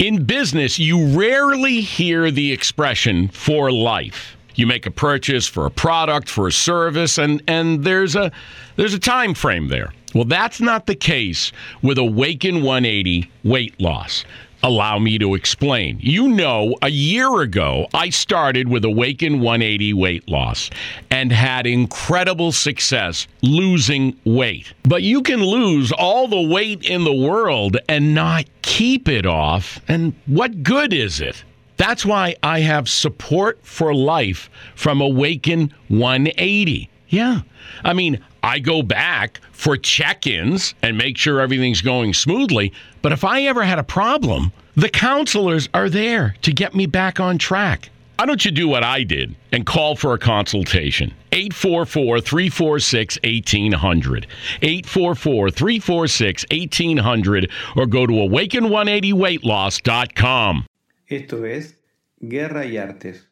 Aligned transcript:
In 0.00 0.24
business, 0.24 0.78
you 0.78 1.08
rarely 1.08 1.82
hear 1.82 2.30
the 2.30 2.52
expression 2.52 3.28
for 3.28 3.70
life. 3.70 4.34
You 4.54 4.66
make 4.66 4.86
a 4.86 4.90
purchase 4.90 5.46
for 5.46 5.66
a 5.66 5.70
product, 5.70 6.26
for 6.30 6.46
a 6.46 6.52
service, 6.52 7.18
and, 7.18 7.42
and 7.46 7.84
there's 7.84 8.16
a 8.16 8.32
there's 8.76 8.94
a 8.94 8.98
time 8.98 9.34
frame 9.34 9.68
there. 9.68 9.92
Well, 10.14 10.24
that's 10.24 10.58
not 10.58 10.86
the 10.86 10.94
case 10.94 11.52
with 11.82 11.98
Awaken 11.98 12.62
180 12.62 13.30
weight 13.44 13.78
loss. 13.78 14.24
Allow 14.62 14.98
me 14.98 15.18
to 15.18 15.34
explain. 15.34 15.98
You 16.00 16.28
know, 16.28 16.76
a 16.82 16.90
year 16.90 17.40
ago, 17.40 17.86
I 17.94 18.10
started 18.10 18.68
with 18.68 18.84
Awaken 18.84 19.40
180 19.40 19.94
weight 19.94 20.28
loss 20.28 20.68
and 21.10 21.32
had 21.32 21.66
incredible 21.66 22.52
success 22.52 23.26
losing 23.40 24.18
weight. 24.24 24.72
But 24.82 25.02
you 25.02 25.22
can 25.22 25.42
lose 25.42 25.92
all 25.92 26.28
the 26.28 26.40
weight 26.40 26.84
in 26.84 27.04
the 27.04 27.14
world 27.14 27.78
and 27.88 28.14
not 28.14 28.44
keep 28.60 29.08
it 29.08 29.24
off. 29.24 29.80
And 29.88 30.12
what 30.26 30.62
good 30.62 30.92
is 30.92 31.20
it? 31.20 31.42
That's 31.78 32.04
why 32.04 32.36
I 32.42 32.60
have 32.60 32.90
support 32.90 33.58
for 33.62 33.94
life 33.94 34.50
from 34.74 35.00
Awaken 35.00 35.72
180. 35.88 36.90
Yeah. 37.08 37.40
I 37.82 37.94
mean, 37.94 38.20
I 38.42 38.58
go 38.58 38.82
back 38.82 39.40
for 39.52 39.76
check 39.76 40.26
ins 40.26 40.74
and 40.82 40.96
make 40.96 41.16
sure 41.16 41.40
everything's 41.40 41.82
going 41.82 42.14
smoothly. 42.14 42.72
But 43.02 43.12
if 43.12 43.24
I 43.24 43.42
ever 43.42 43.62
had 43.62 43.78
a 43.78 43.84
problem, 43.84 44.52
the 44.76 44.88
counselors 44.88 45.68
are 45.74 45.90
there 45.90 46.36
to 46.42 46.52
get 46.52 46.74
me 46.74 46.86
back 46.86 47.20
on 47.20 47.38
track. 47.38 47.90
Why 48.20 48.26
don't 48.26 48.44
you 48.44 48.50
do 48.50 48.68
what 48.68 48.84
I 48.84 49.02
did 49.02 49.34
and 49.50 49.64
call 49.64 49.96
for 49.96 50.12
a 50.12 50.18
consultation? 50.18 51.14
844 51.32 52.20
346 52.20 53.18
1800. 53.24 54.26
844 54.60 55.50
346 55.50 56.44
1800 56.50 57.50
or 57.76 57.86
go 57.86 58.06
to 58.06 58.12
awaken180weightloss.com. 58.12 60.66
Esto 61.06 61.44
es 61.44 61.78
Guerra 62.20 62.66
y 62.66 62.76
Artes, 62.76 63.30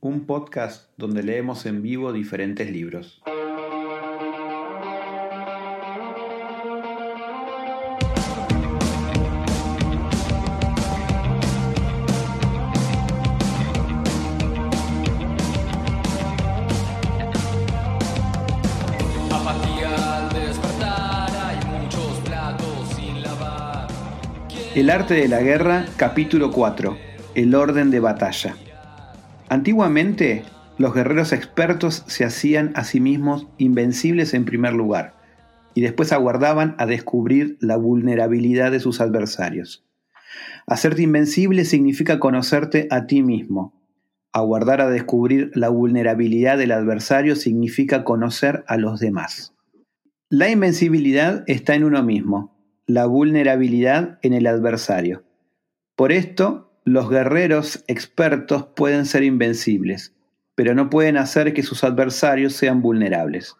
un 0.00 0.26
podcast 0.26 0.90
donde 0.98 1.22
leemos 1.22 1.64
en 1.64 1.82
vivo 1.82 2.12
diferentes 2.12 2.68
libros. 2.68 3.22
El 24.76 24.90
arte 24.90 25.14
de 25.14 25.26
la 25.26 25.40
guerra, 25.40 25.86
capítulo 25.96 26.50
4. 26.50 26.98
El 27.34 27.54
orden 27.54 27.90
de 27.90 27.98
batalla. 27.98 28.56
Antiguamente, 29.48 30.42
los 30.76 30.92
guerreros 30.92 31.32
expertos 31.32 32.04
se 32.08 32.26
hacían 32.26 32.72
a 32.74 32.84
sí 32.84 33.00
mismos 33.00 33.46
invencibles 33.56 34.34
en 34.34 34.44
primer 34.44 34.74
lugar, 34.74 35.14
y 35.72 35.80
después 35.80 36.12
aguardaban 36.12 36.74
a 36.76 36.84
descubrir 36.84 37.56
la 37.58 37.78
vulnerabilidad 37.78 38.70
de 38.70 38.80
sus 38.80 39.00
adversarios. 39.00 39.86
Hacerte 40.66 41.00
invencible 41.00 41.64
significa 41.64 42.18
conocerte 42.18 42.86
a 42.90 43.06
ti 43.06 43.22
mismo. 43.22 43.72
Aguardar 44.30 44.82
a 44.82 44.90
descubrir 44.90 45.52
la 45.54 45.70
vulnerabilidad 45.70 46.58
del 46.58 46.72
adversario 46.72 47.34
significa 47.34 48.04
conocer 48.04 48.62
a 48.68 48.76
los 48.76 49.00
demás. 49.00 49.54
La 50.28 50.50
invencibilidad 50.50 51.44
está 51.46 51.74
en 51.76 51.84
uno 51.84 52.02
mismo, 52.02 52.55
la 52.86 53.06
vulnerabilidad 53.06 54.18
en 54.22 54.32
el 54.32 54.46
adversario. 54.46 55.24
Por 55.96 56.12
esto, 56.12 56.80
los 56.84 57.10
guerreros 57.10 57.84
expertos 57.88 58.66
pueden 58.76 59.06
ser 59.06 59.24
invencibles, 59.24 60.14
pero 60.54 60.74
no 60.74 60.88
pueden 60.88 61.16
hacer 61.16 61.52
que 61.52 61.64
sus 61.64 61.82
adversarios 61.82 62.52
sean 62.52 62.82
vulnerables. 62.82 63.56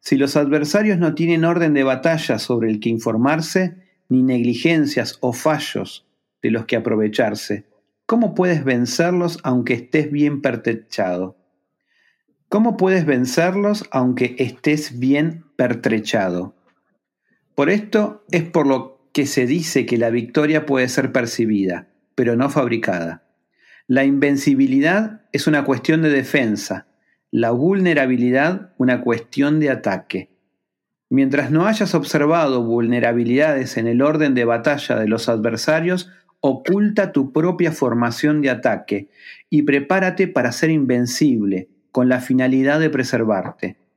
Si 0.00 0.16
los 0.16 0.36
adversarios 0.36 0.98
no 0.98 1.14
tienen 1.14 1.44
orden 1.44 1.74
de 1.74 1.84
batalla 1.84 2.38
sobre 2.38 2.70
el 2.70 2.80
que 2.80 2.88
informarse, 2.88 3.76
ni 4.08 4.22
negligencias 4.22 5.18
o 5.20 5.34
fallos 5.34 6.06
de 6.40 6.50
los 6.50 6.64
que 6.64 6.76
aprovecharse, 6.76 7.66
¿cómo 8.06 8.34
puedes 8.34 8.64
vencerlos 8.64 9.38
aunque 9.42 9.74
estés 9.74 10.10
bien 10.10 10.40
pertrechado? 10.40 11.36
¿Cómo 12.48 12.78
puedes 12.78 13.04
vencerlos 13.04 13.84
aunque 13.90 14.36
estés 14.38 14.98
bien 14.98 15.44
pertrechado? 15.56 16.57
Por 17.58 17.70
esto 17.70 18.24
es 18.30 18.44
por 18.44 18.68
lo 18.68 19.00
que 19.12 19.26
se 19.26 19.44
dice 19.44 19.84
que 19.84 19.98
la 19.98 20.10
victoria 20.10 20.64
puede 20.64 20.88
ser 20.88 21.10
percibida, 21.10 21.88
pero 22.14 22.36
no 22.36 22.50
fabricada. 22.50 23.24
La 23.88 24.04
invencibilidad 24.04 25.22
es 25.32 25.48
una 25.48 25.64
cuestión 25.64 26.00
de 26.02 26.08
defensa, 26.08 26.86
la 27.32 27.50
vulnerabilidad 27.50 28.74
una 28.78 29.00
cuestión 29.00 29.58
de 29.58 29.70
ataque. 29.70 30.30
Mientras 31.10 31.50
no 31.50 31.66
hayas 31.66 31.96
observado 31.96 32.62
vulnerabilidades 32.62 33.76
en 33.76 33.88
el 33.88 34.02
orden 34.02 34.36
de 34.36 34.44
batalla 34.44 34.94
de 34.94 35.08
los 35.08 35.28
adversarios, 35.28 36.12
oculta 36.38 37.10
tu 37.10 37.32
propia 37.32 37.72
formación 37.72 38.40
de 38.40 38.50
ataque 38.50 39.08
y 39.50 39.62
prepárate 39.62 40.28
para 40.28 40.52
ser 40.52 40.70
invencible, 40.70 41.70
con 41.90 42.08
la 42.08 42.20
finalidad 42.20 42.78
de 42.78 42.90
preservarte. 42.90 43.87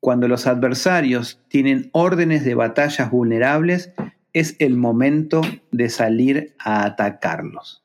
Cuando 0.00 0.28
los 0.28 0.46
adversarios 0.46 1.40
tienen 1.48 1.90
órdenes 1.92 2.42
de 2.42 2.54
batallas 2.54 3.10
vulnerables, 3.10 3.92
es 4.32 4.56
el 4.58 4.74
momento 4.78 5.42
de 5.72 5.90
salir 5.90 6.54
a 6.58 6.86
atacarlos. 6.86 7.84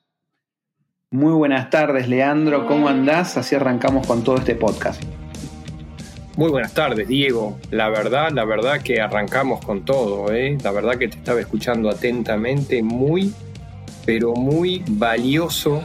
Muy 1.12 1.34
buenas 1.34 1.70
tardes, 1.70 2.08
Leandro, 2.08 2.68
¿cómo 2.68 2.88
andás? 2.88 3.36
Así 3.36 3.56
arrancamos 3.56 4.08
con 4.08 4.24
todo 4.24 4.38
este 4.38 4.56
podcast. 4.56 5.04
Muy 6.38 6.50
buenas 6.52 6.74
tardes, 6.74 7.06
Diego. 7.10 7.60
La 7.72 7.90
verdad, 7.90 8.32
la 8.32 8.46
verdad 8.46 8.82
que 8.82 9.02
arrancamos 9.02 9.64
con 9.66 9.84
todo, 9.84 10.32
¿eh? 10.32 10.58
La 10.64 10.72
verdad 10.72 10.98
que 10.98 11.10
te 11.10 11.18
estaba 11.18 11.42
escuchando 11.42 11.90
atentamente, 11.90 12.82
muy, 12.82 13.34
pero 14.06 14.34
muy 14.36 14.86
valioso 14.88 15.82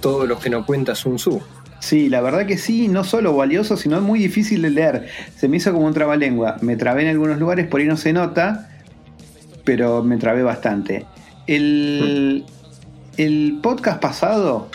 todo 0.00 0.26
lo 0.26 0.38
que 0.38 0.48
nos 0.48 0.64
cuenta 0.64 0.94
Sun 0.94 1.16
Tzu. 1.16 1.42
Sí, 1.80 2.08
la 2.08 2.20
verdad 2.20 2.46
que 2.46 2.58
sí, 2.58 2.88
no 2.88 3.04
solo 3.04 3.36
valioso, 3.36 3.76
sino 3.76 4.00
muy 4.00 4.18
difícil 4.18 4.62
de 4.62 4.70
leer. 4.70 5.08
Se 5.36 5.48
me 5.48 5.58
hizo 5.58 5.72
como 5.72 5.86
un 5.86 5.94
trabalengua. 5.94 6.56
Me 6.60 6.76
trabé 6.76 7.02
en 7.02 7.08
algunos 7.08 7.38
lugares, 7.38 7.66
por 7.66 7.80
ahí 7.80 7.86
no 7.86 7.96
se 7.96 8.12
nota, 8.12 8.68
pero 9.64 10.02
me 10.02 10.16
trabé 10.16 10.42
bastante. 10.42 11.06
El, 11.46 12.44
el 13.16 13.58
podcast 13.62 14.00
pasado 14.00 14.70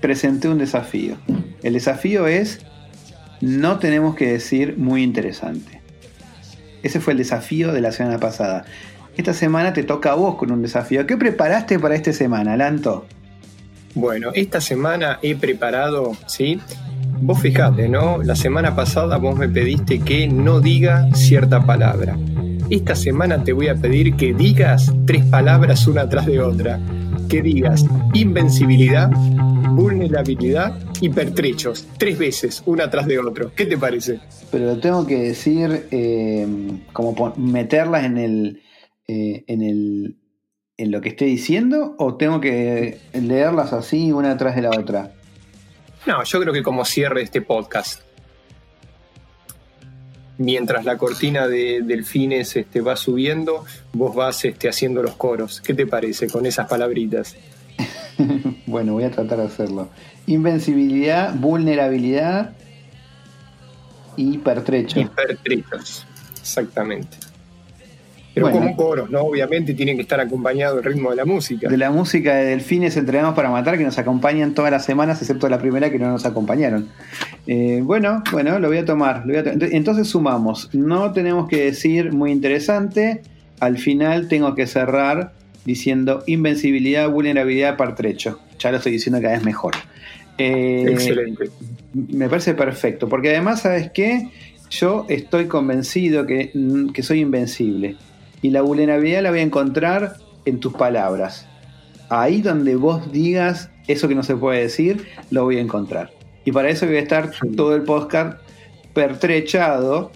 presenté 0.00 0.48
un 0.48 0.58
desafío. 0.58 1.16
El 1.62 1.74
desafío 1.74 2.26
es, 2.26 2.60
no 3.40 3.78
tenemos 3.78 4.14
que 4.16 4.32
decir 4.32 4.76
muy 4.78 5.02
interesante. 5.02 5.80
Ese 6.82 6.98
fue 6.98 7.12
el 7.12 7.18
desafío 7.18 7.72
de 7.72 7.80
la 7.80 7.92
semana 7.92 8.18
pasada. 8.18 8.64
Esta 9.16 9.34
semana 9.34 9.72
te 9.72 9.82
toca 9.82 10.12
a 10.12 10.14
vos 10.14 10.36
con 10.36 10.50
un 10.50 10.62
desafío. 10.62 11.06
¿Qué 11.06 11.16
preparaste 11.16 11.78
para 11.78 11.94
esta 11.94 12.12
semana, 12.12 12.56
Lanto? 12.56 13.06
Bueno, 13.94 14.30
esta 14.34 14.60
semana 14.60 15.18
he 15.22 15.36
preparado, 15.36 16.12
¿sí? 16.26 16.58
Vos 17.20 17.40
fijate, 17.40 17.88
¿no? 17.88 18.22
La 18.22 18.34
semana 18.34 18.74
pasada 18.74 19.18
vos 19.18 19.36
me 19.36 19.48
pediste 19.48 20.00
que 20.00 20.26
no 20.26 20.60
diga 20.60 21.08
cierta 21.14 21.64
palabra. 21.64 22.16
Esta 22.70 22.94
semana 22.94 23.44
te 23.44 23.52
voy 23.52 23.68
a 23.68 23.74
pedir 23.74 24.16
que 24.16 24.32
digas 24.32 24.92
tres 25.06 25.24
palabras 25.26 25.86
una 25.86 26.08
tras 26.08 26.26
de 26.26 26.40
otra. 26.40 26.80
Que 27.28 27.42
digas 27.42 27.84
invencibilidad, 28.14 29.10
vulnerabilidad 29.70 30.78
y 31.00 31.10
pertrechos. 31.10 31.86
Tres 31.98 32.18
veces, 32.18 32.62
una 32.64 32.90
tras 32.90 33.06
de 33.06 33.18
otro. 33.18 33.52
¿Qué 33.54 33.66
te 33.66 33.76
parece? 33.76 34.20
Pero 34.50 34.78
tengo 34.78 35.06
que 35.06 35.18
decir, 35.18 35.86
eh, 35.90 36.46
como 36.92 37.34
meterlas 37.36 38.04
en 38.04 38.18
el, 38.18 38.62
eh, 39.06 39.44
en 39.46 39.62
el 39.62 40.16
en 40.76 40.90
lo 40.90 41.00
que 41.00 41.10
esté 41.10 41.26
diciendo 41.26 41.94
o 41.98 42.14
tengo 42.14 42.40
que 42.40 43.00
leerlas 43.12 43.72
así 43.72 44.12
una 44.12 44.36
tras 44.36 44.56
de 44.56 44.62
la 44.62 44.70
otra? 44.70 45.12
No, 46.06 46.22
yo 46.24 46.40
creo 46.40 46.52
que 46.52 46.62
como 46.62 46.84
cierre 46.84 47.22
este 47.22 47.42
podcast. 47.42 48.00
Mientras 50.38 50.84
la 50.84 50.98
cortina 50.98 51.46
de 51.46 51.82
delfines 51.84 52.56
este, 52.56 52.80
va 52.80 52.96
subiendo, 52.96 53.64
vos 53.92 54.14
vas 54.14 54.44
este, 54.44 54.68
haciendo 54.68 55.02
los 55.02 55.14
coros. 55.14 55.60
¿Qué 55.60 55.74
te 55.74 55.86
parece 55.86 56.26
con 56.26 56.46
esas 56.46 56.68
palabritas? 56.68 57.36
bueno, 58.66 58.94
voy 58.94 59.04
a 59.04 59.10
tratar 59.10 59.38
de 59.38 59.44
hacerlo. 59.44 59.90
Invencibilidad, 60.26 61.34
vulnerabilidad 61.34 62.54
y 64.16 64.38
pertrecho. 64.38 64.98
Y 64.98 65.04
pertrechos, 65.04 66.06
exactamente. 66.40 67.31
Pero 68.34 68.50
como 68.50 68.74
coros, 68.76 69.10
¿no? 69.10 69.20
Obviamente 69.20 69.74
tienen 69.74 69.96
que 69.96 70.02
estar 70.02 70.18
acompañados 70.18 70.76
del 70.76 70.92
ritmo 70.92 71.10
de 71.10 71.16
la 71.16 71.24
música. 71.24 71.68
De 71.68 71.76
la 71.76 71.90
música 71.90 72.34
de 72.34 72.46
Delfines 72.46 72.96
Entrenamos 72.96 73.34
para 73.34 73.50
Matar, 73.50 73.76
que 73.76 73.84
nos 73.84 73.98
acompañan 73.98 74.54
todas 74.54 74.70
las 74.70 74.84
semanas, 74.84 75.20
excepto 75.20 75.48
la 75.48 75.58
primera 75.58 75.90
que 75.90 75.98
no 75.98 76.10
nos 76.10 76.24
acompañaron. 76.24 76.88
Eh, 77.46 77.80
bueno, 77.82 78.22
bueno, 78.32 78.58
lo 78.58 78.68
voy 78.68 78.78
a 78.78 78.84
tomar. 78.84 79.24
Entonces 79.26 80.08
sumamos. 80.08 80.70
No 80.72 81.12
tenemos 81.12 81.48
que 81.48 81.64
decir 81.64 82.12
muy 82.12 82.32
interesante. 82.32 83.22
Al 83.60 83.76
final 83.76 84.28
tengo 84.28 84.54
que 84.54 84.66
cerrar 84.66 85.32
diciendo 85.64 86.24
invencibilidad, 86.26 87.08
vulnerabilidad, 87.10 87.76
partrecho. 87.76 88.40
Ya 88.58 88.70
lo 88.70 88.78
estoy 88.78 88.92
diciendo 88.92 89.20
cada 89.20 89.34
vez 89.34 89.44
mejor. 89.44 89.74
Eh, 90.38 90.86
Excelente. 90.88 91.50
Me 91.92 92.28
parece 92.28 92.54
perfecto, 92.54 93.08
porque 93.08 93.28
además, 93.28 93.60
¿sabes 93.60 93.90
qué? 93.92 94.30
Yo 94.70 95.04
estoy 95.10 95.46
convencido 95.46 96.24
que, 96.24 96.50
que 96.94 97.02
soy 97.02 97.20
invencible. 97.20 97.96
Y 98.42 98.50
la 98.50 98.62
vulnerabilidad 98.62 99.22
la 99.22 99.30
voy 99.30 99.38
a 99.38 99.42
encontrar 99.42 100.16
en 100.44 100.60
tus 100.60 100.74
palabras. 100.74 101.46
Ahí 102.08 102.42
donde 102.42 102.76
vos 102.76 103.10
digas 103.12 103.70
eso 103.88 104.08
que 104.08 104.14
no 104.14 104.22
se 104.22 104.36
puede 104.36 104.60
decir, 104.60 105.06
lo 105.30 105.44
voy 105.44 105.58
a 105.58 105.60
encontrar. 105.60 106.10
Y 106.44 106.52
para 106.52 106.68
eso 106.68 106.86
voy 106.86 106.96
a 106.96 107.00
estar 107.00 107.30
todo 107.56 107.74
el 107.74 107.82
podcast 107.82 108.38
pertrechado, 108.92 110.10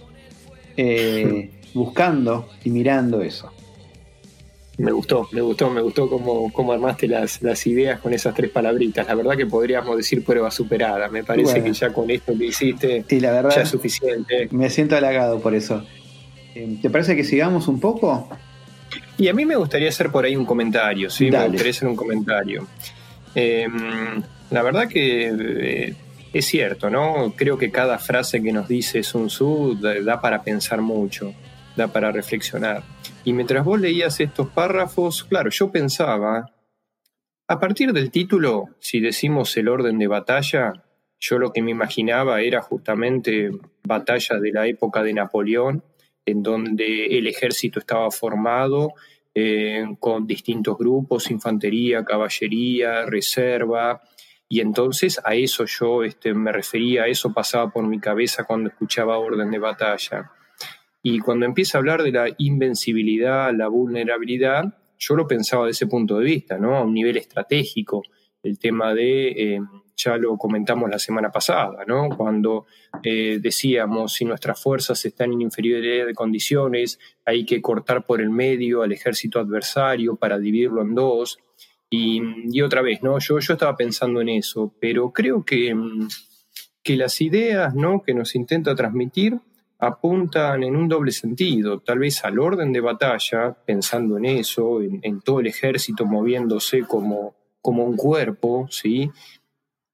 eh, 0.76 1.50
buscando 1.72 2.48
y 2.64 2.70
mirando 2.70 3.22
eso. 3.22 3.50
Me 4.78 4.92
gustó, 4.92 5.26
me 5.32 5.40
gustó, 5.40 5.70
me 5.70 5.80
gustó 5.80 6.08
cómo, 6.08 6.52
cómo 6.52 6.72
armaste 6.72 7.08
las, 7.08 7.40
las, 7.40 7.66
ideas 7.66 7.98
con 8.00 8.12
esas 8.12 8.34
tres 8.34 8.50
palabritas. 8.50 9.06
La 9.06 9.14
verdad 9.14 9.34
que 9.34 9.46
podríamos 9.46 9.96
decir 9.96 10.22
prueba 10.22 10.50
superada. 10.50 11.08
Me 11.08 11.24
parece 11.24 11.62
que 11.62 11.72
ya 11.72 11.94
con 11.94 12.10
esto 12.10 12.36
que 12.36 12.46
hiciste 12.46 13.04
la 13.20 13.30
verdad, 13.30 13.52
ya 13.54 13.62
es 13.62 13.70
suficiente. 13.70 14.48
Me 14.50 14.68
siento 14.68 14.94
halagado 14.94 15.40
por 15.40 15.54
eso. 15.54 15.82
Eh, 16.56 16.78
¿Te 16.80 16.88
parece 16.88 17.14
que 17.14 17.22
sigamos 17.22 17.68
un 17.68 17.78
poco? 17.78 18.30
Y 19.18 19.28
a 19.28 19.34
mí 19.34 19.44
me 19.44 19.56
gustaría 19.56 19.90
hacer 19.90 20.10
por 20.10 20.24
ahí 20.24 20.34
un 20.36 20.46
comentario, 20.46 21.10
¿sí? 21.10 21.30
Me 21.30 21.48
gustaría 21.48 21.70
hacer 21.70 21.86
un 21.86 21.96
comentario. 21.96 22.66
Em, 23.34 24.22
la 24.50 24.62
verdad 24.62 24.88
que 24.88 25.28
eh, 25.38 25.94
es 26.32 26.46
cierto, 26.46 26.88
¿no? 26.88 27.34
Creo 27.36 27.58
que 27.58 27.70
cada 27.70 27.98
frase 27.98 28.42
que 28.42 28.52
nos 28.52 28.68
dice 28.68 29.02
Sun 29.02 29.26
Tzu 29.26 29.78
da 30.02 30.22
para 30.22 30.42
pensar 30.42 30.80
mucho, 30.80 31.34
da 31.76 31.88
para 31.88 32.10
reflexionar. 32.10 32.82
Y 33.22 33.34
mientras 33.34 33.62
vos 33.62 33.78
leías 33.78 34.18
estos 34.20 34.48
párrafos, 34.48 35.24
claro, 35.24 35.50
yo 35.50 35.70
pensaba, 35.70 36.54
a 37.48 37.60
partir 37.60 37.92
del 37.92 38.10
título, 38.10 38.70
si 38.78 39.00
decimos 39.00 39.54
el 39.58 39.68
orden 39.68 39.98
de 39.98 40.06
batalla, 40.06 40.72
yo 41.20 41.38
lo 41.38 41.52
que 41.52 41.60
me 41.60 41.72
imaginaba 41.72 42.40
era 42.40 42.62
justamente 42.62 43.50
batalla 43.84 44.40
de 44.40 44.52
la 44.52 44.66
época 44.66 45.02
de 45.02 45.12
Napoleón, 45.12 45.82
en 46.26 46.42
donde 46.42 47.06
el 47.18 47.26
ejército 47.26 47.78
estaba 47.78 48.10
formado 48.10 48.92
eh, 49.34 49.86
con 50.00 50.26
distintos 50.26 50.76
grupos, 50.76 51.30
infantería, 51.30 52.04
caballería, 52.04 53.06
reserva, 53.06 54.02
y 54.48 54.60
entonces 54.60 55.20
a 55.24 55.34
eso 55.34 55.64
yo 55.64 56.04
este, 56.04 56.32
me 56.34 56.52
refería, 56.52 57.06
eso 57.06 57.32
pasaba 57.32 57.70
por 57.70 57.86
mi 57.86 57.98
cabeza 57.98 58.44
cuando 58.44 58.68
escuchaba 58.68 59.18
orden 59.18 59.50
de 59.50 59.58
batalla. 59.58 60.30
Y 61.02 61.18
cuando 61.20 61.46
empieza 61.46 61.78
a 61.78 61.80
hablar 61.80 62.02
de 62.02 62.12
la 62.12 62.26
invencibilidad, 62.38 63.52
la 63.54 63.68
vulnerabilidad, 63.68 64.78
yo 64.98 65.14
lo 65.14 65.26
pensaba 65.26 65.64
de 65.66 65.72
ese 65.72 65.86
punto 65.86 66.18
de 66.18 66.24
vista, 66.24 66.58
¿no? 66.58 66.76
A 66.76 66.82
un 66.82 66.94
nivel 66.94 67.16
estratégico. 67.16 68.02
El 68.46 68.58
tema 68.58 68.94
de, 68.94 69.28
eh, 69.28 69.60
ya 69.96 70.16
lo 70.16 70.36
comentamos 70.36 70.88
la 70.88 70.98
semana 70.98 71.30
pasada, 71.30 71.84
¿no? 71.86 72.08
Cuando 72.10 72.66
eh, 73.02 73.38
decíamos, 73.40 74.12
si 74.12 74.24
nuestras 74.24 74.62
fuerzas 74.62 75.04
están 75.04 75.32
en 75.32 75.42
inferioridad 75.42 76.06
de 76.06 76.14
condiciones, 76.14 76.98
hay 77.24 77.44
que 77.44 77.60
cortar 77.60 78.04
por 78.04 78.20
el 78.20 78.30
medio 78.30 78.82
al 78.82 78.92
ejército 78.92 79.40
adversario 79.40 80.16
para 80.16 80.38
dividirlo 80.38 80.82
en 80.82 80.94
dos. 80.94 81.38
Y, 81.90 82.20
y 82.52 82.62
otra 82.62 82.82
vez, 82.82 83.02
¿no? 83.02 83.18
Yo, 83.18 83.38
yo 83.38 83.54
estaba 83.54 83.76
pensando 83.76 84.20
en 84.20 84.28
eso, 84.28 84.74
pero 84.80 85.12
creo 85.12 85.44
que, 85.44 85.74
que 86.82 86.96
las 86.96 87.20
ideas, 87.20 87.74
¿no? 87.74 88.02
Que 88.02 88.14
nos 88.14 88.34
intenta 88.34 88.74
transmitir 88.74 89.40
apuntan 89.78 90.62
en 90.62 90.74
un 90.74 90.88
doble 90.88 91.12
sentido, 91.12 91.80
tal 91.80 91.98
vez 91.98 92.24
al 92.24 92.38
orden 92.38 92.72
de 92.72 92.80
batalla, 92.80 93.56
pensando 93.64 94.16
en 94.16 94.24
eso, 94.24 94.80
en, 94.80 95.20
todo 95.20 95.40
el 95.40 95.48
ejército 95.48 96.06
moviéndose 96.06 96.82
como, 96.82 97.34
como 97.66 97.82
un 97.82 97.96
cuerpo, 97.96 98.68
¿sí? 98.70 99.10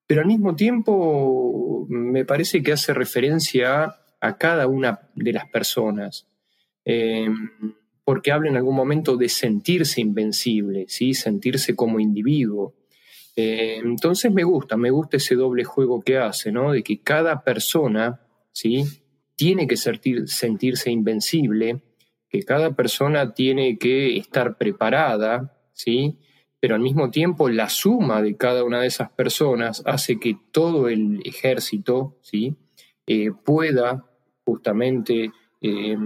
Pero 0.07 0.21
al 0.21 0.27
mismo 0.27 0.55
tiempo 0.55 1.87
me 1.89 2.27
parece 2.27 2.63
que 2.63 2.73
hace 2.73 2.93
referencia 2.93 3.97
a 4.21 4.37
cada 4.37 4.67
una 4.67 5.09
de 5.15 5.33
las 5.33 5.49
personas, 5.49 6.29
em, 6.85 7.49
porque 8.05 8.31
habla 8.31 8.51
en 8.51 8.59
algún 8.59 8.77
momento 8.77 9.17
de 9.17 9.31
sentirse 9.31 10.03
invencible, 10.03 10.85
¿sí? 10.89 11.15
sentirse 11.15 11.75
como 11.75 11.99
individuo. 11.99 12.75
Em, 13.37 13.93
entonces 13.93 14.31
me 14.31 14.45
gusta, 14.45 14.77
me 14.77 14.91
gusta 14.91 15.17
ese 15.17 15.35
doble 15.35 15.65
juego 15.65 16.03
que 16.03 16.19
hace, 16.19 16.53
¿no? 16.53 16.73
de 16.73 16.83
que 16.83 17.01
cada 17.01 17.43
persona 17.43 18.21
¿sí? 18.53 18.85
tiene 19.35 19.67
que 19.67 19.79
sentirse 19.79 20.91
invencible, 20.91 21.81
que 22.29 22.43
cada 22.43 22.77
persona 22.77 23.33
tiene 23.33 23.79
que 23.79 24.19
estar 24.19 24.59
preparada, 24.59 25.57
¿sí? 25.73 26.19
Pero 26.62 26.76
al 26.76 26.81
mismo 26.81 27.11
tiempo 27.11 27.49
la 27.49 27.69
suma 27.69 28.23
de 28.23 28.37
cada 28.37 28.62
una 28.62 28.82
de 28.82 28.87
esas 28.87 29.11
personas 29.11 29.82
hace 29.85 30.20
que 30.20 30.38
todo 30.53 30.88
el 30.88 31.20
ejército, 31.25 32.19
¿sí? 32.20 32.55
Eh, 33.05 33.32
pueda 33.32 34.05
justamente 34.44 35.32
eh, 35.61 35.97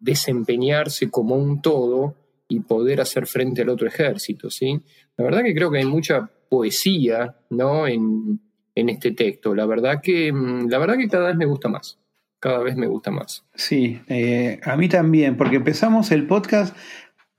desempeñarse 0.00 1.10
como 1.10 1.36
un 1.36 1.60
todo 1.60 2.16
y 2.48 2.60
poder 2.60 3.02
hacer 3.02 3.26
frente 3.26 3.60
al 3.60 3.68
otro 3.68 3.86
ejército, 3.86 4.48
¿sí? 4.48 4.80
La 5.18 5.24
verdad 5.26 5.42
que 5.44 5.54
creo 5.54 5.70
que 5.70 5.80
hay 5.80 5.84
mucha 5.84 6.30
poesía, 6.48 7.36
¿no? 7.50 7.86
En, 7.86 8.40
en 8.74 8.88
este 8.88 9.10
texto. 9.10 9.54
La 9.54 9.66
verdad 9.66 10.00
que, 10.02 10.32
mm, 10.32 10.70
la 10.70 10.78
verdad 10.78 10.96
que 10.96 11.08
cada 11.08 11.26
vez 11.26 11.36
me 11.36 11.44
gusta 11.44 11.68
más 11.68 11.98
cada 12.40 12.58
vez 12.58 12.76
me 12.76 12.86
gusta 12.86 13.10
más. 13.10 13.44
Sí, 13.54 14.00
eh, 14.08 14.60
a 14.62 14.76
mí 14.76 14.88
también, 14.88 15.36
porque 15.36 15.56
empezamos 15.56 16.10
el 16.12 16.26
podcast 16.26 16.76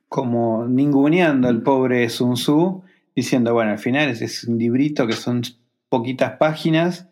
como 0.10 0.66
ninguneando 0.68 1.48
al 1.48 1.62
pobre 1.62 2.10
Sun 2.10 2.34
Tzu, 2.34 2.84
diciendo, 3.16 3.54
bueno, 3.54 3.72
al 3.72 3.80
final 3.80 4.10
es, 4.10 4.44
un 4.44 4.58
librito 4.58 5.06
que 5.08 5.14
son 5.14 5.44
poquitas 5.88 6.38
páginas 6.38 7.08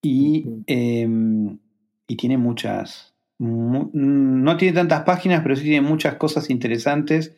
y, 0.00 0.46
em, 0.66 1.58
y 2.06 2.16
tiene 2.16 2.38
muchas, 2.38 3.14
no 3.38 4.56
tiene 4.56 4.74
tantas 4.74 5.02
páginas, 5.02 5.42
pero 5.42 5.56
sí 5.56 5.64
tiene 5.64 5.86
muchas 5.86 6.14
cosas 6.14 6.50
interesantes. 6.50 7.36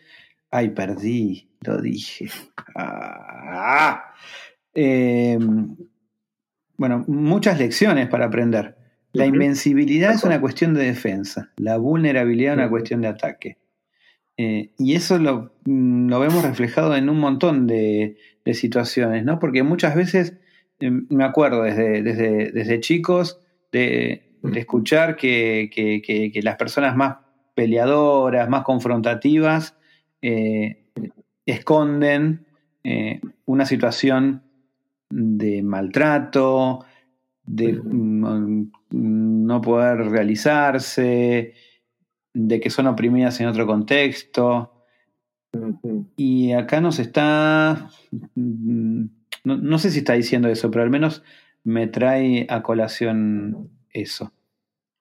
Ay, 0.50 0.70
perdí, 0.70 1.48
lo 1.62 1.80
dije. 1.80 2.28
Ah, 2.74 4.12
em, 4.74 5.74
bueno, 6.76 7.04
muchas 7.08 7.58
lecciones 7.58 8.08
para 8.08 8.26
aprender. 8.26 8.76
La 9.12 9.24
invencibilidad 9.24 10.12
es 10.12 10.24
una 10.24 10.38
cuestión 10.38 10.74
de 10.74 10.84
defensa, 10.84 11.50
la 11.56 11.78
vulnerabilidad 11.78 12.52
es 12.52 12.58
una 12.58 12.68
cuestión 12.68 13.00
de 13.00 13.08
ataque. 13.08 13.56
Eh, 14.38 14.70
y 14.78 14.94
eso 14.94 15.18
mm, 15.18 16.08
lo, 16.08 16.20
vemos 16.20 16.42
reflejado 16.44 16.94
en 16.94 17.08
un 17.08 17.18
montón 17.18 17.66
de, 17.66 18.16
situaciones, 18.52 19.24
¿no? 19.24 19.40
Porque 19.40 19.64
muchas 19.64 19.96
veces, 19.96 20.34
eh, 20.78 20.90
me 20.90 21.24
acuerdo 21.24 21.62
desde, 21.62 22.02
desde, 22.02 22.80
chicos, 22.80 23.40
de, 23.72 24.22
escuchar 24.54 25.16
que, 25.16 26.40
las 26.42 26.56
personas 26.56 26.94
más 26.94 27.16
peleadoras, 27.54 28.48
más 28.48 28.62
confrontativas, 28.62 29.76
eh, 30.22 30.84
esconden 31.44 32.46
una 33.46 33.66
situación 33.66 34.42
de 35.10 35.60
maltrato, 35.64 36.84
de 37.44 37.80
no 37.82 39.60
poder 39.60 40.08
realizarse, 40.08 41.54
de 42.36 42.60
que 42.60 42.68
son 42.68 42.86
oprimidas 42.86 43.40
en 43.40 43.46
otro 43.46 43.66
contexto. 43.66 44.72
Y 46.16 46.52
acá 46.52 46.82
nos 46.82 46.98
está, 46.98 47.88
no, 48.34 49.78
sé 49.78 49.90
si 49.90 50.00
está 50.00 50.12
diciendo 50.12 50.48
eso, 50.48 50.70
pero 50.70 50.84
al 50.84 50.90
menos 50.90 51.22
me 51.64 51.86
trae 51.86 52.46
a 52.50 52.62
colación 52.62 53.70
eso. 53.90 54.32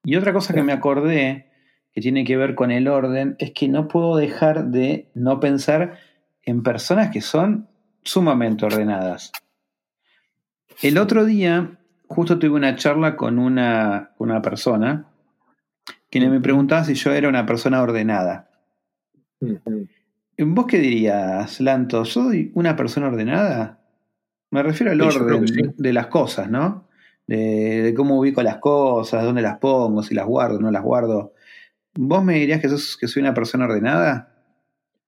Y 0.06 0.16
otra 0.16 0.32
cosa 0.32 0.54
que 0.54 0.64
me 0.64 0.72
acordé, 0.72 1.52
que 1.92 2.00
tiene 2.00 2.24
que 2.24 2.38
ver 2.38 2.56
con 2.56 2.72
el 2.72 2.88
orden, 2.88 3.36
es 3.40 3.52
que 3.52 3.68
no 3.68 3.90
puedo 3.90 4.16
dejar 4.16 4.68
de 4.68 5.10
no 5.14 5.42
pensar 5.42 6.00
en 6.44 6.64
personas 6.64 7.10
que 7.10 7.20
son 7.20 7.68
sumamente 8.04 8.66
ordenadas. 8.66 9.34
El 10.82 10.98
otro 11.00 11.26
día 11.26 11.80
justo 12.08 12.40
tuve 12.40 12.52
una 12.52 12.78
charla 12.78 13.18
con 13.18 13.40
una, 13.40 14.12
una 14.20 14.42
persona 14.42 15.10
que 16.10 16.30
me 16.30 16.40
preguntaba 16.40 16.84
si 16.84 16.94
yo 16.94 17.12
era 17.12 17.28
una 17.28 17.46
persona 17.46 17.82
ordenada. 17.82 18.50
¿Vos 20.38 20.66
qué 20.66 20.80
dirías, 20.80 21.60
Lanto? 21.60 22.06
¿Soy 22.06 22.52
una 22.56 22.76
persona 22.76 23.08
ordenada? 23.08 23.80
Me 24.52 24.64
refiero 24.64 24.92
al 24.92 25.02
orden 25.02 25.46
de 25.78 25.94
las 25.94 26.08
cosas, 26.08 26.50
¿no? 26.50 26.88
De, 27.28 27.94
cómo 27.98 28.20
ubico 28.20 28.44
las 28.44 28.58
cosas, 28.58 29.24
dónde 29.24 29.42
las 29.42 29.58
pongo, 29.58 30.04
si 30.04 30.14
las 30.14 30.26
guardo, 30.26 30.60
no 30.60 30.72
las 30.72 30.84
guardo. 30.84 31.34
¿Vos 31.96 32.24
me 32.24 32.36
dirías 32.36 32.62
que, 32.62 32.68
que 32.68 33.08
soy 33.08 33.22
una 33.22 33.34
persona 33.34 33.66
ordenada? 33.66 34.34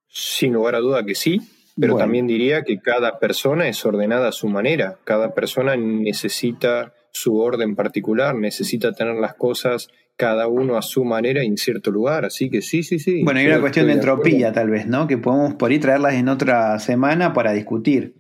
Sin 0.08 0.54
lugar 0.54 0.76
a 0.76 0.80
duda 0.80 1.06
que 1.06 1.16
sí, 1.16 1.42
pero 1.80 1.96
también 1.96 2.28
diría 2.28 2.64
que 2.64 2.80
cada 2.80 3.20
persona 3.20 3.68
es 3.68 3.86
ordenada 3.86 4.30
a 4.30 4.32
su 4.32 4.48
manera. 4.48 4.98
Cada 5.04 5.34
persona 5.34 5.76
necesita 5.76 6.94
su 7.12 7.40
orden 7.40 7.76
particular, 7.76 8.36
necesita 8.36 8.94
tener 8.94 9.16
las 9.16 9.36
cosas 9.36 9.90
cada 10.18 10.48
uno 10.48 10.78
a 10.78 10.82
su 10.82 11.06
manera 11.06 11.44
en 11.44 11.58
cierto 11.58 11.92
lugar, 11.92 12.26
así 12.26 12.50
que 12.50 12.64
sí, 12.64 12.82
sí, 12.82 12.98
sí. 12.98 13.24
Bueno, 13.24 13.40
hay 13.40 13.46
una 13.46 13.62
cuestión 13.62 13.86
de 13.86 13.94
entropía 13.94 14.52
tal 14.52 14.70
vez, 14.72 14.88
¿no? 14.88 15.08
Que 15.08 15.18
podemos 15.18 15.54
por 15.54 15.70
ahí 15.70 15.78
traerlas 15.78 16.16
en 16.16 16.28
otra 16.28 16.78
semana 16.80 17.34
para 17.34 17.54
discutir. 17.54 18.16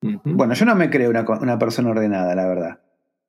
Bueno, 0.00 0.54
yo 0.54 0.64
no 0.66 0.76
me 0.76 0.90
creo 0.90 1.10
una, 1.10 1.58
persona 1.58 1.90
ordenada, 1.90 2.34
la 2.34 2.46
verdad. 2.46 2.80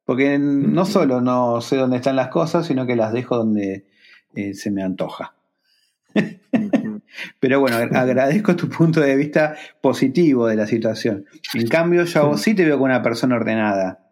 Porque 0.03 0.37
no 0.37 0.85
solo 0.85 1.21
no 1.21 1.59
sé 1.61 1.77
dónde 1.77 1.97
están 1.97 2.15
las 2.15 2.27
cosas, 2.27 2.67
sino 2.67 2.85
que 2.85 2.95
las 2.95 3.11
dejo 3.11 3.37
donde 3.37 3.87
eh, 4.35 4.53
se 4.53 4.69
me 4.69 4.83
antoja. 4.83 5.33
Pero 7.39 7.59
bueno, 7.59 7.77
agradezco 7.97 8.55
tu 8.55 8.69
punto 8.69 9.01
de 9.01 9.15
vista 9.15 9.55
positivo 9.81 10.47
de 10.47 10.55
la 10.55 10.67
situación. 10.67 11.25
En 11.55 11.67
cambio, 11.67 12.03
yo 12.03 12.37
sí 12.37 12.53
te 12.53 12.65
veo 12.65 12.75
como 12.75 12.85
una 12.85 13.01
persona 13.01 13.35
ordenada. 13.35 14.11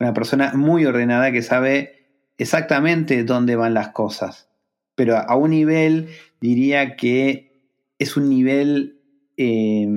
Una 0.00 0.12
persona 0.12 0.52
muy 0.54 0.84
ordenada 0.84 1.30
que 1.30 1.42
sabe 1.42 2.01
exactamente 2.42 3.24
dónde 3.24 3.56
van 3.56 3.74
las 3.74 3.88
cosas. 3.88 4.48
Pero 4.94 5.16
a 5.16 5.36
un 5.36 5.50
nivel, 5.50 6.08
diría 6.40 6.96
que 6.96 7.52
es 7.98 8.16
un 8.16 8.28
nivel... 8.28 8.98
Eh, 9.36 9.88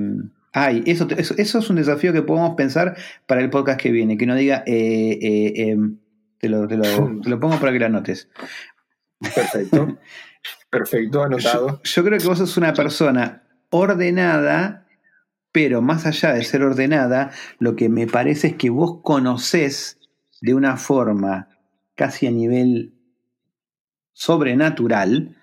ay, 0.52 0.82
eso, 0.86 1.06
eso, 1.16 1.58
es 1.58 1.70
un 1.70 1.76
desafío 1.76 2.12
que 2.12 2.22
podemos 2.22 2.54
pensar 2.54 2.96
para 3.26 3.42
el 3.42 3.50
podcast 3.50 3.80
que 3.80 3.90
viene. 3.90 4.16
Que 4.16 4.26
no 4.26 4.34
diga... 4.34 4.62
Eh, 4.66 5.18
eh, 5.20 5.70
em, 5.70 5.98
te, 6.38 6.48
lo, 6.48 6.66
te, 6.66 6.76
lo, 6.76 7.40
pongo 7.40 7.58
para 7.58 7.72
que 7.72 7.78
lo 7.78 7.86
anotes. 7.86 8.28
Perfecto. 9.20 9.98
Perfecto, 10.70 11.22
anotado. 11.22 11.80
Yo, 11.82 12.04
creo 12.04 12.18
que 12.18 12.26
vos 12.26 12.38
sos 12.38 12.56
una 12.56 12.72
persona 12.72 13.42
ordenada, 13.70 14.86
pero 15.52 15.80
más 15.80 16.06
allá 16.06 16.32
de 16.32 16.44
ser 16.44 16.62
ordenada, 16.62 17.30
lo 17.58 17.76
que 17.76 17.88
me 17.88 18.06
parece 18.06 18.48
es 18.48 18.54
que 18.56 18.70
vos 18.70 19.00
conocés 19.02 19.98
de 20.40 20.54
una 20.54 20.76
forma 20.76 21.55
casi 21.96 22.26
a 22.26 22.30
nivel 22.30 22.94
sobrenatural 24.12 25.36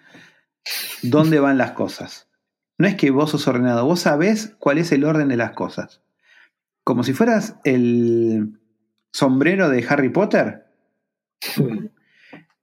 dónde 1.02 1.40
van 1.40 1.58
las 1.58 1.72
cosas. 1.72 2.30
No 2.78 2.88
es 2.88 2.96
que 2.96 3.12
vos 3.12 3.32
sos 3.32 3.48
ordenado, 3.48 3.86
vos 3.86 4.00
sabés 4.00 4.56
cuál 4.60 4.78
es 4.78 4.92
el 4.92 5.04
orden 5.04 5.28
de 5.28 5.38
las 5.38 5.52
cosas. 5.52 6.02
Como 6.84 7.04
si 7.04 7.14
fueras 7.14 7.58
el 7.64 8.60
sombrero 9.12 9.70
de 9.70 9.86
Harry 9.88 10.10
Potter. 10.10 10.66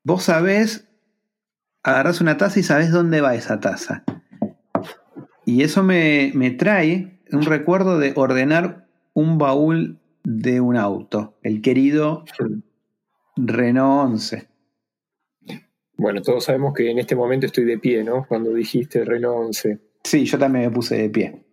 Vos 0.03 0.25
sabés 0.25 0.89
agarras 1.83 2.21
una 2.21 2.37
taza 2.37 2.59
y 2.61 2.63
sabes 2.63 2.91
dónde 2.91 3.21
va 3.21 3.35
esa 3.35 3.61
taza. 3.61 4.05
Y 5.45 5.63
eso 5.63 5.83
me, 5.83 6.33
trae 6.59 7.21
un 7.33 7.43
recuerdo 7.43 7.99
de 7.99 8.13
ordenar 8.17 8.87
un 9.15 9.39
baúl 9.39 9.99
de 10.23 10.61
un 10.61 10.77
auto, 10.77 11.39
el 11.43 11.63
querido 11.63 12.25
Renault 13.47 14.13
11. 14.13 14.49
Bueno, 15.97 16.23
todos 16.23 16.45
sabemos 16.45 16.73
que 16.75 16.91
en 16.91 16.99
este 16.99 17.15
momento 17.15 17.47
estoy 17.47 17.65
de 17.65 17.79
pie, 17.79 18.03
¿no? 18.05 18.27
Cuando 18.27 18.55
dijiste 18.55 19.05
Renault 19.05 19.47
11. 19.49 19.79
Sí, 20.03 20.25
yo 20.25 20.39
también 20.39 20.67
me 20.67 20.71
puse 20.71 20.97
de 20.97 21.11
pie. 21.11 21.45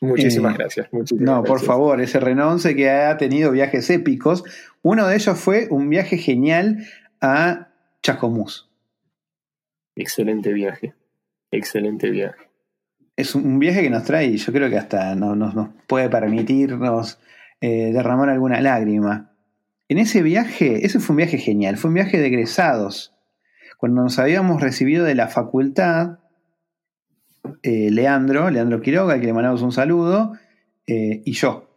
Muchísimas 0.00 0.54
eh, 0.54 0.58
gracias. 0.58 0.88
no, 1.18 1.42
por 1.42 1.60
favor, 1.60 2.00
ese 2.00 2.20
Renault 2.20 2.52
11 2.52 2.76
que 2.76 2.90
ha 2.90 3.16
tenido 3.16 3.50
viajes 3.50 3.90
épicos. 3.90 4.44
Uno 4.82 5.06
de 5.08 5.16
ellos 5.16 5.38
fue 5.38 5.66
un 5.70 5.90
viaje 5.90 6.18
genial 6.18 6.86
a 7.20 7.68
Chascomús. 8.02 8.70
Excelente 9.96 10.52
viaje. 10.52 10.94
Excelente 11.50 12.10
viaje. 12.10 12.48
Es 13.16 13.34
un 13.34 13.58
viaje 13.58 13.82
que 13.82 13.90
nos 13.90 14.04
trae, 14.04 14.36
yo 14.36 14.52
creo 14.52 14.70
que 14.70 14.78
hasta 14.78 15.16
nos, 15.16 15.36
nos 15.36 15.70
puede 15.88 16.08
permitirnos 16.08 17.18
eh, 17.60 17.90
derramar 17.92 18.28
alguna 18.28 18.60
lágrima. 18.60 19.32
En 19.88 19.98
ese 19.98 20.22
viaje, 20.22 20.84
ese 20.84 21.00
fue 21.00 21.14
un 21.14 21.18
viaje 21.18 21.38
genial, 21.38 21.78
fue 21.78 21.88
un 21.88 21.94
viaje 21.94 22.18
de 22.18 22.26
egresados. 22.26 23.14
Cuando 23.78 24.02
nos 24.02 24.18
habíamos 24.18 24.60
recibido 24.60 25.04
de 25.04 25.14
la 25.14 25.28
facultad, 25.28 26.18
eh, 27.62 27.90
Leandro, 27.90 28.50
Leandro 28.50 28.82
Quiroga, 28.82 29.14
al 29.14 29.20
que 29.20 29.26
le 29.26 29.32
mandamos 29.32 29.62
un 29.62 29.72
saludo, 29.72 30.32
eh, 30.86 31.22
y 31.24 31.32
yo. 31.32 31.70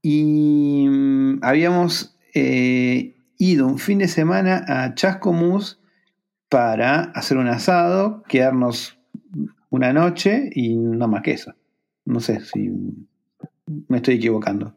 Y 0.00 0.86
mm, 0.88 1.40
habíamos 1.42 2.16
ido 2.34 3.66
un 3.66 3.78
fin 3.78 3.98
de 3.98 4.08
semana 4.08 4.64
a 4.66 4.94
Chascomús 4.94 5.82
para 6.48 7.02
hacer 7.12 7.36
un 7.36 7.48
asado, 7.48 8.22
quedarnos 8.28 8.98
una 9.68 9.92
noche 9.92 10.48
y 10.54 10.76
no 10.76 11.08
más 11.08 11.22
que 11.22 11.32
eso. 11.32 11.54
No 12.04 12.20
sé 12.20 12.40
si 12.40 12.70
me 13.88 13.96
estoy 13.98 14.14
equivocando. 14.14 14.74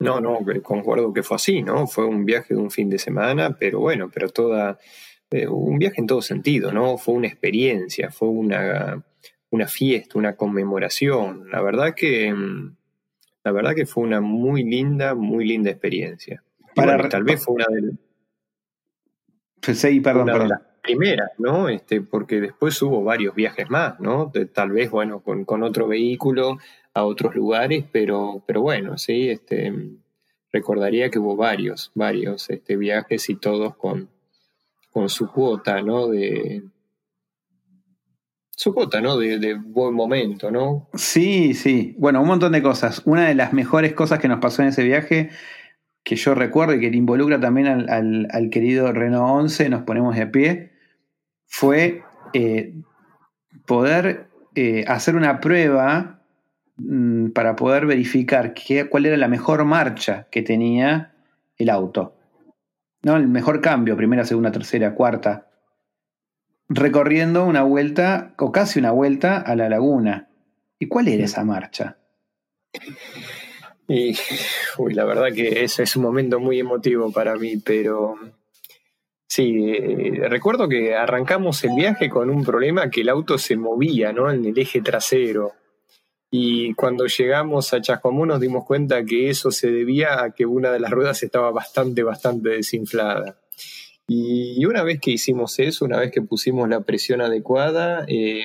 No, 0.00 0.20
no, 0.20 0.38
concuerdo 0.62 1.12
que 1.12 1.22
fue 1.22 1.36
así, 1.36 1.62
¿no? 1.62 1.86
Fue 1.86 2.04
un 2.04 2.24
viaje 2.24 2.54
de 2.54 2.60
un 2.60 2.70
fin 2.70 2.88
de 2.88 2.98
semana, 2.98 3.56
pero 3.58 3.80
bueno, 3.80 4.10
pero 4.12 4.28
toda, 4.28 4.78
eh, 5.30 5.48
un 5.48 5.78
viaje 5.78 6.00
en 6.00 6.06
todo 6.06 6.22
sentido, 6.22 6.72
¿no? 6.72 6.98
Fue 6.98 7.14
una 7.14 7.26
experiencia, 7.26 8.10
fue 8.10 8.28
una, 8.28 9.02
una 9.50 9.66
fiesta, 9.66 10.18
una 10.18 10.36
conmemoración. 10.36 11.50
La 11.50 11.62
verdad 11.62 11.94
que, 11.96 12.32
la 13.42 13.52
verdad 13.52 13.74
que 13.74 13.86
fue 13.86 14.04
una 14.04 14.20
muy 14.20 14.62
linda, 14.62 15.14
muy 15.14 15.44
linda 15.44 15.70
experiencia 15.70 16.42
tal 17.08 17.24
vez 17.24 17.44
fue 17.44 17.54
una 17.54 17.66
de, 17.70 17.92
perdón, 20.00 20.48
las 20.48 20.60
primeras, 20.82 21.30
¿no? 21.38 21.68
Este, 21.68 22.00
porque 22.00 22.40
después 22.40 22.80
hubo 22.82 23.02
varios 23.02 23.34
viajes 23.34 23.68
más, 23.70 23.98
¿no? 24.00 24.32
tal 24.52 24.70
vez, 24.70 24.90
bueno, 24.90 25.20
con, 25.20 25.62
otro 25.62 25.88
vehículo 25.88 26.58
a 26.98 27.04
otros 27.04 27.34
lugares, 27.36 27.84
pero, 27.92 28.42
pero 28.44 28.60
bueno, 28.60 28.98
sí, 28.98 29.30
este, 29.30 29.72
recordaría 30.52 31.10
que 31.10 31.20
hubo 31.20 31.36
varios, 31.36 31.92
varios 31.94 32.50
este, 32.50 32.76
viajes 32.76 33.30
y 33.30 33.36
todos 33.36 33.76
con, 33.76 34.08
con 34.90 35.08
su 35.08 35.30
cuota, 35.30 35.80
¿no? 35.80 36.08
De, 36.08 36.64
su 38.50 38.74
cuota, 38.74 39.00
¿no? 39.00 39.16
De, 39.16 39.54
buen 39.54 39.94
momento, 39.94 40.50
¿no? 40.50 40.88
Sí, 40.94 41.54
sí. 41.54 41.94
Bueno, 41.98 42.20
un 42.20 42.26
montón 42.26 42.50
de 42.50 42.62
cosas. 42.62 43.02
Una 43.04 43.28
de 43.28 43.36
las 43.36 43.52
mejores 43.52 43.92
cosas 43.92 44.18
que 44.18 44.26
nos 44.26 44.40
pasó 44.40 44.62
en 44.62 44.68
ese 44.68 44.82
viaje 44.82 45.30
que 46.02 46.16
yo 46.16 46.34
recuerdo 46.34 46.74
y 46.74 46.80
que 46.80 46.86
involucra 46.86 47.38
también 47.38 47.88
al, 47.88 48.50
querido 48.50 48.90
Renault 48.92 49.42
11, 49.42 49.68
nos 49.68 49.82
ponemos 49.82 50.16
de 50.16 50.26
pie, 50.26 50.72
fue 51.46 52.02
eh, 52.32 52.74
poder 53.66 54.28
eh, 54.56 54.84
hacer 54.88 55.14
una 55.14 55.38
prueba 55.38 56.17
para 57.34 57.56
poder 57.56 57.86
verificar 57.86 58.54
cuál 58.88 59.06
era 59.06 59.16
la 59.16 59.28
mejor 59.28 59.64
marcha 59.64 60.28
que 60.30 60.42
tenía 60.42 61.12
el 61.56 61.70
auto. 61.70 62.14
¿no? 63.02 63.16
El 63.16 63.28
mejor 63.28 63.60
cambio, 63.60 63.96
primera, 63.96 64.24
segunda, 64.24 64.52
tercera, 64.52 64.94
cuarta. 64.94 65.48
Recorriendo 66.68 67.44
una 67.44 67.62
vuelta, 67.62 68.34
o 68.38 68.52
casi 68.52 68.78
una 68.78 68.92
vuelta, 68.92 69.38
a 69.38 69.56
la 69.56 69.68
laguna. 69.68 70.28
¿Y 70.78 70.86
cuál 70.86 71.08
era 71.08 71.24
esa 71.24 71.44
marcha? 71.44 71.96
Y 73.88 74.14
uy, 74.76 74.94
la 74.94 75.04
verdad 75.04 75.32
que 75.34 75.64
ese 75.64 75.84
es 75.84 75.96
un 75.96 76.02
momento 76.02 76.38
muy 76.38 76.60
emotivo 76.60 77.10
para 77.10 77.36
mí, 77.36 77.56
pero 77.56 78.16
sí, 79.26 79.70
eh, 79.70 80.28
recuerdo 80.28 80.68
que 80.68 80.94
arrancamos 80.94 81.64
el 81.64 81.74
viaje 81.74 82.10
con 82.10 82.28
un 82.28 82.44
problema 82.44 82.90
que 82.90 83.00
el 83.00 83.08
auto 83.08 83.38
se 83.38 83.56
movía, 83.56 84.12
¿no? 84.12 84.30
En 84.30 84.44
el 84.44 84.58
eje 84.58 84.82
trasero. 84.82 85.54
Y 86.30 86.74
cuando 86.74 87.06
llegamos 87.06 87.72
a 87.72 87.80
Chascomú 87.80 88.26
nos 88.26 88.40
dimos 88.40 88.64
cuenta 88.64 89.04
que 89.04 89.30
eso 89.30 89.50
se 89.50 89.70
debía 89.70 90.22
a 90.22 90.32
que 90.32 90.44
una 90.44 90.70
de 90.70 90.80
las 90.80 90.90
ruedas 90.90 91.22
estaba 91.22 91.50
bastante, 91.50 92.02
bastante 92.02 92.50
desinflada. 92.50 93.38
Y 94.06 94.64
una 94.64 94.82
vez 94.82 95.00
que 95.00 95.10
hicimos 95.12 95.58
eso, 95.58 95.84
una 95.84 95.98
vez 95.98 96.10
que 96.10 96.22
pusimos 96.22 96.68
la 96.68 96.80
presión 96.80 97.20
adecuada, 97.20 98.04
eh, 98.08 98.44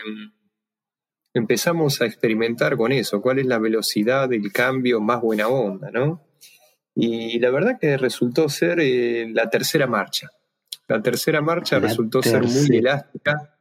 empezamos 1.33 2.01
a 2.01 2.05
experimentar 2.05 2.77
con 2.77 2.91
eso, 2.91 3.21
cuál 3.21 3.39
es 3.39 3.45
la 3.45 3.59
velocidad 3.59 4.29
del 4.29 4.51
cambio 4.51 5.01
más 5.01 5.21
buena 5.21 5.47
onda, 5.47 5.89
¿no? 5.91 6.21
Y 6.95 7.39
la 7.39 7.49
verdad 7.49 7.79
que 7.79 7.97
resultó 7.97 8.49
ser 8.49 8.79
eh, 8.79 9.27
la 9.33 9.49
tercera 9.49 9.87
marcha. 9.87 10.29
La 10.87 11.01
tercera 11.01 11.41
marcha 11.41 11.79
resultó 11.79 12.21
ser 12.21 12.43
muy 12.43 12.77
elástica. 12.77 13.57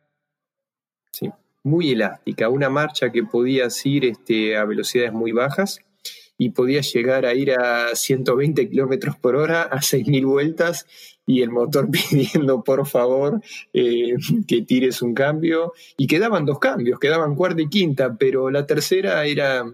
Sí, 1.12 1.30
muy 1.62 1.92
elástica. 1.92 2.48
Una 2.48 2.68
marcha 2.68 3.10
que 3.10 3.22
podías 3.22 3.84
ir 3.86 4.04
este, 4.04 4.56
a 4.56 4.64
velocidades 4.64 5.12
muy 5.12 5.32
bajas 5.32 5.80
y 6.38 6.50
podías 6.50 6.92
llegar 6.92 7.24
a 7.24 7.34
ir 7.34 7.52
a 7.52 7.94
120 7.94 8.68
kilómetros 8.68 9.16
por 9.16 9.36
hora 9.36 9.62
a 9.62 9.76
6.000 9.76 10.26
vueltas 10.26 10.86
y 11.26 11.42
el 11.42 11.50
motor 11.50 11.88
pidiendo 12.10 12.64
por 12.64 12.86
favor 12.86 13.40
eh, 13.72 14.14
que 14.46 14.62
tires 14.62 15.02
un 15.02 15.14
cambio. 15.14 15.72
Y 15.96 16.06
quedaban 16.06 16.44
dos 16.44 16.58
cambios, 16.58 16.98
quedaban 16.98 17.34
cuarta 17.34 17.62
y 17.62 17.68
quinta, 17.68 18.16
pero 18.16 18.50
la 18.50 18.66
tercera 18.66 19.24
era, 19.24 19.64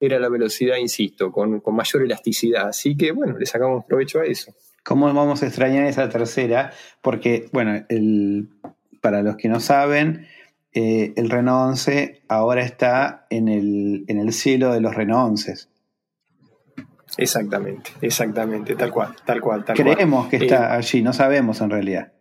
era 0.00 0.18
la 0.18 0.28
velocidad, 0.28 0.76
insisto, 0.76 1.30
con, 1.30 1.62
mayor 1.72 2.02
elasticidad. 2.02 2.68
Así 2.68 2.96
que 2.96 3.12
bueno, 3.12 3.36
le 3.36 3.46
sacamos 3.46 3.84
provecho 3.84 4.20
a 4.20 4.24
eso. 4.24 4.54
¿Cómo 4.84 5.12
vamos 5.12 5.42
a 5.42 5.46
extrañar 5.46 5.84
esa 5.86 6.08
tercera? 6.08 6.72
Porque, 7.02 7.48
bueno, 7.52 7.84
el, 7.88 8.48
para 9.00 9.22
los 9.22 9.36
que 9.36 9.48
no 9.48 9.58
saben, 9.58 10.28
eh, 10.72 11.14
el 11.16 11.30
Renault 11.30 11.70
11 11.70 12.22
ahora 12.28 12.62
está 12.62 13.26
en 13.30 13.48
el, 13.48 14.04
en 14.08 14.18
el 14.18 14.32
cielo 14.32 14.72
de 14.72 14.80
los 14.80 14.94
Renault 14.94 15.30
11. 15.30 15.54
Exactamente, 17.18 17.92
exactamente, 18.00 18.74
tal 18.74 18.90
cual, 18.90 19.16
tal 19.24 19.40
cual, 19.40 19.64
tal 19.64 19.76
Creemos 19.76 20.28
que 20.28 20.36
está 20.36 20.74
eh, 20.74 20.78
allí, 20.78 21.02
no 21.02 21.12
sabemos 21.12 21.60
en 21.60 21.70
realidad. 21.70 22.12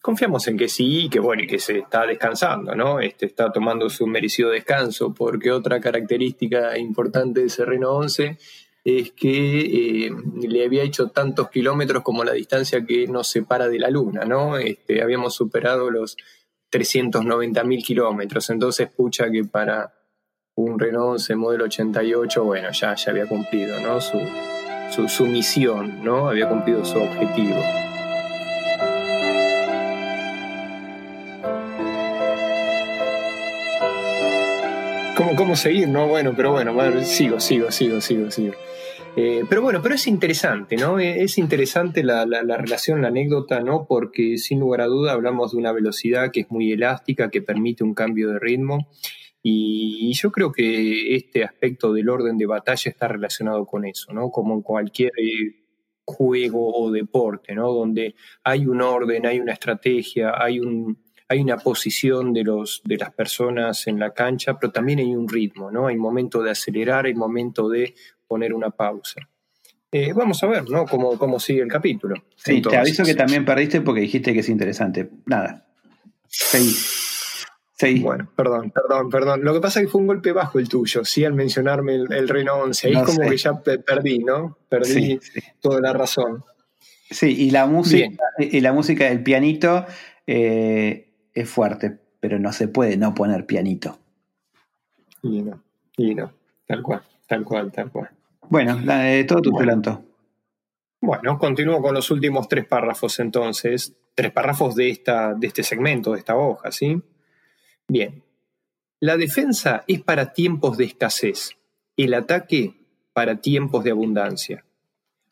Confiamos 0.00 0.48
en 0.48 0.56
que 0.56 0.68
sí, 0.68 1.08
que 1.10 1.20
bueno, 1.20 1.44
y 1.44 1.46
que 1.46 1.58
se 1.58 1.78
está 1.78 2.06
descansando, 2.06 2.74
¿no? 2.74 2.98
Este 2.98 3.26
está 3.26 3.52
tomando 3.52 3.88
su 3.88 4.06
merecido 4.06 4.50
descanso, 4.50 5.14
porque 5.14 5.52
otra 5.52 5.80
característica 5.80 6.76
importante 6.78 7.42
de 7.42 7.48
Serreno 7.48 7.92
11 7.92 8.38
es 8.84 9.12
que 9.12 10.06
eh, 10.06 10.10
le 10.40 10.64
había 10.64 10.82
hecho 10.82 11.08
tantos 11.10 11.50
kilómetros 11.50 12.02
como 12.02 12.24
la 12.24 12.32
distancia 12.32 12.84
que 12.84 13.06
nos 13.06 13.28
separa 13.28 13.68
de 13.68 13.78
la 13.78 13.90
Luna, 13.90 14.24
¿no? 14.24 14.58
Este, 14.58 15.02
habíamos 15.02 15.34
superado 15.34 15.90
los 15.90 16.16
390 16.72 17.64
mil 17.64 17.84
kilómetros, 17.84 18.48
entonces 18.48 18.88
pucha 18.88 19.30
que 19.30 19.44
para 19.44 19.92
un 20.54 20.78
Renault 20.78 21.20
11 21.20 21.36
modelo 21.36 21.64
88, 21.64 22.44
bueno, 22.44 22.68
ya, 22.72 22.94
ya 22.94 23.10
había 23.10 23.26
cumplido, 23.26 23.78
¿no? 23.80 24.00
Su, 24.00 24.18
su, 24.90 25.06
su 25.06 25.26
misión, 25.26 26.02
¿no? 26.02 26.28
Había 26.30 26.48
cumplido 26.48 26.82
su 26.82 26.96
objetivo. 26.96 27.62
¿Cómo, 35.14 35.36
¿Cómo 35.36 35.56
seguir? 35.56 35.88
No, 35.88 36.08
bueno, 36.08 36.32
pero 36.34 36.52
bueno, 36.52 36.72
sigo, 37.04 37.38
sigo, 37.38 37.70
sigo, 37.70 38.00
sigo, 38.00 38.30
sigo. 38.30 38.54
Eh, 39.14 39.44
pero 39.46 39.60
bueno, 39.60 39.80
pero 39.82 39.94
es 39.94 40.06
interesante, 40.06 40.76
¿no? 40.76 40.98
Eh, 40.98 41.22
es 41.22 41.36
interesante 41.36 42.02
la, 42.02 42.24
relación, 42.24 43.02
la 43.02 43.08
anécdota, 43.08 43.60
¿no? 43.60 43.86
Porque 43.86 44.38
sin 44.38 44.60
lugar 44.60 44.80
a 44.80 44.86
duda 44.86 45.12
hablamos 45.12 45.52
de 45.52 45.58
una 45.58 45.72
velocidad 45.72 46.30
que 46.32 46.40
es 46.40 46.50
muy 46.50 46.72
elástica, 46.72 47.30
que 47.30 47.42
permite 47.42 47.84
un 47.84 47.92
cambio 47.92 48.30
de 48.30 48.38
ritmo. 48.38 48.88
Y, 49.42 50.12
yo 50.14 50.30
creo 50.30 50.50
que 50.50 51.14
este 51.14 51.44
aspecto 51.44 51.92
del 51.92 52.08
orden 52.08 52.38
de 52.38 52.46
batalla 52.46 52.90
está 52.90 53.08
relacionado 53.08 53.66
con 53.66 53.84
eso, 53.84 54.12
¿no? 54.14 54.30
Como 54.30 54.54
en 54.54 54.62
cualquier 54.62 55.12
eh, 55.18 55.62
juego 56.06 56.72
o 56.74 56.90
deporte, 56.90 57.54
¿no? 57.54 57.70
Donde 57.70 58.14
hay 58.44 58.66
un 58.66 58.80
orden, 58.80 59.26
hay 59.26 59.40
una 59.40 59.52
estrategia, 59.52 60.32
hay 60.42 60.58
un, 60.58 60.98
hay 61.28 61.40
una 61.40 61.58
posición 61.58 62.32
de, 62.32 62.44
los, 62.44 62.82
de 62.84 62.96
las 62.96 63.12
personas 63.12 63.86
en 63.86 63.98
la 63.98 64.12
cancha, 64.14 64.58
pero 64.58 64.72
también 64.72 65.00
hay 65.00 65.14
un 65.14 65.28
ritmo, 65.28 65.70
¿no? 65.70 65.86
Hay 65.86 65.96
momento 65.96 66.42
de 66.42 66.50
acelerar, 66.50 67.06
hay 67.06 67.14
momento 67.14 67.68
de 67.68 67.94
poner 68.32 68.54
una 68.54 68.70
pausa. 68.70 69.20
Eh, 69.90 70.14
vamos 70.14 70.42
a 70.42 70.46
ver, 70.46 70.70
¿no? 70.70 70.86
Cómo, 70.86 71.18
cómo 71.18 71.38
sigue 71.38 71.60
el 71.60 71.68
capítulo. 71.68 72.14
Sí, 72.34 72.62
te 72.62 72.78
aviso 72.78 73.04
que 73.04 73.14
también 73.14 73.44
perdiste 73.44 73.82
porque 73.82 74.00
dijiste 74.00 74.32
que 74.32 74.40
es 74.40 74.48
interesante. 74.48 75.10
Nada. 75.26 75.66
Seguí. 76.28 76.72
Bueno, 78.00 78.26
perdón, 78.34 78.70
perdón, 78.70 79.10
perdón. 79.10 79.44
Lo 79.44 79.52
que 79.52 79.60
pasa 79.60 79.80
es 79.80 79.86
que 79.86 79.92
fue 79.92 80.00
un 80.00 80.06
golpe 80.06 80.32
bajo 80.32 80.58
el 80.58 80.66
tuyo, 80.70 81.04
sí, 81.04 81.26
al 81.26 81.34
mencionarme 81.34 81.96
el, 81.96 82.10
el 82.10 82.26
Reno 82.26 82.54
11. 82.54 82.88
Ahí 82.88 83.02
como 83.04 83.28
que 83.28 83.36
ya 83.36 83.52
perdí, 83.60 84.20
¿no? 84.20 84.56
Perdí 84.70 85.20
toda 85.60 85.82
la 85.82 85.92
razón. 85.92 86.42
Sí, 87.10 87.36
y 87.38 87.50
la 87.50 87.66
música, 87.66 88.08
y 88.38 88.60
la 88.60 88.72
música 88.72 89.04
del 89.10 89.22
pianito 89.22 89.84
eh, 90.26 91.12
es 91.34 91.50
fuerte, 91.50 91.98
pero 92.20 92.38
no 92.38 92.54
se 92.54 92.66
puede 92.66 92.96
no 92.96 93.14
poner 93.14 93.44
pianito. 93.44 93.98
Y 95.22 95.42
no, 95.42 95.62
y 95.98 96.14
no, 96.14 96.32
tal 96.66 96.82
cual, 96.82 97.02
tal 97.26 97.44
cual, 97.44 97.70
tal 97.70 97.90
cual. 97.90 98.08
Bueno, 98.48 98.78
todo 99.26 99.40
tu 99.40 99.50
bueno. 99.50 100.04
Bueno, 101.00 101.38
continúo 101.38 101.82
con 101.82 101.94
los 101.94 102.10
últimos 102.10 102.46
tres 102.48 102.64
párrafos 102.64 103.18
entonces, 103.18 103.96
tres 104.14 104.30
párrafos 104.30 104.76
de, 104.76 104.88
esta, 104.88 105.34
de 105.34 105.48
este 105.48 105.64
segmento, 105.64 106.12
de 106.12 106.18
esta 106.20 106.36
hoja, 106.36 106.70
¿sí? 106.70 107.02
Bien, 107.88 108.22
la 109.00 109.16
defensa 109.16 109.82
es 109.88 110.00
para 110.00 110.32
tiempos 110.32 110.76
de 110.76 110.84
escasez, 110.84 111.56
el 111.96 112.14
ataque 112.14 112.74
para 113.12 113.40
tiempos 113.40 113.82
de 113.82 113.90
abundancia. 113.90 114.64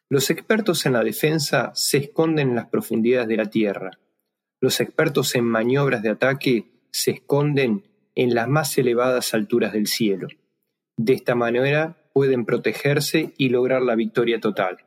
Los 0.08 0.28
expertos 0.30 0.86
en 0.86 0.94
la 0.94 1.04
defensa 1.04 1.70
se 1.76 1.98
esconden 1.98 2.48
en 2.48 2.56
las 2.56 2.66
profundidades 2.66 3.28
de 3.28 3.36
la 3.36 3.48
tierra. 3.48 4.00
Los 4.60 4.80
expertos 4.80 5.36
en 5.36 5.44
maniobras 5.44 6.02
de 6.02 6.10
ataque 6.10 6.64
se 6.90 7.12
esconden 7.12 7.84
en 8.16 8.34
las 8.34 8.48
más 8.48 8.76
elevadas 8.76 9.34
alturas 9.34 9.72
del 9.72 9.86
cielo. 9.86 10.26
De 10.96 11.12
esta 11.12 11.36
manera 11.36 11.96
pueden 12.12 12.44
protegerse 12.44 13.34
y 13.36 13.48
lograr 13.48 13.82
la 13.82 13.94
victoria 13.94 14.40
total. 14.40 14.78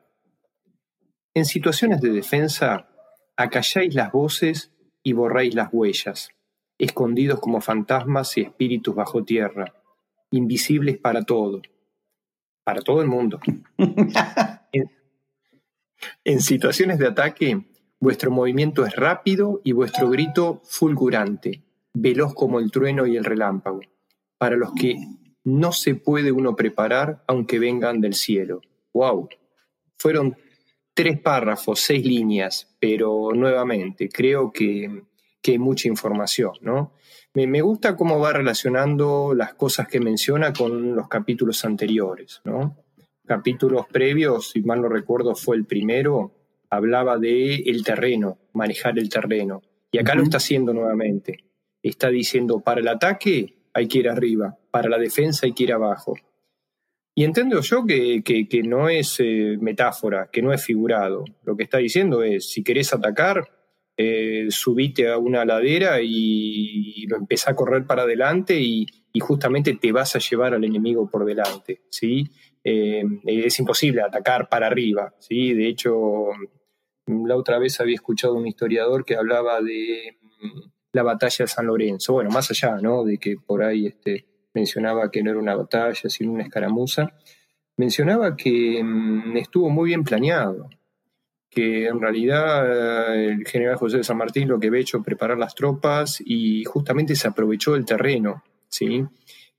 En 1.34 1.46
situaciones 1.46 2.02
de 2.02 2.12
defensa, 2.12 2.88
acalláis 3.36 3.96
las 3.96 4.12
voces 4.12 4.72
y 5.02 5.14
borráis 5.14 5.56
las 5.56 5.70
huellas, 5.72 6.30
escondidos 6.78 7.40
como 7.40 7.62
fantasmas 7.62 8.38
y 8.38 8.42
espíritus 8.42 8.96
bajo 8.96 9.24
tierra, 9.24 9.74
invisibles 10.32 10.98
para 10.98 11.24
todo, 11.24 11.62
para 12.64 12.82
todo 12.82 13.02
el 13.02 13.08
mundo. 13.08 13.40
en, 13.78 14.92
en 16.24 16.42
situaciones 16.42 17.00
de 17.00 17.08
ataque, 17.08 17.66
vuestro 18.00 18.32
movimiento 18.32 18.86
es 18.86 18.96
rápido 18.96 19.62
y 19.64 19.72
vuestro 19.72 20.10
grito 20.10 20.62
fulgurante, 20.66 21.64
veloz 21.94 22.34
como 22.34 22.60
el 22.60 22.70
trueno 22.72 23.08
y 23.08 23.18
el 23.18 23.26
relámpago, 23.26 23.82
para 24.38 24.56
los 24.56 24.74
que 24.74 24.98
no 25.44 25.72
se 25.72 25.96
puede 25.96 26.32
uno 26.32 26.56
preparar 26.56 27.24
aunque 27.28 27.60
vengan 27.60 28.02
del 28.02 28.14
cielo. 28.14 28.62
¡Wow! 28.94 29.30
Fueron 29.98 30.38
tres 30.94 31.20
párrafos, 31.20 31.80
seis 31.80 32.06
líneas, 32.06 32.76
pero 32.80 33.32
nuevamente 33.34 34.10
creo 34.10 34.52
que, 34.52 35.04
hay 35.46 35.60
mucha 35.60 35.90
información, 35.90 36.54
¿no? 36.62 36.94
Me, 37.34 37.62
gusta 37.62 37.98
cómo 37.98 38.20
va 38.20 38.32
relacionando 38.32 39.34
las 39.36 39.56
cosas 39.56 39.88
que 39.88 40.00
menciona 40.00 40.54
con 40.54 40.96
los 40.96 41.10
capítulos 41.10 41.66
anteriores, 41.66 42.42
¿no? 42.46 42.78
Capítulos 43.26 43.88
previos, 43.92 44.52
si 44.52 44.62
mal 44.62 44.82
no 44.82 44.88
recuerdo, 44.88 45.36
fue 45.36 45.58
el 45.58 45.66
primero, 45.66 46.32
hablaba 46.70 47.18
de 47.18 47.56
el 47.56 47.84
terreno, 47.84 48.38
manejar 48.54 48.98
el 49.00 49.10
terreno. 49.10 49.62
Y 49.92 49.98
acá 49.98 50.16
lo 50.16 50.24
está 50.24 50.38
haciendo 50.38 50.74
nuevamente. 50.74 51.44
Está 51.82 52.10
diciendo, 52.10 52.62
para 52.62 52.80
el 52.80 52.88
ataque 52.88 53.63
hay 53.74 53.88
que 53.88 54.00
ir 54.00 54.10
arriba, 54.10 54.58
para 54.72 54.90
la 54.90 54.98
defensa 54.98 55.46
hay 55.46 55.54
que 55.54 55.64
ir 55.64 55.74
abajo. 55.74 56.14
Y 57.16 57.24
entiendo 57.24 57.62
yo 57.62 57.86
que, 57.86 58.62
no 58.66 58.90
es 58.90 59.20
eh, 59.20 59.58
metáfora, 59.60 60.30
que 60.32 60.42
no 60.42 60.52
es 60.52 60.64
figurado. 60.64 61.26
Lo 61.44 61.56
que 61.56 61.64
está 61.64 61.78
diciendo 61.78 62.24
es, 62.24 62.50
si 62.50 62.64
querés 62.64 62.92
atacar, 62.94 63.48
eh, 63.96 64.48
subite 64.50 65.10
a 65.10 65.20
una 65.20 65.46
ladera 65.46 66.02
y, 66.02 67.06
lo 67.08 67.18
empezá 67.18 67.52
a 67.52 67.56
correr 67.56 67.86
para 67.86 68.04
adelante 68.04 68.60
y, 68.60 68.88
justamente 69.20 69.76
te 69.76 69.92
vas 69.92 70.16
a 70.16 70.20
llevar 70.20 70.56
al 70.56 70.64
enemigo 70.64 71.08
por 71.08 71.24
delante. 71.24 71.82
¿sí? 71.92 72.28
Eh, 72.64 73.04
es 73.26 73.60
imposible 73.60 74.02
atacar 74.02 74.50
para 74.50 74.66
arriba. 74.66 75.14
¿sí? 75.20 75.54
De 75.54 75.68
hecho, 75.68 76.30
la 77.06 77.36
otra 77.36 77.60
vez 77.60 77.80
había 77.80 77.94
escuchado 77.94 78.34
un 78.34 78.48
historiador 78.48 79.06
que 79.06 79.16
hablaba 79.16 79.62
de 79.62 80.18
la 80.94 81.04
batalla 81.04 81.44
de 81.44 81.48
San 81.48 81.66
Lorenzo. 81.66 82.14
Bueno, 82.14 82.30
más 82.30 82.50
allá, 82.52 82.78
¿no? 82.82 83.04
De 83.04 83.18
que 83.18 83.36
por 83.36 83.64
ahí 83.64 83.88
este, 83.88 84.26
mencionaba 84.54 85.12
que 85.12 85.22
no 85.22 85.32
era 85.32 85.40
una 85.40 85.56
batalla, 85.56 86.10
sino 86.10 86.32
una 86.32 86.44
escaramuza, 86.44 87.12
mencionaba 87.76 88.38
que 88.38 88.82
mm, 88.82 89.38
estuvo 89.38 89.70
muy 89.70 89.90
bien 89.90 90.04
planeado, 90.04 90.70
que 91.50 91.88
en 91.88 92.00
realidad 92.00 93.18
eh, 93.18 93.34
el 93.34 93.48
general 93.48 93.76
José 93.76 93.98
de 93.98 94.04
San 94.04 94.18
Martín 94.18 94.48
lo 94.48 94.60
que 94.60 94.68
había 94.68 94.82
hecho 94.82 95.04
preparar 95.04 95.38
las 95.38 95.56
tropas 95.56 96.22
y 96.24 96.64
justamente 96.64 97.16
se 97.16 97.28
aprovechó 97.28 97.74
del 97.74 97.86
terreno, 97.86 98.44
¿sí? 98.70 99.04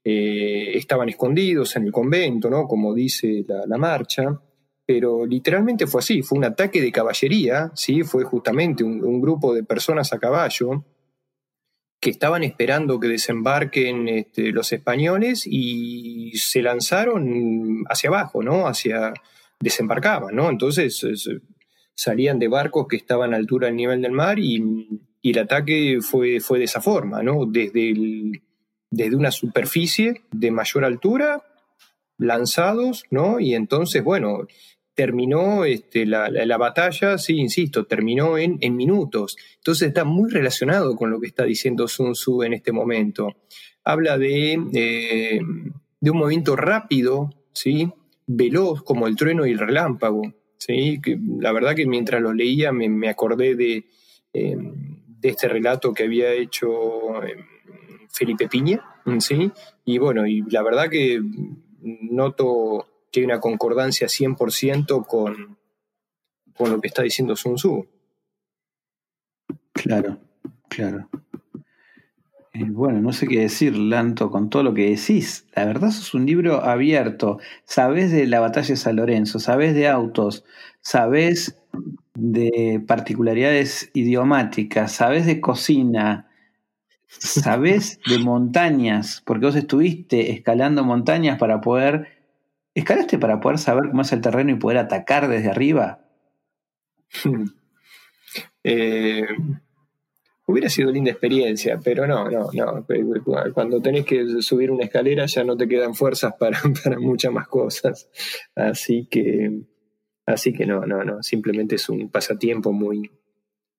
Eh, 0.05 0.73
estaban 0.77 1.09
escondidos 1.09 1.75
en 1.77 1.85
el 1.85 1.93
convento, 1.93 2.49
¿no? 2.49 2.69
Como 2.69 2.95
dice 2.95 3.45
la, 3.49 3.79
marcha, 3.79 4.39
pero 4.87 5.25
literalmente 5.27 5.87
fue 5.87 6.01
así, 6.01 6.23
fue 6.23 6.39
un 6.39 6.45
ataque 6.45 6.81
de 6.81 6.93
caballería, 6.93 7.73
¿sí? 7.75 8.03
Fue 8.03 8.23
justamente 8.23 8.85
un 8.85 9.21
grupo 9.21 9.55
de 9.55 9.65
personas 9.65 10.13
a 10.13 10.19
caballo 10.19 10.85
que 12.05 12.11
estaban 12.11 12.45
esperando 12.45 13.01
que 13.01 13.09
desembarquen 13.09 14.09
este, 14.09 14.53
los 14.53 14.71
españoles 14.75 15.47
y 15.47 16.33
se 16.35 16.61
lanzaron 16.61 17.83
hacia 17.89 18.11
abajo, 18.11 18.43
¿no? 18.43 18.69
Hacia, 18.69 19.15
desembarcaban, 19.59 20.37
¿no? 20.37 20.51
Entonces 20.51 21.03
salían 21.95 22.39
de 22.39 22.49
barcos 22.49 22.89
que 22.91 22.97
estaban 22.97 23.33
a 23.33 23.39
altura 23.39 23.69
del 23.69 23.77
nivel 23.77 24.03
del 24.03 24.13
mar 24.13 24.39
y, 24.39 25.01
el 25.23 25.39
ataque 25.39 26.01
fue, 26.03 26.41
fue 26.41 26.59
de 26.59 26.67
esa 26.67 26.83
forma, 26.83 27.23
¿no? 27.23 27.47
Desde, 27.47 27.95
desde 28.91 29.17
una 29.17 29.31
superficie 29.31 30.25
de 30.31 30.51
mayor 30.51 30.85
altura, 30.85 31.43
lanzados, 32.19 33.05
¿no? 33.09 33.41
Y 33.41 33.55
entonces, 33.55 34.05
bueno, 34.05 34.47
terminó 34.95 35.65
este, 35.65 36.07
la, 36.07 36.57
batalla, 36.57 37.19
sí, 37.19 37.37
insisto, 37.37 37.85
terminó 37.87 38.39
en, 38.39 38.59
en, 38.61 38.77
minutos. 38.77 39.37
Entonces 39.57 39.89
está 39.89 40.05
muy 40.05 40.31
relacionado 40.31 40.97
con 40.97 41.11
lo 41.11 41.21
que 41.21 41.27
está 41.27 41.45
diciendo 41.45 41.89
Sun 41.89 42.13
Tzu 42.13 42.43
en 42.45 42.55
este 42.55 42.73
momento. 42.73 43.37
Habla 43.83 44.17
de, 44.19 45.41
de 46.01 46.11
un 46.11 46.19
movimiento 46.19 46.57
rápido, 46.57 47.31
¿sí? 47.53 47.91
veloz 48.27 48.83
como 48.83 49.07
el 49.07 49.17
trueno 49.17 49.47
y 49.47 49.53
el 49.53 49.59
relámpago. 49.59 50.23
¿sí? 50.59 51.01
Que 51.03 51.19
la 51.41 51.53
verdad 51.53 51.75
que 51.75 51.87
mientras 51.87 52.21
lo 52.23 52.33
leía 52.33 52.73
me, 52.73 53.09
acordé 53.09 53.55
de, 53.55 53.87
em, 54.33 55.01
de, 55.07 55.29
este 55.29 55.49
relato 55.49 55.93
que 55.93 56.05
había 56.05 56.33
hecho 56.33 57.23
em, 57.25 57.45
Felipe 58.11 58.49
Piña. 58.49 58.83
¿sí? 59.19 59.51
Y 59.85 59.99
bueno, 59.99 60.27
y 60.27 60.43
la 60.51 60.63
verdad 60.63 60.89
que 60.89 61.21
noto 61.81 62.87
que 63.15 63.21
hay 63.21 63.27
una 63.27 63.39
concordancia 63.39 64.09
100% 64.09 65.07
con, 65.07 65.57
con 66.57 66.71
lo 66.71 66.81
que 66.81 66.89
está 66.89 67.05
diciendo 67.05 67.37
Sun 67.37 67.55
Tzu. 67.55 67.87
Claro, 69.73 70.19
claro. 70.69 71.09
Eh, 72.53 72.65
bueno, 72.69 73.01
no 73.01 73.13
sé 73.13 73.29
qué 73.29 73.39
decir, 73.41 73.77
Lanto, 73.77 74.31
con 74.33 74.51
todo 74.51 74.65
lo 74.65 74.75
que 74.75 74.91
decís. 74.91 75.47
La 75.55 75.65
verdad, 75.65 75.91
sos 75.91 76.13
un 76.15 76.27
libro 76.27 76.65
abierto. 76.65 77.39
Sabés 77.65 78.11
de 78.11 78.27
la 78.27 78.41
batalla 78.41 78.69
de 78.69 78.77
San 78.77 78.97
Lorenzo, 78.97 79.39
sabés 79.39 79.75
de 79.75 79.87
autos, 79.87 80.45
sabés 80.81 81.57
de 82.15 82.83
particularidades 82.85 83.91
idiomáticas, 83.95 84.91
sabés 84.91 85.25
de 85.27 85.41
cocina, 85.41 86.29
sabés 87.07 88.01
de 88.09 88.19
montañas, 88.19 89.23
porque 89.25 89.47
vos 89.47 89.57
estuviste 89.57 90.33
escalando 90.33 90.83
montañas 90.83 91.39
para 91.39 91.61
poder. 91.61 92.14
¿Escalaste 92.75 93.19
para 93.19 93.41
poder 93.41 93.59
saber 93.59 93.91
cómo 93.91 94.03
es 94.03 94.13
el 94.13 94.21
terreno 94.21 94.51
y 94.51 94.57
poder 94.57 94.79
atacar 94.79 95.29
desde 95.29 95.51
arriba? 95.51 96.01
eh, 98.65 99.27
Hubiera 100.47 100.69
sido 100.69 100.91
linda 100.91 101.11
experiencia, 101.11 101.81
pero 101.83 102.07
no, 102.07 102.31
no, 102.31 102.51
no. 102.53 102.87
Cuando 103.55 103.81
tenés 103.81 104.05
que 104.05 104.43
subir 104.43 104.71
una 104.71 104.85
escalera 104.85 105.25
ya 105.25 105.43
no 105.43 105.57
te 105.57 105.67
quedan 105.67 105.95
fuerzas 105.95 106.35
para, 106.39 106.61
muchas 106.99 107.33
más 107.33 107.49
cosas. 107.49 108.11
Así 108.55 109.07
que, 109.11 109.63
así 110.27 110.53
que 110.53 110.67
no, 110.67 110.85
no, 110.85 111.03
no. 111.03 111.23
Simplemente 111.23 111.77
es 111.77 111.89
un 111.89 112.11
pasatiempo 112.11 112.73
muy, 112.73 113.11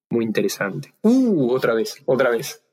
muy 0.10 0.26
interesante. 0.26 0.96
Uh, 1.04 1.52
otra 1.52 1.76
vez, 1.76 2.02
otra 2.06 2.32
vez. 2.32 2.65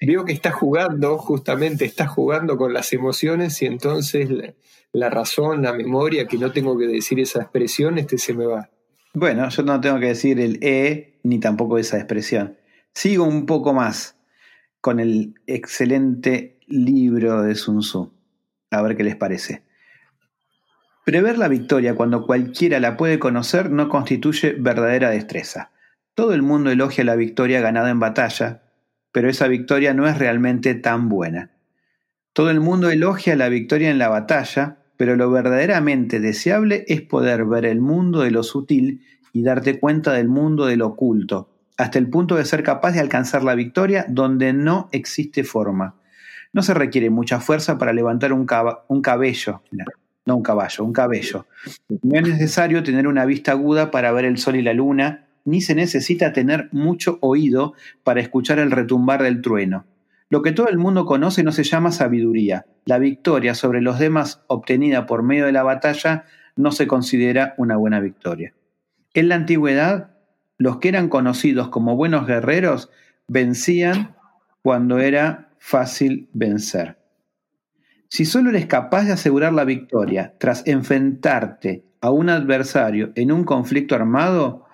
Veo 0.00 0.24
que 0.24 0.32
está 0.32 0.52
jugando, 0.52 1.18
justamente 1.18 1.84
está 1.84 2.06
jugando 2.06 2.56
con 2.56 2.72
las 2.72 2.92
emociones 2.92 3.60
y 3.62 3.66
entonces 3.66 4.30
la, 4.30 4.54
la, 4.92 5.10
razón, 5.10 5.62
la 5.62 5.72
memoria, 5.72 6.26
que 6.26 6.38
no 6.38 6.52
tengo 6.52 6.78
que 6.78 6.86
decir 6.86 7.20
esa 7.20 7.42
expresión, 7.42 7.98
este 7.98 8.18
se 8.18 8.34
me 8.34 8.46
va. 8.46 8.70
Bueno, 9.14 9.48
yo 9.48 9.62
no 9.62 9.80
tengo 9.80 9.98
que 10.00 10.06
decir 10.06 10.40
el 10.40 10.58
E 10.62 11.20
ni 11.22 11.38
tampoco 11.38 11.78
esa 11.78 11.98
expresión. 11.98 12.56
Sigo 12.94 13.24
un 13.24 13.46
poco 13.46 13.72
más 13.72 14.16
con 14.80 15.00
el 15.00 15.34
excelente 15.46 16.58
libro 16.66 17.42
de 17.42 17.54
Sun 17.54 17.80
Tzu. 17.80 18.12
A 18.70 18.82
ver 18.82 18.96
qué 18.96 19.04
les 19.04 19.16
parece. 19.16 19.62
Prever 21.04 21.36
la 21.36 21.48
victoria 21.48 21.94
cuando 21.94 22.26
cualquiera 22.26 22.80
la 22.80 22.96
puede 22.96 23.18
conocer 23.18 23.70
no 23.70 23.88
constituye 23.88 24.54
verdadera 24.58 25.10
destreza. 25.10 25.72
Todo 26.14 26.32
el 26.32 26.42
mundo 26.42 26.70
elogia 26.70 27.04
la 27.04 27.16
victoria 27.16 27.60
ganada 27.60 27.90
en 27.90 28.00
batalla, 28.00 28.62
pero 29.12 29.28
esa 29.28 29.46
victoria 29.46 29.94
no 29.94 30.08
es 30.08 30.18
realmente 30.18 30.74
tan 30.74 31.08
buena. 31.08 31.50
Todo 32.32 32.50
el 32.50 32.60
mundo 32.60 32.90
elogia 32.90 33.36
la 33.36 33.50
victoria 33.50 33.90
en 33.90 33.98
la 33.98 34.08
batalla, 34.08 34.78
pero 34.96 35.16
lo 35.16 35.30
verdaderamente 35.30 36.18
deseable 36.18 36.84
es 36.88 37.02
poder 37.02 37.44
ver 37.44 37.66
el 37.66 37.80
mundo 37.80 38.20
de 38.20 38.30
lo 38.30 38.42
sutil 38.42 39.04
y 39.32 39.42
darte 39.42 39.78
cuenta 39.78 40.12
del 40.12 40.28
mundo 40.28 40.66
de 40.66 40.76
lo 40.76 40.88
oculto, 40.88 41.50
hasta 41.76 41.98
el 41.98 42.08
punto 42.08 42.36
de 42.36 42.44
ser 42.44 42.62
capaz 42.62 42.92
de 42.92 43.00
alcanzar 43.00 43.44
la 43.44 43.54
victoria 43.54 44.06
donde 44.08 44.52
no 44.52 44.88
existe 44.92 45.44
forma. 45.44 45.96
No 46.54 46.62
se 46.62 46.74
requiere 46.74 47.10
mucha 47.10 47.40
fuerza 47.40 47.78
para 47.78 47.92
levantar 47.92 48.32
un, 48.32 48.46
un 48.88 49.02
cabello, 49.02 49.62
no 50.24 50.36
un 50.36 50.42
caballo, 50.42 50.84
un 50.84 50.92
cabello. 50.92 51.46
No 52.02 52.18
es 52.18 52.28
necesario 52.28 52.82
tener 52.82 53.06
una 53.06 53.24
vista 53.24 53.52
aguda 53.52 53.90
para 53.90 54.12
ver 54.12 54.26
el 54.26 54.38
sol 54.38 54.56
y 54.56 54.62
la 54.62 54.74
luna, 54.74 55.26
ni 55.44 55.60
se 55.60 55.74
necesita 55.74 56.32
tener 56.32 56.68
mucho 56.72 57.18
oído 57.20 57.74
para 58.04 58.20
escuchar 58.20 58.58
el 58.58 58.70
retumbar 58.70 59.22
del 59.22 59.42
trueno. 59.42 59.84
Lo 60.28 60.42
que 60.42 60.52
todo 60.52 60.68
el 60.68 60.78
mundo 60.78 61.04
conoce 61.04 61.42
no 61.42 61.52
se 61.52 61.64
llama 61.64 61.92
sabiduría. 61.92 62.64
La 62.86 62.98
victoria 62.98 63.54
sobre 63.54 63.82
los 63.82 63.98
demás 63.98 64.42
obtenida 64.46 65.06
por 65.06 65.22
medio 65.22 65.46
de 65.46 65.52
la 65.52 65.62
batalla 65.62 66.24
no 66.56 66.72
se 66.72 66.86
considera 66.86 67.54
una 67.58 67.76
buena 67.76 68.00
victoria. 68.00 68.54
En 69.14 69.28
la 69.28 69.34
antigüedad, 69.34 70.12
los 70.56 70.78
que 70.78 70.88
eran 70.88 71.08
conocidos 71.08 71.68
como 71.68 71.96
buenos 71.96 72.26
guerreros 72.26 72.90
vencían 73.28 74.16
cuando 74.62 74.98
era 74.98 75.50
fácil 75.58 76.28
vencer. 76.32 76.96
Si 78.08 78.24
solo 78.24 78.50
eres 78.50 78.66
capaz 78.66 79.04
de 79.04 79.12
asegurar 79.12 79.52
la 79.52 79.64
victoria 79.64 80.34
tras 80.38 80.66
enfrentarte 80.66 81.84
a 82.00 82.10
un 82.10 82.28
adversario 82.28 83.12
en 83.14 83.32
un 83.32 83.44
conflicto 83.44 83.94
armado, 83.94 84.66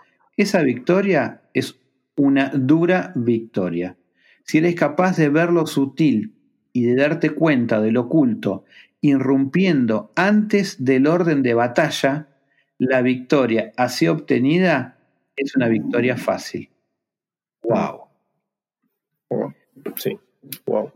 esa 0.43 0.63
victoria 0.63 1.43
es 1.55 1.79
una 2.17 2.51
dura 2.55 3.13
victoria. 3.15 3.97
Si 4.45 4.59
eres 4.59 4.75
capaz 4.75 5.17
de 5.17 5.29
ver 5.29 5.51
lo 5.51 5.67
sutil 5.67 6.35
y 6.73 6.85
de 6.85 6.97
darte 6.97 7.31
cuenta 7.31 7.81
de 7.81 7.93
lo 7.93 8.03
oculto, 8.03 8.65
irrumpiendo 9.01 10.13
antes 10.17 10.85
del 10.85 11.07
orden 11.07 11.43
de 11.43 11.55
batalla, 11.55 12.29
la 12.79 13.03
victoria 13.03 13.73
así 13.77 14.09
obtenida 14.09 14.99
es 15.37 15.55
una 15.57 15.69
victoria 15.69 16.17
fácil. 16.17 16.71
Wow. 17.63 18.09
Sí, 19.97 20.19
wow. 20.67 20.91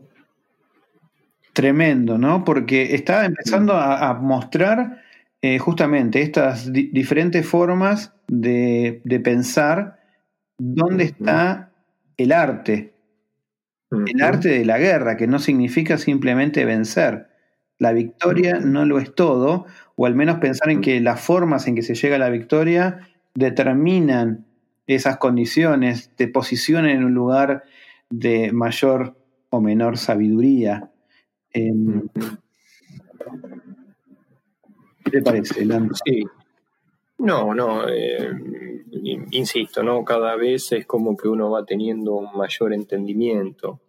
Tremendo, 1.53 2.17
¿no? 2.17 2.43
Porque 2.43 2.95
está 2.95 3.25
empezando 3.25 3.73
a, 3.73 4.13
mostrar 4.15 5.02
eh, 5.45 5.59
justamente 5.59 6.21
estas 6.21 6.71
diferentes 6.71 7.45
formas 7.45 8.13
de, 8.29 9.01
pensar 9.21 9.99
dónde 10.57 11.03
está 11.03 11.69
el 12.15 12.31
arte. 12.31 12.93
El 13.91 14.21
arte 14.21 14.47
de 14.47 14.63
la 14.63 14.77
guerra, 14.77 15.17
que 15.17 15.27
no 15.27 15.39
significa 15.39 15.97
simplemente 15.97 16.63
vencer. 16.63 17.27
La 17.77 17.91
victoria 17.91 18.61
no 18.61 18.85
lo 18.85 18.99
es 18.99 19.13
todo, 19.13 19.65
o 19.97 20.05
al 20.05 20.15
menos 20.15 20.39
pensar 20.39 20.69
en 20.69 20.79
que 20.79 21.01
las 21.01 21.19
formas 21.19 21.67
en 21.67 21.75
que 21.75 21.81
se 21.81 21.95
llega 21.95 22.15
a 22.15 22.19
la 22.19 22.29
victoria 22.29 23.09
determinan 23.35 24.45
esas 24.87 25.17
condiciones, 25.17 26.09
te 26.15 26.29
posicionan 26.29 26.91
en 26.91 27.03
un 27.03 27.13
lugar 27.13 27.65
de 28.09 28.53
mayor 28.53 29.17
o 29.49 29.59
menor 29.59 29.97
sabiduría. 29.97 30.89
Em, 31.51 32.07
¿Qué 33.13 33.62
te 35.13 35.21
parece, 35.21 35.63
Lando? 35.63 35.93
Sí. 36.03 36.25
No, 37.19 37.53
no, 37.53 37.87
eh, 37.87 38.31
insisto, 39.31 39.83
¿no? 39.83 40.03
Cada 40.03 40.35
vez 40.35 40.71
es 40.71 40.87
como 40.87 41.15
que 41.15 41.27
uno 41.27 41.51
va 41.51 41.63
teniendo 41.63 42.15
un 42.15 42.35
mayor 42.35 42.73
entendimiento. 42.73 43.79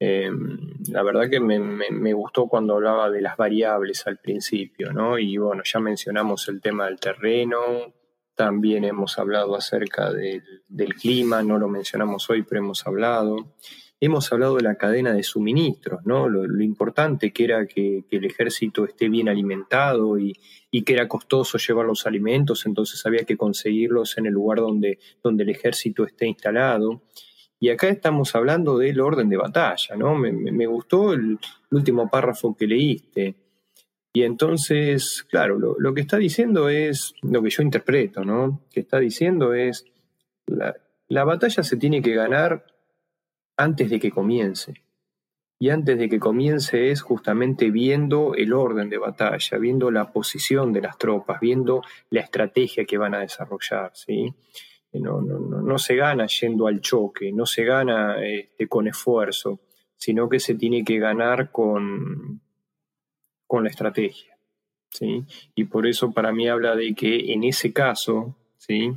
Em, 0.00 0.58
la 0.88 1.02
verdad 1.02 1.28
que 1.28 1.38
me, 1.38 1.58
me, 1.58 2.12
gustó 2.14 2.46
cuando 2.46 2.74
hablaba 2.74 3.10
de 3.10 3.20
las 3.20 3.36
variables 3.36 4.06
al 4.06 4.18
principio, 4.18 4.92
¿no? 4.92 5.18
Y 5.18 5.36
bueno, 5.36 5.62
ya 5.64 5.78
mencionamos 5.80 6.48
el 6.48 6.60
tema 6.62 6.86
del 6.86 6.98
terreno, 6.98 7.92
también 8.34 8.84
hemos 8.84 9.18
hablado 9.18 9.54
acerca 9.54 10.10
del, 10.10 10.94
clima, 11.00 11.42
no 11.42 11.58
lo 11.58 11.68
mencionamos 11.68 12.28
hoy, 12.30 12.42
pero 12.42 12.62
hemos 12.62 12.86
hablado. 12.86 13.54
Hemos 14.00 14.32
hablado 14.32 14.56
de 14.56 14.62
la 14.62 14.74
cadena 14.74 15.12
de 15.12 15.22
suministros, 15.22 16.00
¿no? 16.04 16.28
Lo, 16.28 16.62
importante 16.62 17.32
que 17.32 17.44
era 17.44 17.66
que, 17.66 18.04
el 18.10 18.24
ejército 18.24 18.84
esté 18.84 19.08
bien 19.08 19.28
alimentado 19.28 20.18
y, 20.18 20.34
que 20.84 20.92
era 20.92 21.06
costoso 21.06 21.56
llevar 21.56 21.86
los 21.86 22.06
alimentos, 22.06 22.66
entonces 22.66 23.06
había 23.06 23.24
que 23.24 23.36
conseguirlos 23.36 24.18
en 24.18 24.26
el 24.26 24.32
lugar 24.32 24.58
donde, 24.58 24.98
donde 25.22 25.44
el 25.44 25.50
ejército 25.50 26.04
esté 26.04 26.26
instalado. 26.26 27.02
Y 27.60 27.70
acá 27.70 27.88
estamos 27.88 28.34
hablando 28.34 28.76
del 28.76 29.00
orden 29.00 29.28
de 29.28 29.36
batalla, 29.36 29.96
¿no? 29.96 30.16
Me, 30.16 30.66
gustó 30.66 31.12
el, 31.12 31.38
último 31.70 32.10
párrafo 32.10 32.54
que 32.54 32.66
leíste. 32.66 33.36
Y 34.12 34.22
entonces, 34.22 35.24
claro, 35.30 35.58
lo, 35.58 35.94
que 35.94 36.02
está 36.02 36.18
diciendo 36.18 36.68
es 36.68 37.14
lo 37.22 37.42
que 37.42 37.50
yo 37.50 37.62
interpreto, 37.62 38.24
¿no? 38.24 38.60
Que 38.70 38.80
está 38.80 38.98
diciendo 38.98 39.54
es, 39.54 39.84
la, 40.46 40.76
la 41.08 41.24
batalla 41.24 41.62
se 41.62 41.76
tiene 41.76 42.02
que 42.02 42.14
ganar 42.14 42.66
antes 43.56 43.90
de 43.90 44.00
que 44.00 44.10
comience. 44.10 44.82
Y 45.58 45.70
antes 45.70 45.98
de 45.98 46.08
que 46.08 46.18
comience 46.18 46.90
es 46.90 47.00
justamente 47.00 47.70
viendo 47.70 48.34
el 48.34 48.52
orden 48.52 48.90
de 48.90 48.98
batalla, 48.98 49.58
viendo 49.58 49.90
la 49.90 50.12
posición 50.12 50.72
de 50.72 50.82
las 50.82 50.98
tropas, 50.98 51.40
viendo 51.40 51.82
la 52.10 52.20
estrategia 52.20 52.84
que 52.84 52.98
van 52.98 53.14
a 53.14 53.20
desarrollar, 53.20 53.92
¿sí? 53.94 54.34
No, 54.92 55.20
no, 55.20 55.38
no, 55.40 55.60
no 55.60 55.78
se 55.78 55.96
gana 55.96 56.26
yendo 56.26 56.68
al 56.68 56.80
choque, 56.80 57.32
no 57.32 57.46
se 57.46 57.64
gana 57.64 58.24
este, 58.24 58.68
con 58.68 58.86
esfuerzo, 58.86 59.60
sino 59.96 60.28
que 60.28 60.38
se 60.38 60.54
tiene 60.54 60.84
que 60.84 60.98
ganar 60.98 61.50
con, 61.50 62.40
con 63.46 63.64
la 63.64 63.70
estrategia. 63.70 64.38
¿sí? 64.90 65.24
Y 65.54 65.64
por 65.64 65.86
eso 65.86 66.12
para 66.12 66.32
mí 66.32 66.48
habla 66.48 66.76
de 66.76 66.94
que 66.94 67.32
en 67.32 67.42
ese 67.42 67.72
caso, 67.72 68.36
¿sí? 68.56 68.92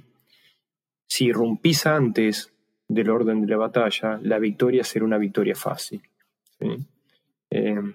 si 1.08 1.26
irrumpís 1.26 1.86
antes 1.88 2.54
del 2.88 3.10
orden 3.10 3.42
de 3.42 3.48
la 3.48 3.58
batalla, 3.58 4.20
la 4.22 4.40
victoria 4.40 4.84
será 4.84 5.06
una 5.06 5.18
victoria 5.18 5.56
fácil. 5.56 6.02
Em, 7.50 7.94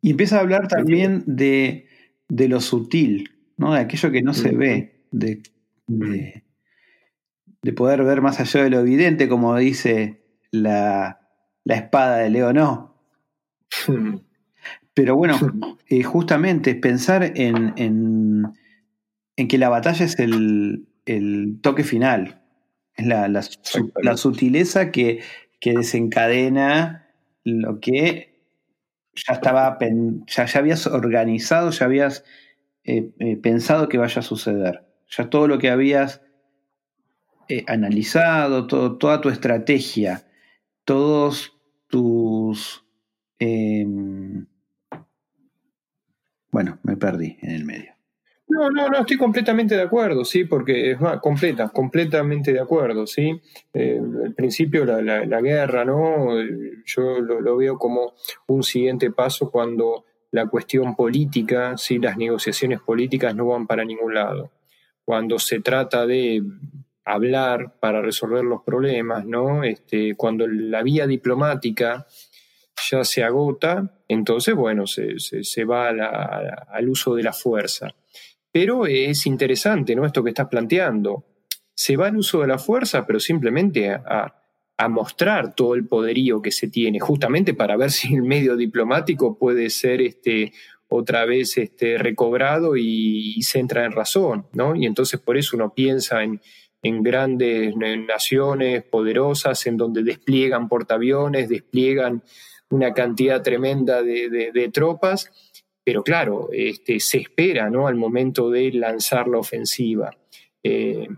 y 0.00 0.10
empieza 0.10 0.38
a 0.38 0.40
hablar 0.40 0.68
también 0.68 1.22
de, 1.26 1.86
lo 2.28 2.60
sutil, 2.60 3.30
¿no? 3.56 3.74
de 3.74 3.80
aquello 3.80 4.10
que 4.10 4.22
no 4.22 4.34
se 4.34 4.52
ve, 4.52 5.04
de, 5.10 5.42
de, 5.86 6.42
poder 7.72 8.04
ver 8.04 8.20
más 8.20 8.40
allá 8.40 8.64
de 8.64 8.70
lo 8.70 8.80
evidente, 8.80 9.28
como 9.28 9.56
dice 9.56 10.22
la, 10.50 11.20
la 11.64 11.74
espada 11.74 12.18
de 12.18 12.30
Leonó. 12.30 12.96
Pero 14.94 15.16
bueno, 15.16 15.38
eh, 15.88 16.02
justamente 16.02 16.74
pensar 16.74 17.32
en, 17.36 17.72
en, 17.76 19.48
que 19.48 19.56
la 19.56 19.68
batalla 19.68 20.04
es 20.04 20.18
el, 20.18 20.86
toque 21.62 21.84
final, 21.84 22.39
es 22.94 23.06
la, 23.06 23.28
la, 23.28 24.16
sutileza 24.16 24.90
que, 24.90 25.20
que, 25.60 25.72
desencadena 25.72 27.08
lo 27.44 27.80
que 27.80 28.42
ya 29.14 29.34
estaba, 29.34 29.78
ya, 30.26 30.46
ya 30.46 30.58
habías 30.58 30.86
organizado, 30.86 31.70
ya 31.70 31.86
habías 31.86 32.24
eh, 32.84 33.10
eh, 33.18 33.36
pensado 33.36 33.88
que 33.88 33.98
vaya 33.98 34.20
a 34.20 34.22
suceder. 34.22 34.86
Ya 35.08 35.28
todo 35.28 35.48
lo 35.48 35.58
que 35.58 35.70
habías 35.70 36.22
analizado, 37.66 38.68
todo, 38.68 38.96
toda 38.96 39.20
tu 39.20 39.28
estrategia, 39.28 40.24
todos 40.84 41.56
tus... 41.88 42.84
Em, 43.38 44.46
bueno, 46.50 46.78
me 46.82 46.96
perdí 46.96 47.38
en 47.42 47.50
el 47.50 47.64
medio. 47.64 47.99
No, 48.50 48.68
no, 48.68 48.88
no, 48.88 48.98
estoy 48.98 49.16
completamente 49.16 49.76
de 49.76 49.82
acuerdo, 49.82 50.24
sí, 50.24 50.44
porque 50.44 50.90
es 50.90 51.00
más, 51.00 51.20
completa, 51.20 51.68
completamente 51.68 52.52
de 52.52 52.58
acuerdo, 52.58 53.06
sí. 53.06 53.40
Eh, 53.72 54.00
al 54.24 54.34
principio 54.34 54.84
la, 54.84 55.00
la, 55.00 55.40
guerra, 55.40 55.84
¿no? 55.84 56.34
Yo 56.84 57.20
lo, 57.20 57.56
veo 57.56 57.78
como 57.78 58.14
un 58.48 58.64
siguiente 58.64 59.12
paso 59.12 59.52
cuando 59.52 60.04
la 60.32 60.48
cuestión 60.48 60.96
política, 60.96 61.76
sí, 61.76 62.00
las 62.00 62.16
negociaciones 62.16 62.80
políticas 62.80 63.36
no 63.36 63.46
van 63.46 63.68
para 63.68 63.84
ningún 63.84 64.14
lado. 64.14 64.50
Cuando 65.04 65.38
se 65.38 65.60
trata 65.60 66.04
de 66.04 66.42
hablar 67.04 67.78
para 67.78 68.02
resolver 68.02 68.42
los 68.42 68.62
problemas, 68.62 69.24
¿no? 69.26 69.62
Este, 69.62 70.16
cuando 70.16 70.48
la 70.48 70.82
vía 70.82 71.06
diplomática 71.06 72.04
ya 72.90 73.04
se 73.04 73.22
agota, 73.22 74.02
entonces, 74.08 74.56
bueno, 74.56 74.88
se, 74.88 75.64
va 75.64 75.90
al 76.68 76.88
uso 76.88 77.14
de 77.14 77.22
la 77.22 77.32
fuerza. 77.32 77.94
Pero 78.52 78.86
es 78.86 79.26
interesante, 79.26 79.94
¿no? 79.94 80.04
Esto 80.04 80.24
que 80.24 80.30
estás 80.30 80.48
planteando. 80.48 81.24
Se 81.74 81.96
va 81.96 82.08
al 82.08 82.16
uso 82.16 82.40
de 82.40 82.48
la 82.48 82.58
fuerza, 82.58 83.06
pero 83.06 83.20
simplemente 83.20 83.90
a, 83.90 84.36
mostrar 84.88 85.54
todo 85.54 85.74
el 85.74 85.86
poderío 85.86 86.40
que 86.40 86.50
se 86.50 86.68
tiene, 86.68 87.00
justamente 87.00 87.52
para 87.52 87.76
ver 87.76 87.90
si 87.90 88.14
el 88.14 88.22
medio 88.22 88.56
diplomático 88.56 89.38
puede 89.38 89.68
ser 89.68 90.00
este, 90.00 90.54
otra 90.88 91.26
vez 91.26 91.58
este, 91.58 91.98
recobrado 91.98 92.76
y, 92.78 93.42
se 93.42 93.58
entra 93.58 93.84
en 93.84 93.92
razón, 93.92 94.46
¿no? 94.54 94.74
Y 94.74 94.86
entonces 94.86 95.20
por 95.20 95.36
eso 95.36 95.56
uno 95.56 95.74
piensa 95.74 96.22
en, 96.22 96.40
en 96.82 97.02
grandes 97.02 97.74
naciones 97.76 98.82
poderosas, 98.84 99.66
en 99.66 99.76
donde 99.76 100.02
despliegan 100.02 100.68
portaaviones, 100.68 101.48
despliegan 101.48 102.22
una 102.70 102.94
cantidad 102.94 103.42
tremenda 103.42 104.02
de, 104.02 104.70
tropas, 104.72 105.30
pero 105.90 106.04
claro, 106.04 106.50
este, 106.52 107.00
se 107.00 107.18
espera 107.18 107.68
¿no? 107.68 107.88
al 107.88 107.96
momento 107.96 108.48
de 108.48 108.70
lanzar 108.70 109.26
la 109.26 109.38
ofensiva. 109.38 110.16
Eh, 110.62 111.08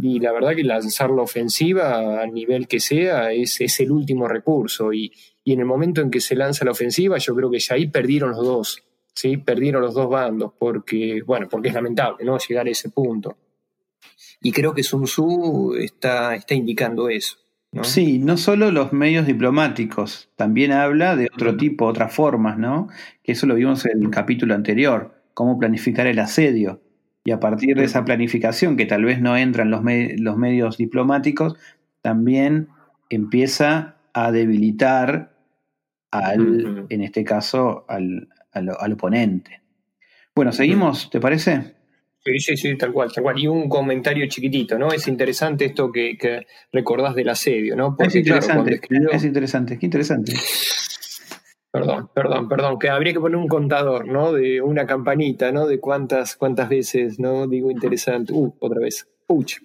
y 0.00 0.20
la 0.20 0.32
verdad 0.32 0.56
que 0.56 0.64
lanzar 0.64 1.10
la 1.10 1.20
ofensiva 1.20 2.22
a 2.22 2.26
nivel 2.26 2.66
que 2.66 2.80
sea 2.80 3.30
es, 3.30 3.60
es 3.60 3.78
el 3.80 3.92
último 3.92 4.26
recurso. 4.26 4.90
Y, 4.90 5.12
y, 5.44 5.52
en 5.52 5.60
el 5.60 5.66
momento 5.66 6.00
en 6.00 6.10
que 6.10 6.22
se 6.22 6.34
lanza 6.34 6.64
la 6.64 6.70
ofensiva, 6.70 7.18
yo 7.18 7.34
creo 7.34 7.50
que 7.50 7.58
ya 7.58 7.74
ahí 7.74 7.88
perdieron 7.88 8.30
los 8.30 8.42
dos, 8.42 8.82
¿sí? 9.14 9.36
Perdieron 9.36 9.82
los 9.82 9.92
dos 9.92 10.08
bandos, 10.08 10.52
porque, 10.58 11.20
bueno, 11.26 11.46
porque 11.50 11.68
es 11.68 11.74
lamentable, 11.74 12.24
¿no? 12.24 12.38
Llegar 12.38 12.66
a 12.66 12.70
ese 12.70 12.88
punto. 12.88 13.36
Y 14.40 14.50
creo 14.50 14.72
que 14.72 14.82
Sun 14.82 15.04
Tzu 15.04 15.74
está, 15.74 16.34
está 16.36 16.54
indicando 16.54 17.10
eso. 17.10 17.36
Sí, 17.80 18.18
no 18.18 18.36
solo 18.36 18.70
los 18.70 18.92
medios 18.92 19.26
diplomáticos, 19.26 20.30
también 20.36 20.72
habla 20.72 21.16
de 21.16 21.30
otro 21.32 21.56
tipo, 21.56 21.86
otras 21.86 22.14
formas, 22.14 22.58
¿no? 22.58 22.88
Que 23.22 23.32
eso 23.32 23.46
lo 23.46 23.54
vimos 23.54 23.86
en 23.86 24.02
el 24.02 24.10
capítulo 24.10 24.54
anterior, 24.54 25.14
cómo 25.32 25.58
planificar 25.58 26.06
el 26.06 26.18
asedio. 26.18 26.82
Y 27.24 27.30
a 27.30 27.40
partir 27.40 27.76
de 27.76 27.84
esa 27.84 28.04
planificación, 28.04 28.76
que 28.76 28.84
tal 28.84 29.04
vez 29.04 29.22
no 29.22 29.38
entra 29.38 29.62
en 29.62 29.70
los, 29.70 29.82
los 30.18 30.36
medios 30.36 30.76
diplomáticos, 30.76 31.56
también 32.02 32.68
empieza 33.08 33.96
a 34.12 34.32
debilitar 34.32 35.32
al, 36.10 36.86
en 36.90 37.00
este 37.02 37.24
caso, 37.24 37.86
al, 37.88 38.28
al 38.52 38.92
oponente. 38.92 39.62
Bueno, 40.34 40.52
seguimos, 40.52 41.08
¿te 41.08 41.20
parece? 41.20 41.74
Sí, 42.24 42.38
sí, 42.38 42.56
sí, 42.56 42.76
tal 42.76 42.92
cual, 42.92 43.12
tal 43.12 43.24
cual. 43.24 43.38
Y 43.38 43.48
un 43.48 43.68
comentario 43.68 44.26
chiquitito, 44.28 44.78
¿no? 44.78 44.92
Es 44.92 45.08
interesante 45.08 45.64
esto 45.64 45.90
que, 45.90 46.16
que 46.16 46.46
recordás 46.72 47.14
del 47.14 47.28
asedio, 47.28 47.74
¿no? 47.74 47.96
es 47.98 48.14
interesante, 48.14 48.80
es 49.12 49.24
interesante, 49.24 49.78
qué 49.78 49.86
interesante. 49.86 50.32
Perdón, 51.72 52.10
perdón, 52.14 52.48
perdón, 52.50 52.78
que 52.78 52.90
habría 52.90 53.14
que 53.14 53.20
poner 53.20 53.36
un 53.36 53.48
contador, 53.48 54.06
¿no? 54.06 54.32
De 54.32 54.60
una 54.60 54.86
campanita, 54.86 55.52
¿no? 55.52 55.66
De 55.66 55.80
cuántas, 55.80 56.36
cuántas 56.36 56.68
veces, 56.68 57.18
¿no? 57.18 57.46
Digo 57.48 57.70
interesante. 57.70 58.34
Uh, 58.34 58.54
otra 58.60 58.78
vez. 58.78 59.08
Puch. 59.26 59.58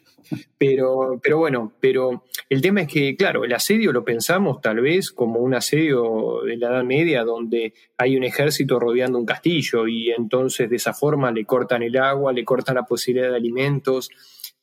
Pero, 0.57 1.19
pero 1.21 1.37
bueno, 1.37 1.73
pero 1.79 2.23
el 2.49 2.61
tema 2.61 2.81
es 2.81 2.87
que, 2.87 3.15
claro, 3.15 3.43
el 3.43 3.53
asedio 3.53 3.91
lo 3.91 4.03
pensamos 4.03 4.61
tal 4.61 4.81
vez 4.81 5.11
como 5.11 5.39
un 5.39 5.53
asedio 5.53 6.41
de 6.45 6.57
la 6.57 6.69
Edad 6.69 6.83
Media 6.83 7.23
donde 7.23 7.73
hay 7.97 8.17
un 8.17 8.23
ejército 8.23 8.79
rodeando 8.79 9.19
un 9.19 9.25
castillo 9.25 9.87
y 9.87 10.11
entonces 10.11 10.69
de 10.69 10.77
esa 10.77 10.93
forma 10.93 11.31
le 11.31 11.45
cortan 11.45 11.83
el 11.83 11.97
agua, 11.97 12.33
le 12.33 12.45
cortan 12.45 12.75
la 12.75 12.83
posibilidad 12.83 13.29
de 13.29 13.35
alimentos. 13.35 14.09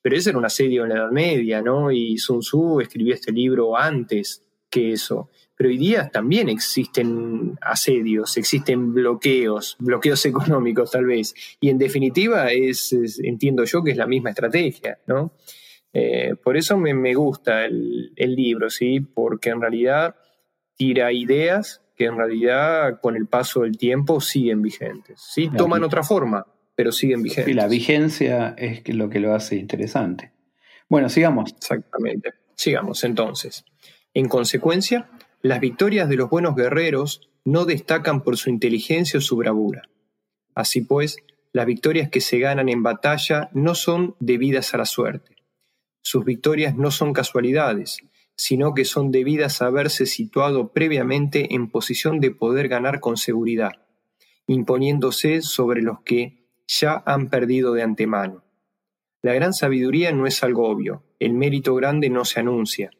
Pero 0.02 0.16
ese 0.16 0.30
era 0.30 0.38
un 0.38 0.44
asedio 0.44 0.82
en 0.82 0.90
la 0.90 0.96
Edad 0.96 1.10
Media, 1.10 1.62
¿no? 1.62 1.90
Y 1.90 2.18
Sun 2.18 2.40
Tzu 2.40 2.80
escribió 2.80 3.14
este 3.14 3.32
libro 3.32 3.76
antes 3.76 4.44
que 4.74 4.92
eso. 4.92 5.30
Pero 5.56 5.70
hoy 5.70 5.78
día 5.78 6.10
también 6.10 6.48
existen 6.48 7.56
asedios, 7.60 8.36
existen 8.36 8.92
bloqueos, 8.92 9.76
bloqueos 9.78 10.26
económicos 10.26 10.90
tal 10.90 11.06
vez. 11.06 11.32
Y 11.60 11.70
en 11.70 11.78
definitiva 11.78 12.50
es, 12.50 12.92
entiendo 13.22 13.64
yo 13.64 13.84
que 13.84 13.92
es 13.92 13.96
la 13.96 14.08
misma 14.08 14.30
estrategia, 14.30 14.98
¿no? 15.06 15.32
Eh, 15.92 16.34
por 16.42 16.56
eso 16.56 16.76
me, 16.76 17.14
gusta 17.14 17.64
el, 17.64 18.12
libro, 18.16 18.68
¿sí? 18.68 18.98
Porque 18.98 19.50
en 19.50 19.60
realidad 19.60 20.16
tira 20.76 21.12
ideas 21.12 21.82
que 21.94 22.06
en 22.06 22.16
realidad 22.16 22.98
con 23.00 23.14
el 23.14 23.28
paso 23.28 23.60
del 23.60 23.78
tiempo 23.78 24.20
siguen 24.20 24.60
vigentes. 24.60 25.20
Sí, 25.20 25.48
toman 25.56 25.84
otra 25.84 26.02
forma, 26.02 26.44
pero 26.74 26.90
siguen 26.90 27.22
vigentes. 27.22 27.46
Y 27.46 27.54
la 27.54 27.68
vigencia 27.68 28.56
es 28.58 28.82
lo 28.88 29.08
que 29.08 29.20
lo 29.20 29.34
hace 29.34 29.54
interesante. 29.54 30.32
Bueno, 30.88 31.08
sigamos. 31.08 31.52
Exactamente. 31.52 32.32
Sigamos 32.56 33.04
entonces. 33.04 33.64
En 34.14 34.28
consecuencia, 34.28 35.10
las 35.42 35.58
victorias 35.60 36.08
de 36.08 36.16
los 36.16 36.30
buenos 36.30 36.54
guerreros 36.54 37.28
no 37.44 37.64
destacan 37.64 38.22
por 38.22 38.36
su 38.36 38.48
inteligencia 38.48 39.18
o 39.18 39.20
su 39.20 39.36
bravura. 39.36 39.82
Así 40.54 40.82
pues, 40.82 41.16
las 41.52 41.66
victorias 41.66 42.08
que 42.10 42.20
se 42.20 42.38
ganan 42.38 42.68
en 42.68 42.84
batalla 42.84 43.50
no 43.52 43.74
son 43.74 44.14
debidas 44.20 44.72
a 44.72 44.78
la 44.78 44.86
suerte. 44.86 45.36
Sus 46.00 46.24
victorias 46.24 46.76
no 46.76 46.92
son 46.92 47.12
casualidades, 47.12 47.98
sino 48.36 48.72
que 48.72 48.84
son 48.84 49.10
debidas 49.10 49.60
a 49.60 49.66
haberse 49.66 50.06
situado 50.06 50.72
previamente 50.72 51.54
en 51.54 51.68
posición 51.68 52.20
de 52.20 52.30
poder 52.30 52.68
ganar 52.68 53.00
con 53.00 53.16
seguridad, 53.16 53.72
imponiéndose 54.46 55.42
sobre 55.42 55.82
los 55.82 56.00
que 56.02 56.48
ya 56.66 57.02
han 57.04 57.30
perdido 57.30 57.72
de 57.74 57.82
antemano. 57.82 58.44
La 59.22 59.32
gran 59.34 59.52
sabiduría 59.52 60.12
no 60.12 60.26
es 60.26 60.42
algo 60.44 60.68
obvio, 60.68 61.02
el 61.18 61.32
mérito 61.32 61.74
grande 61.74 62.10
no 62.10 62.24
se 62.24 62.40
anuncia, 62.40 62.90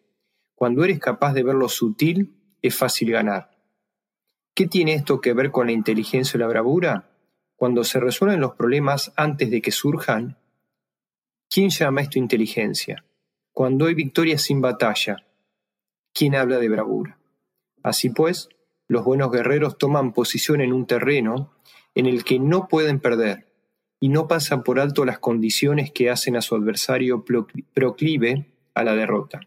cuando 0.55 0.85
eres 0.85 1.01
capaz 1.01 1.33
de 1.33 1.43
ver 1.43 1.55
lo 1.55 1.69
sutil, 1.69 2.35
es 2.63 2.77
fácil 2.77 3.11
ganar. 3.11 3.51
¿Qué 4.55 4.67
tiene 4.67 4.95
esto 4.95 5.21
que 5.21 5.33
ver 5.33 5.51
con 5.51 5.67
la 5.67 5.73
inteligencia 5.73 6.37
y 6.37 6.41
la 6.41 6.47
bravura? 6.47 7.11
Cuando 7.57 7.83
se 7.85 7.99
resuelven 7.99 8.41
los 8.41 8.55
problemas 8.55 9.13
antes 9.17 9.51
de 9.51 9.61
que 9.61 9.73
surjan, 9.73 10.39
¿quién 11.51 11.71
llama 11.71 12.03
esto 12.03 12.19
inteligencia? 12.19 13.05
Cuando 13.53 13.87
hay 13.87 13.95
victoria 13.95 14.39
sin 14.39 14.61
batalla, 14.61 15.27
¿quién 16.13 16.35
habla 16.35 16.59
de 16.59 16.69
bravura? 16.69 17.19
Así 17.83 18.11
pues, 18.11 18.49
los 18.87 19.05
buenos 19.05 19.31
guerreros 19.31 19.77
toman 19.77 20.13
posición 20.13 20.61
en 20.61 20.73
un 20.73 20.87
terreno 20.87 21.53
en 21.95 22.07
el 22.07 22.25
que 22.25 22.39
no 22.39 22.69
pueden 22.69 23.01
perder 23.01 23.53
y 24.01 24.09
no 24.09 24.29
pasan 24.29 24.63
por 24.63 24.81
alto 24.81 25.05
las 25.05 25.19
condiciones 25.19 25.91
que 25.91 26.11
hacen 26.11 26.37
a 26.37 26.43
su 26.43 26.55
adversario 26.55 27.25
proclive 27.25 28.53
a 28.75 28.85
la 28.85 28.95
derrota. 28.95 29.41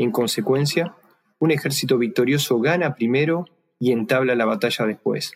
En 0.00 0.12
consecuencia, 0.12 0.94
un 1.40 1.50
ejército 1.50 1.98
victorioso 1.98 2.58
gana 2.58 2.94
primero 2.94 3.44
y 3.78 3.92
entabla 3.92 4.34
la 4.34 4.46
batalla 4.46 4.86
después. 4.86 5.34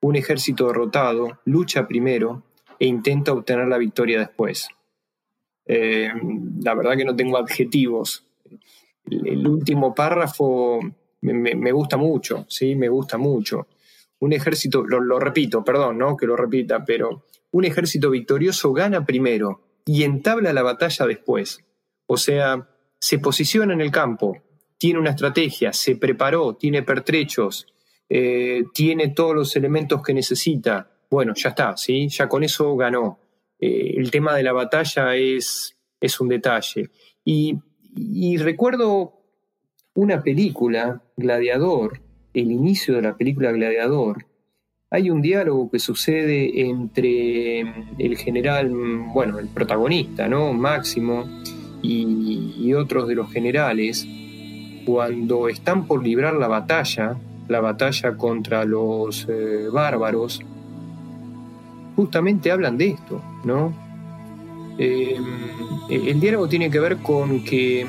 Un 0.00 0.14
ejército 0.14 0.68
derrotado 0.68 1.40
lucha 1.44 1.88
primero 1.88 2.44
e 2.78 2.86
intenta 2.86 3.32
obtener 3.32 3.66
la 3.66 3.76
victoria 3.76 4.20
después. 4.20 4.68
Eh, 5.66 6.12
la 6.62 6.74
verdad 6.76 6.96
que 6.96 7.04
no 7.04 7.16
tengo 7.16 7.38
adjetivos. 7.38 8.24
El, 9.10 9.44
último 9.48 9.92
párrafo 9.96 10.78
me, 11.22 11.72
gusta 11.72 11.96
mucho, 11.96 12.46
¿sí? 12.48 12.76
Me 12.76 12.88
gusta 12.88 13.18
mucho. 13.18 13.66
Un 14.20 14.32
ejército, 14.32 14.84
lo, 14.86 15.00
lo 15.00 15.18
repito, 15.18 15.64
perdón, 15.64 15.98
¿no? 15.98 16.16
Que 16.16 16.28
lo 16.28 16.36
repita, 16.36 16.84
pero 16.84 17.24
un 17.50 17.64
ejército 17.64 18.10
victorioso 18.10 18.72
gana 18.72 19.04
primero 19.04 19.60
y 19.84 20.04
entabla 20.04 20.52
la 20.52 20.62
batalla 20.62 21.04
después. 21.04 21.64
O 22.06 22.16
sea, 22.16 22.68
se 22.98 23.18
posiciona 23.18 23.72
en 23.74 23.80
el 23.80 23.90
campo, 23.90 24.36
tiene 24.78 24.98
una 24.98 25.10
estrategia, 25.10 25.72
se 25.72 25.96
preparó, 25.96 26.54
tiene 26.56 26.82
pertrechos, 26.82 27.66
eh, 28.08 28.64
tiene 28.72 29.08
todos 29.08 29.34
los 29.34 29.56
elementos 29.56 30.02
que 30.02 30.14
necesita. 30.14 30.90
Bueno, 31.10 31.34
ya 31.34 31.50
está, 31.50 31.76
¿sí? 31.76 32.08
Ya 32.08 32.28
con 32.28 32.44
eso 32.44 32.76
ganó. 32.76 33.18
Eh, 33.58 33.94
el 33.96 34.10
tema 34.10 34.34
de 34.34 34.42
la 34.42 34.52
batalla 34.52 35.16
es, 35.16 35.76
es 36.00 36.20
un 36.20 36.28
detalle. 36.28 36.90
Y, 37.24 37.58
y 37.96 38.36
recuerdo 38.36 39.14
una 39.94 40.22
película, 40.22 41.02
Gladiador, 41.16 42.00
el 42.32 42.52
inicio 42.52 42.94
de 42.94 43.02
la 43.02 43.16
película 43.16 43.50
Gladiador, 43.52 44.26
hay 44.90 45.10
un 45.10 45.20
diálogo 45.20 45.70
que 45.70 45.78
sucede 45.78 46.62
entre 46.62 47.60
el 47.98 48.16
general, 48.16 48.70
bueno, 49.12 49.38
el 49.38 49.48
protagonista, 49.48 50.28
¿no? 50.28 50.52
Máximo, 50.54 51.26
y, 51.82 52.72
otros 52.74 53.08
de 53.08 53.14
los 53.14 53.30
generales, 53.32 54.06
cuando 54.84 55.48
están 55.48 55.86
por 55.86 56.02
librar 56.02 56.34
la 56.34 56.48
batalla, 56.48 57.16
la 57.48 57.60
batalla 57.60 58.16
contra 58.16 58.64
los 58.64 59.26
eh, 59.28 59.68
bárbaros, 59.72 60.40
justamente 61.96 62.50
hablan 62.50 62.78
de 62.78 62.88
esto, 62.90 63.22
¿no? 63.44 63.72
Eh, 64.78 65.16
el 65.90 66.20
diálogo 66.20 66.48
tiene 66.48 66.70
que 66.70 66.78
ver 66.78 66.98
con 66.98 67.42
que 67.42 67.86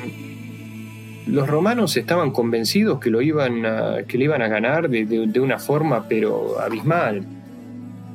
los 1.27 1.47
romanos 1.47 1.95
estaban 1.95 2.31
convencidos 2.31 2.99
que 2.99 3.09
lo 3.09 3.21
iban 3.21 3.65
a, 3.65 4.03
que 4.07 4.17
le 4.17 4.25
iban 4.25 4.41
a 4.41 4.47
ganar 4.47 4.89
de, 4.89 5.39
una 5.39 5.59
forma 5.59 6.07
pero 6.07 6.59
abismal. 6.59 7.23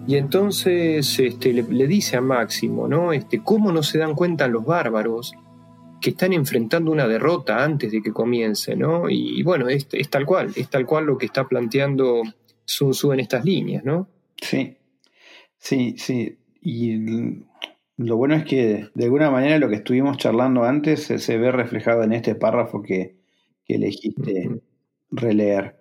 Y 0.07 0.17
entonces 0.17 1.19
este, 1.19 1.53
le, 1.53 1.87
dice 1.87 2.17
a 2.17 2.21
Máximo, 2.21 2.89
¿no? 2.89 3.13
Este, 3.13 3.41
¿Cómo 3.43 3.73
no 3.73 3.83
se 3.83 3.99
dan 3.99 4.15
cuenta 4.15 4.49
los 4.49 4.65
bárbaros 4.67 5.35
que 6.05 6.11
están 6.11 6.35
enfrentando 6.35 6.93
una 6.93 7.09
derrota 7.09 7.65
antes 7.65 7.91
de 7.91 8.03
que 8.03 8.13
comience, 8.13 8.77
¿no? 8.77 9.09
Y, 9.09 9.43
bueno, 9.43 9.71
es, 9.71 9.89
es, 9.93 10.11
tal 10.11 10.27
cual, 10.27 10.53
es 10.55 10.69
tal 10.69 10.85
cual 10.85 11.07
lo 11.07 11.17
que 11.17 11.25
está 11.25 11.49
planteando 11.49 12.21
Sun 12.67 12.91
Tzu 12.91 13.13
en 13.15 13.21
estas 13.21 13.43
líneas, 13.43 13.87
¿no? 13.87 14.07
Sí, 14.37 14.77
sí, 15.57 15.95
sí. 15.97 16.37
Y 16.61 16.99
lo 17.97 18.19
bueno 18.19 18.35
es 18.35 18.45
que 18.45 18.91
de 18.93 19.05
alguna 19.05 19.31
manera 19.31 19.59
lo 19.59 19.71
que 19.71 19.77
estuvimos 19.77 20.19
charlando 20.19 20.65
antes 20.65 21.05
se, 21.05 21.39
ve 21.39 21.51
reflejado 21.51 22.03
en 22.03 22.13
este 22.13 22.35
párrafo 22.35 22.83
que, 22.83 23.17
elegiste 23.67 24.61
releer. 25.11 25.75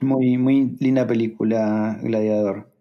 Muy, 0.00 0.38
muy 0.38 0.74
linda 0.80 1.06
película, 1.06 2.00
Gladiador. 2.02 2.72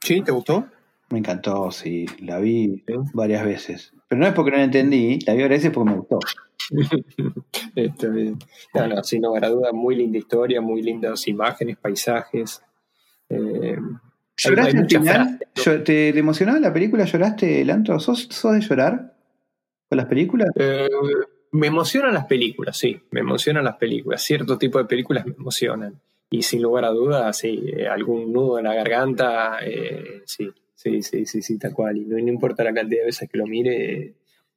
¿Sí? 0.00 0.22
¿Te 0.22 0.30
gustó? 0.30 0.68
Me 1.08 1.18
encantó, 1.18 1.72
sí. 1.72 2.06
La 2.20 2.38
vi 2.38 2.84
varias 3.12 3.44
veces. 3.44 3.92
Pero 4.10 4.22
no 4.22 4.26
es 4.26 4.34
porque 4.34 4.50
no 4.50 4.56
la 4.56 4.64
entendí, 4.64 5.20
la 5.20 5.34
vi 5.34 5.46
veces 5.46 5.70
porque 5.70 5.90
me 5.90 5.96
gustó. 5.98 6.18
Está 7.76 8.08
bien. 8.08 8.36
No, 8.74 8.88
no, 8.88 9.04
sin 9.04 9.22
lugar 9.22 9.44
a 9.44 9.50
duda, 9.50 9.72
muy 9.72 9.94
linda 9.94 10.18
historia, 10.18 10.60
muy 10.60 10.82
lindas 10.82 11.28
imágenes, 11.28 11.76
paisajes. 11.76 12.60
Eh, 13.28 13.78
¿Lloraste 14.36 14.78
al 14.78 14.88
final? 14.88 15.38
¿Te, 15.84 16.18
emocionaba 16.18 16.58
la 16.58 16.72
película? 16.72 17.04
¿Lloraste, 17.04 17.64
Lanto? 17.64 18.00
¿Sos, 18.00 18.26
¿Sos 18.28 18.52
de 18.54 18.60
llorar 18.62 19.14
con 19.88 19.96
las 19.96 20.06
películas? 20.06 20.48
Eh, 20.56 20.88
me 21.52 21.68
emocionan 21.68 22.12
las 22.12 22.26
películas, 22.26 22.76
sí. 22.76 23.00
Me 23.12 23.20
emocionan 23.20 23.62
las 23.62 23.76
películas. 23.76 24.22
Cierto 24.22 24.58
tipo 24.58 24.78
de 24.78 24.86
películas 24.86 25.24
me 25.24 25.34
emocionan. 25.34 26.00
Y 26.30 26.42
sin 26.42 26.62
lugar 26.62 26.84
a 26.84 26.90
dudas, 26.90 27.38
sí, 27.38 27.62
eh, 27.64 27.86
algún 27.86 28.32
nudo 28.32 28.58
en 28.58 28.64
la 28.64 28.74
garganta, 28.74 29.58
eh, 29.64 30.22
sí, 30.26 30.50
sí, 30.80 31.02
sí, 31.02 31.26
sí, 31.26 31.42
sí, 31.42 31.58
tal 31.58 31.74
cual. 31.74 31.98
Y 31.98 32.06
no, 32.06 32.18
importa 32.18 32.64
la 32.64 32.72
cantidad 32.72 33.02
de 33.02 33.06
veces 33.06 33.28
que 33.28 33.36
lo 33.36 33.46
mire, 33.46 34.14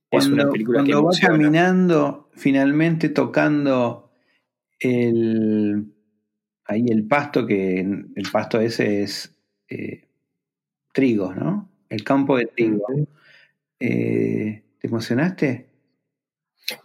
es 0.09 0.27
una 0.27 0.49
película 0.49 0.79
cuando 0.79 0.89
que 0.89 1.05
va 1.05 1.11
caminando, 1.19 2.29
finalmente 2.33 3.09
tocando 3.09 4.11
el 4.79 5.85
ahí 6.65 6.85
el 6.87 7.05
pasto, 7.07 7.45
que 7.45 7.79
el 7.79 8.31
pasto 8.31 8.61
ese 8.61 9.03
es 9.03 9.35
eh, 9.67 10.07
trigo, 10.93 11.33
¿no? 11.33 11.69
El 11.89 12.05
campo 12.05 12.37
de 12.37 12.45
trigo. 12.45 12.85
Eh, 13.79 14.63
¿Te 14.79 14.87
emocionaste? 14.87 15.67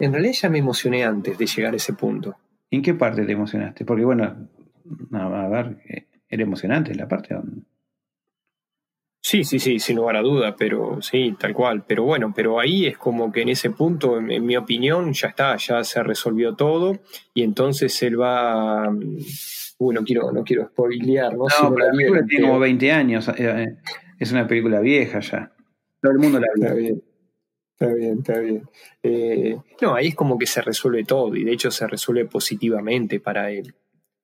En 0.00 0.12
realidad 0.12 0.34
ya 0.34 0.48
me 0.48 0.58
emocioné 0.58 1.04
antes 1.04 1.38
de 1.38 1.46
llegar 1.46 1.74
a 1.74 1.76
ese 1.76 1.92
punto. 1.92 2.36
¿En 2.72 2.82
qué 2.82 2.94
parte 2.94 3.24
te 3.24 3.32
emocionaste? 3.32 3.84
Porque 3.84 4.04
bueno, 4.04 4.48
a 5.12 5.48
ver, 5.48 5.80
eh, 5.88 6.06
era 6.28 6.42
emocionante 6.42 6.92
la 6.96 7.06
parte 7.06 7.34
donde... 7.34 7.62
Sí, 9.20 9.44
sí, 9.44 9.58
sí, 9.58 9.78
sin 9.78 9.96
lugar 9.96 10.16
a 10.16 10.22
duda, 10.22 10.54
pero 10.56 11.02
sí, 11.02 11.34
tal 11.38 11.52
cual. 11.52 11.84
Pero 11.86 12.04
bueno, 12.04 12.32
pero 12.34 12.60
ahí 12.60 12.86
es 12.86 12.96
como 12.96 13.32
que 13.32 13.42
en 13.42 13.50
ese 13.50 13.70
punto, 13.70 14.18
en, 14.18 14.46
mi 14.46 14.56
opinión, 14.56 15.12
ya 15.12 15.28
está, 15.28 15.56
ya 15.56 15.82
se 15.84 16.02
resolvió 16.02 16.54
todo 16.54 16.98
y 17.34 17.42
entonces 17.42 18.00
él 18.02 18.20
va, 18.20 18.88
Uy, 19.78 19.94
no 19.94 20.02
quiero, 20.02 20.32
no 20.32 20.42
quiero 20.42 20.66
spoilear, 20.66 21.36
¿no? 21.36 21.44
No, 21.44 21.74
pero 21.74 21.86
la 21.86 21.92
película 21.92 22.24
tiene 22.26 22.46
como 22.46 22.58
20 22.58 22.92
años, 22.92 23.28
eh, 23.28 23.34
eh, 23.38 23.76
es 24.18 24.32
una 24.32 24.46
película 24.46 24.80
vieja 24.80 25.20
ya. 25.20 25.52
Todo 26.00 26.12
el 26.12 26.18
mundo 26.18 26.40
la 26.40 26.74
vio. 26.74 26.74
Está 26.74 26.74
bien, 26.74 27.02
está 27.72 27.94
bien, 27.94 28.18
está 28.18 28.38
bien. 28.40 28.68
Eh, 29.04 29.56
no, 29.80 29.94
ahí 29.94 30.08
es 30.08 30.14
como 30.16 30.36
que 30.36 30.46
se 30.46 30.62
resuelve 30.62 31.04
todo 31.04 31.36
y 31.36 31.44
de 31.44 31.52
hecho 31.52 31.70
se 31.70 31.86
resuelve 31.86 32.24
positivamente 32.24 33.20
para 33.20 33.52
él, 33.52 33.74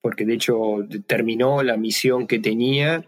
porque 0.00 0.26
de 0.26 0.34
hecho 0.34 0.78
terminó 1.06 1.62
la 1.62 1.76
misión 1.76 2.26
que 2.26 2.40
tenía, 2.40 3.04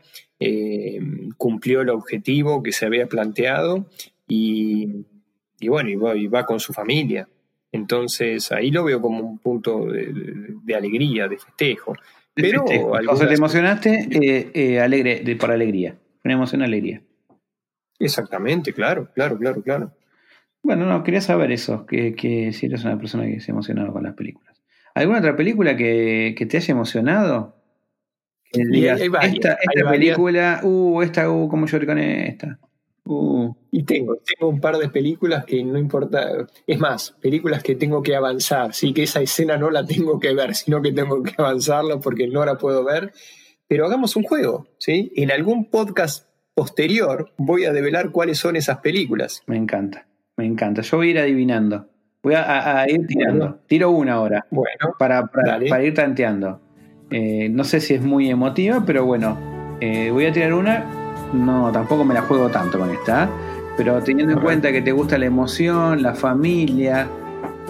cumplió 1.37 1.81
el 1.81 1.91
objetivo 1.91 2.63
que 2.63 2.73
se 2.73 2.87
había 2.87 3.07
planteado 3.07 3.87
y, 4.29 5.05
bueno, 5.67 5.89
y 5.89 5.97
va, 5.97 6.17
y 6.17 6.27
va 6.27 6.45
con 6.45 6.61
su 6.61 6.73
familia. 6.73 7.29
Entonces 7.73 8.53
ahí 8.53 8.71
lo 8.71 8.85
veo 8.85 9.01
como 9.01 9.21
un 9.21 9.39
punto 9.39 9.87
de 9.87 10.75
alegría, 10.75 11.29
de 11.29 11.39
festejo. 11.39 11.95
Pero 12.37 12.65
o 12.65 13.17
sea, 13.17 13.29
te 13.29 13.35
emocionaste 13.35 14.09
eh, 14.11 14.51
eh, 14.53 14.81
alegre, 14.81 15.23
de, 15.25 15.37
por 15.37 15.51
alegría. 15.51 15.97
Una 16.23 16.35
emoción 16.35 16.61
alegría. 16.61 17.01
Exactamente, 17.99 18.75
claro, 18.75 19.11
claro, 19.15 19.39
claro, 19.39 19.63
claro. 19.63 19.93
Bueno, 20.63 20.85
no, 20.85 21.03
quería 21.03 21.23
saber 21.23 21.51
eso, 21.51 21.87
que, 21.87 22.15
que 22.15 22.53
si 22.53 22.67
eres 22.67 22.85
una 22.85 22.99
persona 22.99 23.25
que 23.25 23.41
se 23.41 23.51
ha 23.51 23.55
emocionado 23.55 23.91
con 23.91 24.03
las 24.03 24.15
películas. 24.15 24.61
¿Alguna 24.95 25.21
otra 25.21 25.35
película 25.35 25.77
que, 25.77 26.35
te 26.47 26.57
haya 26.59 26.73
emocionado? 26.73 27.56
Esta, 28.53 29.55
esta 29.55 29.91
película, 29.91 30.61
uh, 30.63 31.03
esta, 31.03 31.31
uh, 31.31 31.49
cómo 31.49 31.67
lloré 31.67 31.87
con 31.87 31.99
esta. 31.99 32.59
Uh. 33.07 33.55
Y 33.71 33.85
tengo, 33.85 34.17
tengo 34.17 34.51
un 34.51 34.61
par 34.61 34.79
de 34.79 34.89
películas 34.89 35.45
que 35.45 35.63
no 35.63 35.79
importa, 35.79 36.47
es 36.67 36.79
más, 36.79 37.15
películas 37.21 37.63
que 37.63 37.77
tengo 37.77 38.03
que 38.03 38.17
avanzar, 38.17 38.75
sí 38.75 38.93
que 38.93 39.05
esa 39.05 39.21
escena 39.21 39.57
no 39.57 39.71
la 39.71 39.85
tengo 39.85 40.19
que 40.19 40.35
ver, 40.35 40.55
sino 40.55 40.83
que 40.83 40.93
tengo 40.93 41.23
que 41.23 41.35
avanzarla 41.37 42.01
porque 42.01 42.27
no 42.27 42.45
la 42.45 42.57
puedo 42.59 42.85
ver, 42.85 43.13
pero 43.69 43.87
hagamos 43.87 44.17
un 44.17 44.25
juego, 44.25 44.69
¿sí? 44.79 45.13
En 45.15 45.31
algún 45.31 45.71
podcast 45.71 46.27
posterior 46.55 47.33
voy 47.37 47.65
a 47.67 47.73
develar 47.73 48.11
cuáles 48.11 48.39
son 48.39 48.57
esas 48.57 48.79
películas. 48.79 49.43
Me 49.47 49.57
encanta, 49.57 50.07
me 50.37 50.47
encanta, 50.47 50.83
yo 50.83 50.97
voy 50.97 51.09
a 51.09 51.11
ir 51.11 51.19
adivinando, 51.19 51.87
voy 52.23 52.35
a, 52.35 52.87
ir 52.89 53.07
tirando, 53.07 53.61
tiro 53.67 53.91
una 53.91 54.15
ahora, 54.15 54.47
bueno, 54.51 54.95
para, 54.99 55.27
para, 55.27 55.85
ir 55.85 55.95
tanteando. 55.95 56.63
Eh, 57.11 57.49
no 57.51 57.65
sé 57.65 57.81
si 57.81 57.95
es 57.95 58.03
muy 58.03 58.31
emotiva, 58.31 58.83
pero 58.85 59.05
bueno, 59.05 59.37
eh, 59.81 60.11
voy 60.11 60.27
a 60.27 60.33
tirar 60.33 60.55
una 60.55 60.85
no, 61.33 61.71
tampoco 61.73 62.05
me 62.05 62.15
la 62.15 62.23
juego 62.23 62.49
tanto 62.49 62.79
con 62.79 62.91
esta, 62.91 63.29
pero 63.77 64.03
teniendo 64.03 64.35
en 64.35 64.41
cuenta 64.41 64.73
que 64.73 64.81
te 64.81 64.93
gusta 64.93 65.19
la 65.19 65.27
emoción, 65.27 66.03
la 66.03 66.15
familia, 66.15 67.09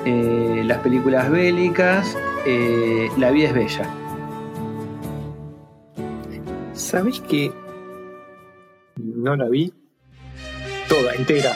eh, 0.04 0.62
las 0.64 0.78
películas 0.78 1.30
bélicas, 1.30 2.16
eh, 2.46 3.08
la 3.16 3.30
vida 3.30 3.48
es 3.48 3.54
bella. 3.54 3.90
¿Sabes 6.74 7.20
que 7.20 7.50
no 8.96 9.34
la 9.34 9.48
vi 9.48 9.72
toda, 10.88 11.14
entera? 11.14 11.52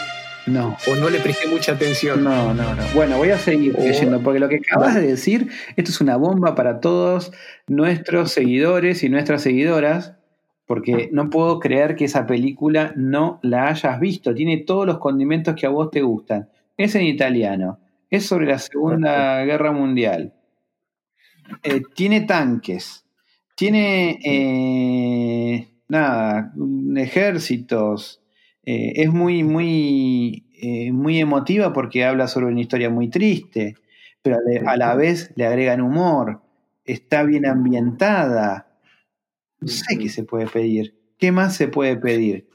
No. 0.50 0.76
O 0.90 0.96
no 0.96 1.10
le 1.10 1.20
presté 1.20 1.48
mucha 1.48 1.72
atención. 1.72 2.24
No, 2.24 2.52
no, 2.54 2.74
no. 2.74 2.82
Bueno, 2.94 3.16
voy 3.18 3.30
a 3.30 3.38
seguir 3.38 3.74
oh. 3.78 3.82
leyendo, 3.82 4.20
porque 4.20 4.40
lo 4.40 4.48
que 4.48 4.56
acabas 4.56 4.94
de 4.94 5.02
decir, 5.02 5.48
esto 5.76 5.90
es 5.90 6.00
una 6.00 6.16
bomba 6.16 6.54
para 6.54 6.80
todos 6.80 7.32
nuestros 7.66 8.32
seguidores 8.32 9.02
y 9.02 9.08
nuestras 9.08 9.42
seguidoras 9.42 10.14
porque 10.70 11.08
no 11.10 11.30
puedo 11.30 11.58
creer 11.58 11.96
que 11.96 12.04
esa 12.04 12.28
película 12.28 12.92
no 12.94 13.40
la 13.42 13.66
hayas 13.66 13.98
visto. 13.98 14.32
Tiene 14.32 14.58
todos 14.58 14.86
los 14.86 14.98
condimentos 14.98 15.56
que 15.56 15.66
a 15.66 15.68
vos 15.68 15.90
te 15.90 16.00
gustan. 16.00 16.48
Es 16.76 16.94
en 16.94 17.02
italiano. 17.02 17.80
Es 18.08 18.26
sobre 18.26 18.46
la 18.46 18.56
Segunda 18.60 19.44
Guerra 19.44 19.72
Mundial. 19.72 20.32
Eh, 21.64 21.82
tiene 21.96 22.20
tanques. 22.20 23.04
Tiene 23.56 24.20
eh, 24.24 25.68
nada, 25.88 26.52
ejércitos. 26.94 28.22
Eh, 28.64 28.92
es 28.96 29.10
muy, 29.10 29.42
muy, 29.42 30.46
muy 30.92 31.18
emotiva 31.18 31.72
porque 31.72 32.04
habla 32.04 32.28
sobre 32.28 32.46
una 32.46 32.60
historia 32.60 32.90
muy 32.90 33.08
triste, 33.08 33.76
pero 34.22 34.38
a 34.66 34.76
la 34.76 34.94
vez 34.94 35.32
le 35.36 35.46
agregan 35.46 35.80
humor. 35.80 36.42
Está 36.84 37.22
bien 37.22 37.46
ambientada 37.46 38.70
no 39.60 39.68
sé 39.68 39.98
qué 39.98 40.08
se 40.08 40.24
puede 40.24 40.46
pedir. 40.46 40.94
¿Qué 41.18 41.32
más 41.32 41.54
se 41.54 41.68
puede 41.68 41.96
pedir? 41.96 42.48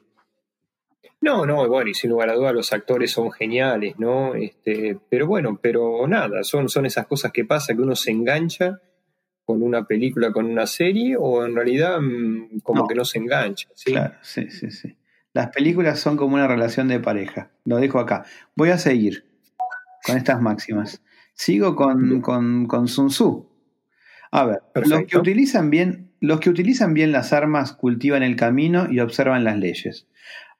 No, 1.22 1.46
no, 1.46 1.68
bueno, 1.68 1.90
y 1.90 1.94
sin 1.94 2.10
lugar 2.10 2.30
a 2.30 2.34
dudas 2.34 2.54
los 2.54 2.74
actores 2.74 3.12
son 3.12 3.32
geniales, 3.32 3.96
¿no? 3.98 4.36
Este, 4.36 4.98
pero 5.10 5.28
bueno, 5.28 5.60
pero 5.62 6.08
nada, 6.08 6.44
son, 6.44 6.70
son 6.70 6.86
esas 6.86 7.08
cosas 7.08 7.32
que 7.32 7.46
pasa 7.46 7.74
que 7.74 7.82
uno 7.82 7.96
se 7.96 8.12
engancha 8.12 8.82
con 9.44 9.62
una 9.62 9.86
película, 9.86 10.32
con 10.32 10.46
una 10.46 10.66
serie, 10.66 11.16
o 11.18 11.46
en 11.46 11.56
realidad 11.56 12.00
mm, 12.02 12.60
como 12.64 12.88
que 12.88 12.96
no 12.96 13.06
se 13.06 13.20
engancha. 13.20 13.70
¿sí? 13.74 13.92
Claro, 13.92 14.16
sí, 14.22 14.50
sí, 14.50 14.72
sí. 14.72 14.96
Las 15.36 15.50
películas 15.50 16.00
son 16.00 16.16
como 16.16 16.36
una 16.36 16.48
relación 16.48 16.88
de 16.88 17.02
pareja. 17.02 17.50
Lo 17.66 17.76
dejo 17.76 18.00
acá. 18.00 18.24
Voy 18.56 18.70
a 18.70 18.78
seguir 18.78 19.26
con 20.06 20.16
estas 20.16 20.42
máximas. 20.42 21.02
Sigo 21.34 21.76
con, 21.76 22.22
con, 22.22 22.68
con 22.68 22.88
Sun 22.88 23.10
Tzu. 23.10 23.46
A 24.32 24.46
ver, 24.46 24.62
los 24.86 25.04
que, 25.04 25.18
utilizan 25.18 25.70
bien, 25.70 26.10
los 26.22 26.40
que 26.40 26.50
utilizan 26.50 26.94
bien 26.94 27.12
las 27.12 27.34
armas 27.34 27.74
cultivan 27.74 28.24
el 28.24 28.38
camino 28.38 28.88
y 28.90 29.02
observan 29.02 29.44
las 29.44 29.58
leyes. 29.58 30.08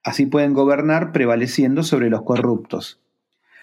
Así 0.04 0.26
pueden 0.26 0.52
gobernar 0.52 1.14
prevaleciendo 1.14 1.82
sobre 1.82 2.10
los 2.10 2.24
corruptos. 2.24 3.00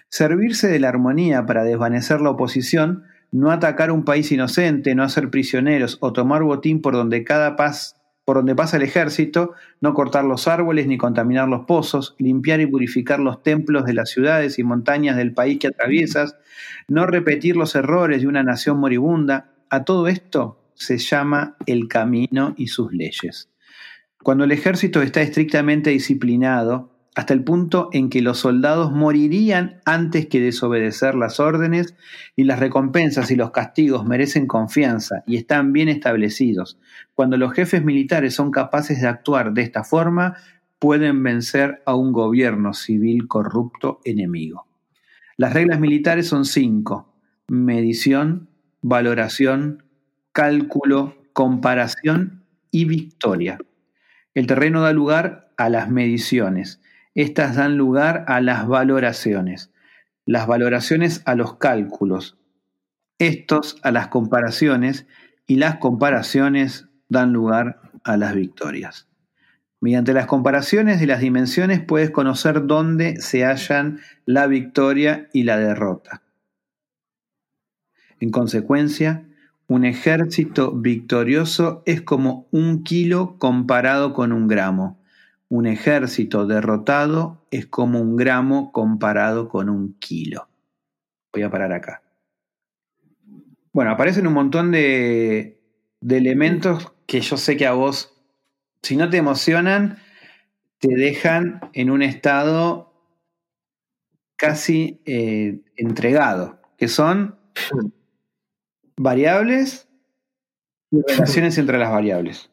Servirse 0.09 0.67
de 0.67 0.79
la 0.79 0.89
armonía 0.89 1.45
para 1.45 1.63
desvanecer 1.63 2.21
la 2.21 2.31
oposición, 2.31 3.03
no 3.31 3.51
atacar 3.51 3.91
un 3.91 4.03
país 4.03 4.31
inocente, 4.31 4.95
no 4.95 5.03
hacer 5.03 5.29
prisioneros 5.29 5.99
o 6.01 6.11
tomar 6.11 6.41
botín 6.41 6.81
por 6.81 6.95
donde 6.95 7.23
cada 7.23 7.55
paz 7.55 7.97
por 8.25 8.37
donde 8.37 8.55
pasa 8.55 8.77
el 8.77 8.83
ejército, 8.83 9.53
no 9.81 9.93
cortar 9.93 10.23
los 10.23 10.47
árboles 10.47 10.87
ni 10.87 10.97
contaminar 10.97 11.47
los 11.49 11.65
pozos, 11.65 12.15
limpiar 12.17 12.61
y 12.61 12.65
purificar 12.65 13.19
los 13.19 13.43
templos 13.43 13.85
de 13.85 13.93
las 13.93 14.09
ciudades 14.09 14.59
y 14.59 14.63
montañas 14.63 15.17
del 15.17 15.33
país 15.33 15.59
que 15.59 15.67
atraviesas, 15.67 16.37
no 16.87 17.05
repetir 17.05 17.57
los 17.57 17.75
errores 17.75 18.21
de 18.21 18.27
una 18.27 18.43
nación 18.43 18.77
moribunda, 18.79 19.51
a 19.69 19.83
todo 19.83 20.07
esto 20.07 20.59
se 20.75 20.97
llama 20.97 21.57
el 21.65 21.87
camino 21.87 22.53
y 22.57 22.67
sus 22.67 22.93
leyes. 22.93 23.49
Cuando 24.23 24.45
el 24.45 24.53
ejército 24.53 25.01
está 25.01 25.21
estrictamente 25.21 25.89
disciplinado, 25.89 26.92
hasta 27.15 27.33
el 27.33 27.43
punto 27.43 27.89
en 27.93 28.09
que 28.09 28.21
los 28.21 28.39
soldados 28.39 28.91
morirían 28.91 29.79
antes 29.85 30.27
que 30.27 30.39
desobedecer 30.39 31.13
las 31.15 31.39
órdenes 31.39 31.95
y 32.35 32.43
las 32.43 32.59
recompensas 32.59 33.29
y 33.29 33.35
los 33.35 33.51
castigos 33.51 34.05
merecen 34.05 34.47
confianza 34.47 35.23
y 35.27 35.37
están 35.37 35.73
bien 35.73 35.89
establecidos. 35.89 36.79
Cuando 37.13 37.37
los 37.37 37.53
jefes 37.53 37.83
militares 37.83 38.33
son 38.33 38.49
capaces 38.49 39.01
de 39.01 39.07
actuar 39.07 39.53
de 39.53 39.61
esta 39.61 39.83
forma, 39.83 40.37
pueden 40.79 41.21
vencer 41.21 41.83
a 41.85 41.95
un 41.95 42.11
gobierno 42.11 42.73
civil 42.73 43.27
corrupto 43.27 43.99
enemigo. 44.05 44.65
Las 45.37 45.53
reglas 45.53 45.79
militares 45.79 46.27
son 46.27 46.45
cinco. 46.45 47.13
Medición, 47.47 48.49
valoración, 48.81 49.83
cálculo, 50.31 51.15
comparación 51.33 52.43
y 52.71 52.85
victoria. 52.85 53.59
El 54.33 54.47
terreno 54.47 54.81
da 54.81 54.93
lugar 54.93 55.51
a 55.57 55.69
las 55.69 55.89
mediciones 55.89 56.81
estas 57.15 57.55
dan 57.55 57.77
lugar 57.77 58.25
a 58.27 58.41
las 58.41 58.67
valoraciones, 58.67 59.71
las 60.25 60.47
valoraciones 60.47 61.21
a 61.25 61.35
los 61.35 61.57
cálculos, 61.57 62.37
estos 63.19 63.77
a 63.83 63.91
las 63.91 64.07
comparaciones 64.07 65.05
y 65.45 65.57
las 65.57 65.77
comparaciones 65.77 66.87
dan 67.09 67.33
lugar 67.33 67.81
a 68.03 68.17
las 68.17 68.33
victorias. 68.33 69.07
Mediante 69.79 70.13
las 70.13 70.27
comparaciones 70.27 70.99
de 70.99 71.07
las 71.07 71.19
dimensiones 71.19 71.81
puedes 71.81 72.09
conocer 72.09 72.65
dónde 72.65 73.17
se 73.19 73.43
hallan 73.43 73.99
la 74.25 74.47
victoria 74.47 75.27
y 75.33 75.43
la 75.43 75.57
derrota. 75.57 76.23
En 78.19 78.31
consecuencia, 78.31 79.25
un 79.67 79.83
ejército 79.85 80.71
victorioso 80.71 81.83
es 81.85 82.01
como 82.01 82.47
un 82.51 82.83
kilo 82.83 83.37
comparado 83.37 84.13
con 84.13 84.31
un 84.31 84.47
gramo 84.47 85.02
un 85.53 85.67
ejército 85.67 86.47
derrotado 86.47 87.45
es 87.51 87.67
como 87.67 88.01
un 88.01 88.15
gramo 88.15 88.71
comparado 88.71 89.49
con 89.49 89.69
un 89.69 89.93
kilo. 89.99 90.49
Voy 91.31 91.43
a 91.43 91.51
parar 91.51 91.71
acá. 91.73 92.01
Bueno, 93.71 93.91
aparecen 93.91 94.25
un 94.25 94.33
montón 94.33 94.71
de, 94.71 95.61
elementos 96.09 96.91
que 97.05 97.21
yo 97.21 97.37
sé 97.37 97.55
que 97.55 97.67
a 97.67 97.73
vos, 97.73 98.19
si 98.81 98.95
no 98.95 99.11
te 99.11 99.17
emocionan, 99.17 99.99
te 100.79 100.95
dejan 100.95 101.61
en 101.73 101.91
un 101.91 102.01
estado 102.01 102.91
casi 104.35 105.03
eh, 105.05 105.61
entregado, 105.75 106.59
que 106.79 106.87
son 106.87 107.37
variables 108.97 109.87
y 110.89 110.99
relaciones 111.07 111.59
entre 111.59 111.77
las 111.77 111.91
variables. 111.91 112.49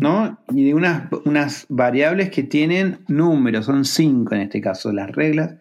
¿No? 0.00 0.38
Y 0.48 0.64
de 0.64 0.74
unas, 0.74 1.10
unas 1.26 1.66
variables 1.68 2.30
que 2.30 2.42
tienen 2.42 3.00
números, 3.06 3.66
son 3.66 3.84
cinco 3.84 4.34
en 4.34 4.40
este 4.40 4.62
caso, 4.62 4.92
las 4.92 5.10
reglas 5.10 5.56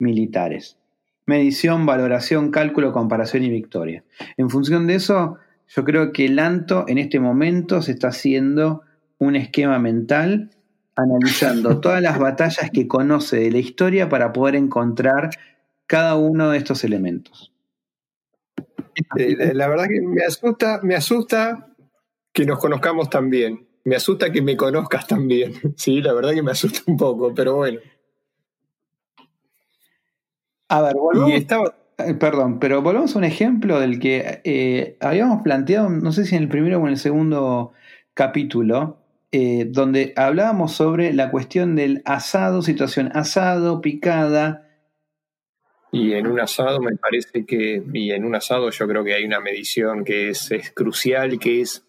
militares. 0.00 0.78
Medición, 1.26 1.86
valoración, 1.86 2.50
cálculo, 2.50 2.92
comparación 2.92 3.44
y 3.44 3.50
victoria. 3.50 4.02
En 4.36 4.50
función 4.50 4.88
de 4.88 4.96
eso, 4.96 5.38
yo 5.68 5.84
creo 5.84 6.12
que 6.12 6.26
el 6.26 6.40
ANTO 6.40 6.84
en 6.88 6.98
este 6.98 7.20
momento 7.20 7.82
se 7.82 7.92
está 7.92 8.08
haciendo 8.08 8.82
un 9.18 9.36
esquema 9.36 9.78
mental 9.78 10.50
analizando 10.96 11.80
todas 11.80 12.02
las 12.02 12.18
batallas 12.18 12.70
que 12.72 12.88
conoce 12.88 13.36
de 13.36 13.52
la 13.52 13.58
historia 13.58 14.08
para 14.08 14.32
poder 14.32 14.56
encontrar 14.56 15.30
cada 15.86 16.16
uno 16.16 16.50
de 16.50 16.58
estos 16.58 16.82
elementos. 16.82 17.52
Eh, 19.16 19.54
la 19.54 19.68
verdad 19.68 19.86
que 19.88 20.00
me 20.00 20.24
asusta, 20.24 20.80
me 20.82 20.96
asusta 20.96 21.68
que 22.32 22.44
nos 22.44 22.58
conozcamos 22.58 23.08
tan 23.08 23.30
bien. 23.30 23.68
Me 23.84 23.96
asusta 23.96 24.32
que 24.32 24.42
me 24.42 24.56
conozcas 24.56 25.06
también. 25.06 25.54
Sí, 25.76 26.00
la 26.00 26.12
verdad 26.12 26.32
que 26.32 26.42
me 26.42 26.52
asusta 26.52 26.80
un 26.86 26.96
poco, 26.96 27.34
pero 27.34 27.56
bueno. 27.56 27.80
A 30.68 30.82
ver, 30.82 30.94
volvemos. 30.94 31.44
Eh, 31.98 32.14
perdón, 32.14 32.58
pero 32.58 32.82
volvemos 32.82 33.14
a 33.14 33.18
un 33.18 33.24
ejemplo 33.24 33.78
del 33.78 34.00
que 34.00 34.40
eh, 34.42 34.96
habíamos 35.00 35.42
planteado, 35.42 35.88
no 35.90 36.10
sé 36.10 36.24
si 36.24 36.34
en 36.34 36.42
el 36.42 36.48
primero 36.48 36.80
o 36.80 36.86
en 36.86 36.94
el 36.94 36.98
segundo 36.98 37.72
capítulo, 38.14 38.98
eh, 39.30 39.66
donde 39.68 40.12
hablábamos 40.16 40.72
sobre 40.72 41.12
la 41.12 41.30
cuestión 41.30 41.76
del 41.76 42.02
asado, 42.04 42.62
situación 42.62 43.12
asado, 43.14 43.80
picada. 43.80 44.68
Y 45.92 46.14
en 46.14 46.26
un 46.26 46.40
asado 46.40 46.80
me 46.80 46.96
parece 46.96 47.44
que, 47.46 47.80
y 47.92 48.10
en 48.10 48.24
un 48.24 48.34
asado 48.34 48.70
yo 48.70 48.88
creo 48.88 49.04
que 49.04 49.14
hay 49.14 49.24
una 49.24 49.38
medición 49.38 50.04
que 50.04 50.30
es, 50.30 50.50
es 50.50 50.72
crucial, 50.72 51.38
que 51.38 51.60
es 51.60 51.86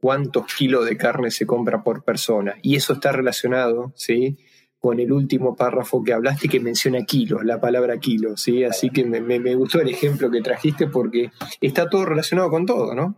cuántos 0.00 0.52
kilos 0.54 0.86
de 0.86 0.96
carne 0.96 1.30
se 1.30 1.46
compra 1.46 1.82
por 1.82 2.04
persona. 2.04 2.56
Y 2.62 2.76
eso 2.76 2.94
está 2.94 3.12
relacionado, 3.12 3.92
¿sí? 3.94 4.38
Con 4.78 5.00
el 5.00 5.12
último 5.12 5.56
párrafo 5.56 6.04
que 6.04 6.12
hablaste 6.12 6.48
que 6.48 6.60
menciona 6.60 7.04
kilos, 7.04 7.44
la 7.44 7.60
palabra 7.60 7.98
kilo, 7.98 8.36
¿sí? 8.36 8.64
Así 8.64 8.90
que 8.90 9.04
me, 9.04 9.54
gustó 9.54 9.80
el 9.80 9.88
ejemplo 9.88 10.30
que 10.30 10.40
trajiste 10.40 10.86
porque 10.86 11.30
está 11.60 11.88
todo 11.88 12.04
relacionado 12.04 12.50
con 12.50 12.64
todo, 12.64 12.94
¿no? 12.94 13.16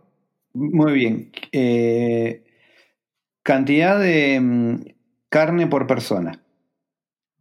Muy 0.53 0.93
bien. 0.93 1.31
Eh, 1.51 2.43
cantidad 3.43 3.99
de 3.99 4.39
mm, 4.39 4.75
carne 5.29 5.67
por 5.67 5.87
persona. 5.87 6.41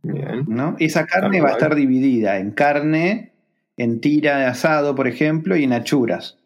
Bien. 0.03 0.45
¿no? 0.49 0.77
Esa 0.79 1.07
carne 1.07 1.41
va 1.41 1.51
a 1.51 1.53
estar 1.53 1.75
dividida 1.75 2.39
en 2.39 2.53
carne, 2.53 3.33
en 3.77 4.01
tira 4.01 4.39
de 4.39 4.47
asado, 4.47 4.95
por 4.95 5.09
ejemplo, 5.09 5.57
y 5.57 5.65
en 5.65 5.73
achuras. 5.73 6.39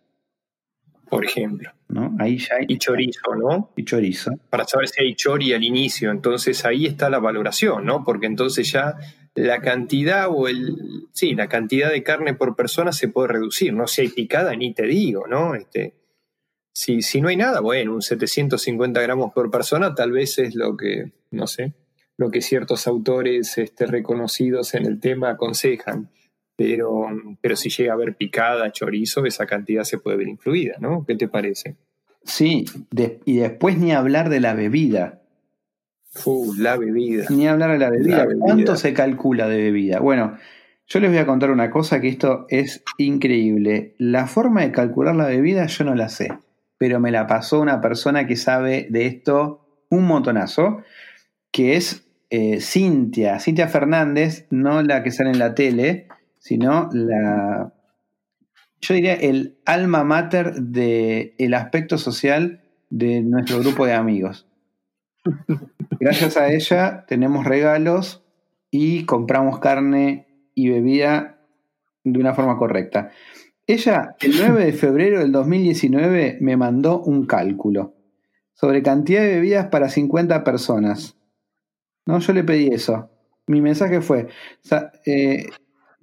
Por 1.09 1.25
ejemplo. 1.25 1.71
Ahí 2.19 2.39
ya 2.39 2.57
Y 2.67 2.79
chorizo, 2.79 3.35
¿no? 3.37 3.71
Y 3.77 3.85
chorizo. 3.85 4.33
Para 4.51 4.65
saber 4.65 4.89
si 4.89 5.03
hay 5.03 5.15
chori 5.15 5.53
al 5.53 5.63
inicio. 5.63 6.11
Entonces 6.11 6.65
ahí 6.65 6.87
está 6.87 7.11
la 7.11 7.19
valoración, 7.19 7.85
¿no? 7.85 8.05
Porque 8.05 8.27
entonces 8.27 8.71
ya 8.71 8.97
la 9.35 9.61
cantidad 9.61 10.29
o 10.31 10.49
el. 10.49 10.77
Sí, 11.13 11.35
la 11.35 11.49
cantidad 11.49 11.91
de 11.91 12.03
carne 12.03 12.35
por 12.35 12.57
persona 12.57 12.93
se 12.93 13.09
puede 13.09 13.29
reducir, 13.29 13.73
¿no? 13.73 13.87
Si 13.87 14.03
hay 14.03 14.09
picada, 14.09 14.55
ni 14.57 14.75
te 14.75 14.85
digo, 14.85 15.27
¿no? 15.27 15.55
Este, 15.55 15.95
si, 16.73 17.03
si 17.03 17.21
no 17.21 17.29
hay 17.29 17.37
nada, 17.37 17.61
bueno, 17.61 17.95
un 17.95 18.03
750 18.03 19.01
gramos 19.01 19.33
por 19.33 19.51
persona 19.51 19.95
tal 19.95 20.13
vez 20.13 20.39
es 20.39 20.55
lo 20.55 20.77
que, 20.77 21.13
no 21.31 21.47
sé, 21.47 21.75
lo 22.17 22.31
que 22.31 22.41
ciertos 22.41 22.87
autores 22.87 23.59
este, 23.59 23.87
reconocidos 23.87 24.75
en 24.75 24.87
el 24.87 25.01
tema 25.01 25.31
aconsejan 25.31 26.11
pero, 26.57 27.09
pero 27.41 27.57
si 27.57 27.69
llega 27.69 27.93
a 27.93 27.95
haber 27.95 28.15
picada, 28.17 28.71
chorizo, 28.71 29.25
esa 29.25 29.47
cantidad 29.47 29.85
se 29.85 29.99
puede 29.99 30.17
ver 30.17 30.29
influida, 30.29 30.77
¿no? 30.79 31.05
¿Qué 31.07 31.17
te 31.17 31.29
parece? 31.29 31.77
Sí, 32.23 32.65
y 33.25 33.37
después 33.37 33.79
ni 33.79 33.93
hablar 33.93 34.29
de 34.29 34.41
la 34.41 34.55
bebida. 34.55 35.21
Uh, 36.25 36.55
la 36.55 36.77
bebida. 36.77 37.27
Ni 37.29 37.47
hablar 37.47 37.73
de 37.73 37.79
la 37.79 37.91
bebida. 37.91 38.27
¿Cuánto 38.39 38.77
se 38.77 38.95
calcula 38.95 39.49
de 39.49 39.57
bebida? 39.57 40.01
Bueno, 40.01 40.39
yo 40.87 41.01
les 41.01 41.11
voy 41.11 41.19
a 41.19 41.27
contar 41.27 41.51
una 41.51 41.71
cosa 41.71 42.01
que 42.01 42.09
esto 42.09 42.47
es 42.49 42.83
increíble. 42.99 43.95
La 43.99 44.27
forma 44.27 44.63
de 44.63 44.73
calcular 44.73 45.17
la 45.17 45.27
bebida 45.27 45.67
yo 45.67 45.85
no 45.85 45.95
la 45.95 46.09
sé, 46.09 46.33
pero 46.79 47.01
me 47.01 47.11
la 47.11 47.27
pasó 47.27 47.61
una 47.61 47.81
persona 47.81 48.27
que 48.27 48.37
sabe 48.37 48.87
de 48.91 49.07
esto 49.07 49.67
un 49.91 50.07
montonazo, 50.07 50.83
que 51.51 51.77
es 51.77 52.07
eh, 52.31 52.61
Cintia, 52.61 53.39
Cintia 53.41 53.69
Fernández, 53.69 54.47
no 54.51 54.83
la 54.83 55.03
que 55.03 55.11
sale 55.11 55.31
en 55.31 55.39
la 55.39 55.55
tele, 55.55 56.09
sino 56.45 56.91
la, 56.93 57.73
yo 58.79 58.95
diría, 58.95 59.15
el 59.15 59.57
alma 59.65 60.05
mater 60.05 60.53
del 60.57 61.55
aspecto 61.55 61.97
social 61.97 62.61
de 62.91 63.23
nuestro 63.23 63.61
grupo 63.61 63.87
de 63.87 63.95
amigos. 63.95 64.47
Gracias 65.99 66.37
a 66.37 66.53
ella 66.53 67.07
tenemos 67.09 67.47
regalos 67.47 68.27
y 68.71 69.07
compramos 69.07 69.59
carne 69.59 70.27
y 70.55 70.69
bebida 70.69 71.39
de 72.05 72.21
una 72.21 72.35
forma 72.35 72.59
correcta. 72.59 73.11
Ella, 73.67 74.15
el 74.21 74.33
9 74.37 74.67
de 74.67 74.73
febrero 74.75 75.21
del 75.21 75.33
2019, 75.33 76.37
me 76.43 76.59
mandó 76.59 77.01
un 77.01 77.25
cálculo 77.25 77.95
sobre 78.53 78.83
cantidad 78.83 79.23
de 79.23 79.37
bebidas 79.37 79.69
para 79.69 79.89
50 79.89 80.45
personas. 80.45 81.17
No, 82.05 82.19
yo 82.19 82.35
le 82.35 82.45
pedí 82.45 82.69
eso. 82.69 83.09
Mi 83.47 83.63
mensaje 83.63 84.03
fue, 84.03 84.29
eh, 85.07 85.47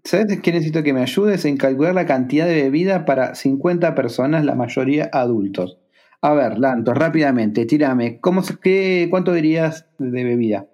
¿sabes 0.04 0.39
qué 0.41 0.52
necesito 0.52 0.84
que 0.84 0.93
me 0.93 1.02
ayudes 1.02 1.45
en 1.45 1.58
calcular 1.58 1.93
la 1.93 2.06
cantidad 2.06 2.45
de 2.45 2.64
bebida 2.64 3.06
para 3.06 3.36
50 3.36 3.95
personas, 3.95 4.45
la 4.45 4.56
mayoría 4.56 5.10
adultos? 5.12 5.80
A 6.22 6.34
ver, 6.34 6.60
Lanto, 6.60 6.93
rápidamente, 6.93 7.66
tírame. 7.66 8.20
¿Cómo, 8.20 8.43
qué, 8.62 9.08
¿Cuánto 9.10 9.34
dirías 9.34 9.88
de 9.97 10.24
bebida? 10.24 10.68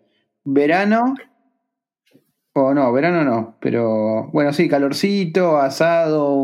¿Verano? 0.44 1.16
O 2.54 2.74
no, 2.74 2.92
verano 2.92 3.24
no, 3.24 3.56
pero 3.62 4.30
bueno, 4.32 4.52
sí, 4.52 4.68
calorcito, 4.68 5.58
asado, 5.58 6.44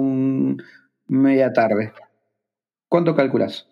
media 1.07 1.51
tarde. 1.51 1.91
¿Cuánto 2.87 3.15
calculas? 3.15 3.67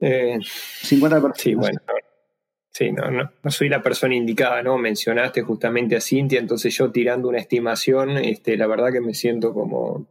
Eh, 0.00 0.38
50 0.42 1.16
personas. 1.16 1.38
Sí, 1.40 1.54
bueno. 1.54 1.78
Sí, 2.76 2.92
no, 2.92 3.10
no, 3.10 3.50
soy 3.50 3.70
la 3.70 3.80
persona 3.80 4.14
indicada, 4.14 4.62
¿no? 4.62 4.76
Mencionaste 4.76 5.40
justamente 5.40 5.96
a 5.96 6.00
Cintia, 6.02 6.38
entonces 6.38 6.76
yo 6.76 6.90
tirando 6.90 7.26
una 7.26 7.38
estimación, 7.38 8.18
este, 8.18 8.58
la 8.58 8.66
verdad 8.66 8.92
que 8.92 9.00
me 9.00 9.14
siento 9.14 9.54
como 9.54 10.06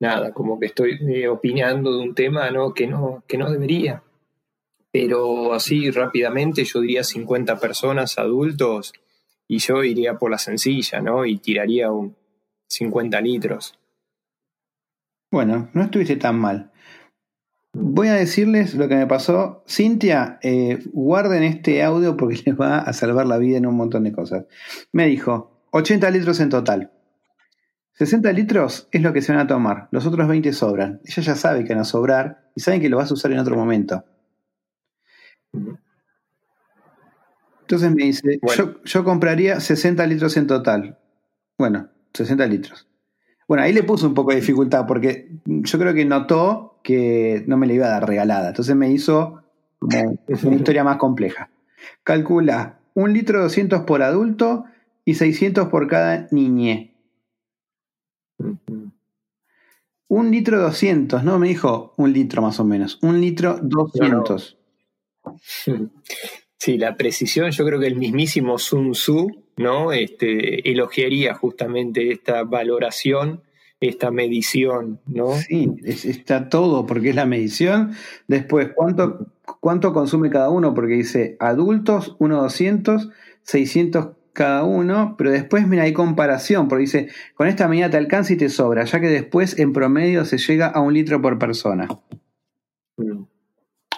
nada, 0.00 0.34
como 0.34 0.60
que 0.60 0.66
estoy 0.66 0.98
eh, 1.08 1.28
opinando 1.28 1.96
de 1.96 2.02
un 2.02 2.14
tema 2.14 2.50
¿no? 2.50 2.74
Que, 2.74 2.86
no, 2.86 3.24
que 3.26 3.38
no 3.38 3.50
debería. 3.50 4.02
Pero 4.92 5.54
así 5.54 5.90
rápidamente 5.90 6.62
yo 6.64 6.82
diría 6.82 7.04
50 7.04 7.58
personas 7.58 8.18
adultos 8.18 8.92
y 9.48 9.56
yo 9.56 9.82
iría 9.82 10.18
por 10.18 10.30
la 10.30 10.36
sencilla, 10.36 11.00
¿no? 11.00 11.24
Y 11.24 11.38
tiraría 11.38 11.90
un 11.90 12.14
50 12.68 13.18
litros. 13.22 13.78
Bueno, 15.30 15.70
no 15.72 15.84
estuviste 15.84 16.16
tan 16.16 16.38
mal. 16.38 16.70
Voy 17.76 18.06
a 18.06 18.14
decirles 18.14 18.76
lo 18.76 18.88
que 18.88 18.94
me 18.94 19.08
pasó. 19.08 19.64
Cintia, 19.68 20.38
eh, 20.42 20.78
guarden 20.92 21.42
este 21.42 21.82
audio 21.82 22.16
porque 22.16 22.40
les 22.46 22.58
va 22.58 22.78
a 22.78 22.92
salvar 22.92 23.26
la 23.26 23.38
vida 23.38 23.58
en 23.58 23.66
un 23.66 23.76
montón 23.76 24.04
de 24.04 24.12
cosas. 24.12 24.46
Me 24.92 25.06
dijo, 25.06 25.60
80 25.72 26.08
litros 26.10 26.38
en 26.38 26.50
total. 26.50 26.92
60 27.94 28.32
litros 28.32 28.88
es 28.92 29.02
lo 29.02 29.12
que 29.12 29.22
se 29.22 29.32
van 29.32 29.40
a 29.40 29.46
tomar, 29.46 29.88
los 29.90 30.06
otros 30.06 30.26
20 30.26 30.52
sobran. 30.52 31.00
Ella 31.04 31.22
ya 31.22 31.34
sabe 31.36 31.64
que 31.64 31.74
van 31.74 31.82
a 31.82 31.84
sobrar 31.84 32.50
y 32.54 32.60
saben 32.60 32.80
que 32.80 32.88
lo 32.88 32.96
vas 32.96 33.10
a 33.10 33.14
usar 33.14 33.30
en 33.32 33.38
otro 33.38 33.56
momento. 33.56 34.04
Entonces 37.60 37.94
me 37.94 38.04
dice, 38.04 38.40
yo, 38.56 38.82
yo, 38.84 39.04
compraría 39.04 39.60
60 39.60 40.06
litros 40.06 40.36
en 40.36 40.46
total. 40.46 40.98
Bueno, 41.56 41.88
60 42.12 42.46
litros. 42.46 42.88
Bueno, 43.46 43.62
ahí 43.62 43.72
le 43.72 43.84
puso 43.84 44.06
un 44.06 44.14
poco 44.14 44.30
de 44.30 44.36
dificultad 44.36 44.86
porque 44.86 45.30
yo 45.44 45.78
creo 45.78 45.94
que 45.94 46.04
notó 46.04 46.73
que 46.84 47.42
no 47.48 47.56
me 47.56 47.66
la 47.66 47.72
iba 47.72 47.86
a 47.86 47.90
dar 47.90 48.06
regalada. 48.06 48.50
Entonces 48.50 48.76
me 48.76 48.90
hizo 48.90 49.42
como 49.80 50.18
una 50.44 50.54
historia 50.54 50.84
más 50.84 50.98
compleja. 50.98 51.50
Calcula 52.04 52.78
un 52.94 53.12
litro 53.12 53.42
200 53.42 53.80
por 53.82 54.02
adulto 54.02 54.66
y 55.04 55.14
600 55.14 55.68
por 55.68 55.88
cada 55.88 56.28
niñe. 56.30 56.94
Un 60.08 60.30
litro 60.30 60.60
200, 60.60 61.24
¿no? 61.24 61.38
Me 61.38 61.48
dijo 61.48 61.94
un 61.96 62.12
litro 62.12 62.42
más 62.42 62.60
o 62.60 62.64
menos. 62.64 62.98
Un 63.02 63.20
litro 63.20 63.58
200. 63.60 64.58
Sí, 66.58 66.78
la 66.78 66.96
precisión, 66.96 67.50
yo 67.50 67.64
creo 67.64 67.80
que 67.80 67.86
el 67.86 67.96
mismísimo 67.96 68.58
Sun 68.58 68.92
Tzu, 68.92 69.44
¿no? 69.56 69.92
Este, 69.92 70.70
elogiaría 70.70 71.34
justamente 71.34 72.10
esta 72.10 72.44
valoración, 72.44 73.42
esta 73.88 74.10
medición, 74.10 75.00
¿no? 75.06 75.32
Sí, 75.34 75.72
está 75.84 76.48
todo, 76.48 76.86
porque 76.86 77.10
es 77.10 77.14
la 77.14 77.26
medición. 77.26 77.92
Después, 78.28 78.70
¿cuánto, 78.74 79.26
cuánto 79.60 79.92
consume 79.92 80.30
cada 80.30 80.50
uno? 80.50 80.74
Porque 80.74 80.94
dice 80.94 81.36
adultos, 81.40 82.16
1,200, 82.18 83.10
600 83.42 84.08
cada 84.34 84.64
uno, 84.64 85.14
pero 85.16 85.30
después, 85.30 85.66
mira, 85.66 85.84
hay 85.84 85.92
comparación, 85.92 86.68
porque 86.68 86.82
dice, 86.82 87.08
con 87.34 87.46
esta 87.46 87.68
medida 87.68 87.88
te 87.88 87.96
alcanza 87.96 88.32
y 88.32 88.36
te 88.36 88.48
sobra, 88.48 88.84
ya 88.84 89.00
que 89.00 89.08
después 89.08 89.58
en 89.58 89.72
promedio 89.72 90.24
se 90.24 90.38
llega 90.38 90.66
a 90.66 90.80
un 90.80 90.92
litro 90.92 91.22
por 91.22 91.38
persona. 91.38 91.88
Mm. 92.96 93.22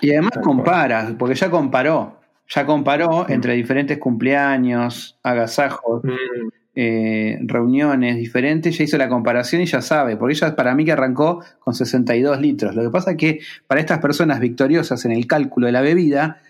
Y 0.03 0.11
además 0.12 0.32
compara, 0.43 1.16
porque 1.18 1.34
ya 1.34 1.51
comparó, 1.51 2.20
ya 2.49 2.66
comparó 2.66 3.24
mm. 3.24 3.32
entre 3.32 3.55
diferentes 3.55 3.99
cumpleaños, 3.99 5.18
agasajos, 5.22 6.05
mm. 6.05 6.65
Eh, 6.78 7.38
reuniones 7.40 8.16
diferentes, 8.16 8.76
ya 8.76 8.84
hizo 8.84 8.98
la 8.98 9.08
comparación 9.08 9.62
y 9.62 9.64
ya 9.64 9.80
sabe, 9.80 10.18
porque 10.18 10.34
ella 10.34 10.54
para 10.54 10.74
mí 10.74 10.84
que 10.84 10.92
arrancó 10.92 11.42
con 11.58 11.74
62 11.74 12.38
litros. 12.38 12.74
Lo 12.74 12.82
que 12.82 12.90
pasa 12.90 13.12
es 13.12 13.16
que 13.16 13.40
para 13.66 13.80
estas 13.80 13.98
personas 13.98 14.40
victoriosas 14.40 15.02
en 15.06 15.12
el 15.12 15.26
cálculo 15.26 15.68
de 15.68 15.72
la 15.72 15.80
bebida, 15.80 16.42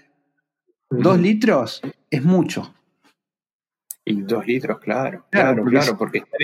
dos 0.91 1.21
litros 1.21 1.81
es 2.11 2.25
mucho. 2.25 2.75
Y 4.05 4.23
dos 4.23 4.45
litros, 4.45 4.81
claro, 4.81 5.27
claro, 5.31 5.65
claro, 5.65 5.97
porque, 5.97 6.19
están 6.19 6.41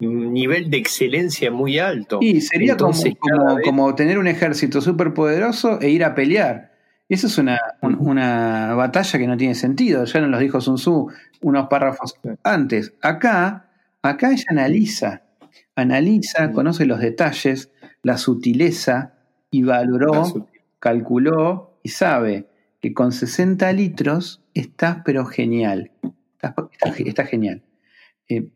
en 0.00 0.08
un 0.08 0.32
nivel 0.32 0.70
de 0.70 0.78
excelencia 0.78 1.50
muy 1.50 1.78
alto. 1.78 2.18
Y 2.22 2.40
sería 2.40 2.78
como, 2.78 3.94
tener 3.94 4.18
un 4.18 4.26
ejército 4.26 4.80
súper 4.80 5.12
poderoso 5.12 5.78
e 5.82 5.90
ir 5.90 6.02
a 6.02 6.14
pelear. 6.14 6.69
Eso 7.10 7.26
es 7.26 7.38
una, 7.38 7.58
una, 7.82 8.72
batalla 8.74 9.18
que 9.18 9.26
no 9.26 9.36
tiene 9.36 9.56
sentido. 9.56 10.04
Ya 10.04 10.20
nos 10.20 10.30
lo 10.30 10.38
dijo 10.38 10.60
Sun 10.60 10.76
Tzu 10.76 11.08
unos 11.42 11.66
párrafos 11.66 12.14
antes. 12.44 12.94
Acá, 13.02 13.68
acá 14.00 14.30
ella 14.30 14.44
analiza, 14.48 15.22
analiza, 15.74 16.52
conoce 16.52 16.86
los 16.86 17.00
detalles, 17.00 17.72
la 18.04 18.16
sutileza 18.16 19.14
y 19.50 19.64
valoró, 19.64 20.46
calculó 20.78 21.80
y 21.82 21.88
sabe 21.88 22.46
que 22.80 22.94
con 22.94 23.10
60 23.10 23.72
litros 23.72 24.44
está 24.54 25.02
pero 25.04 25.26
genial. 25.26 25.90
Está, 27.04 27.24
genial. 27.24 27.62
Eh, 28.28 28.52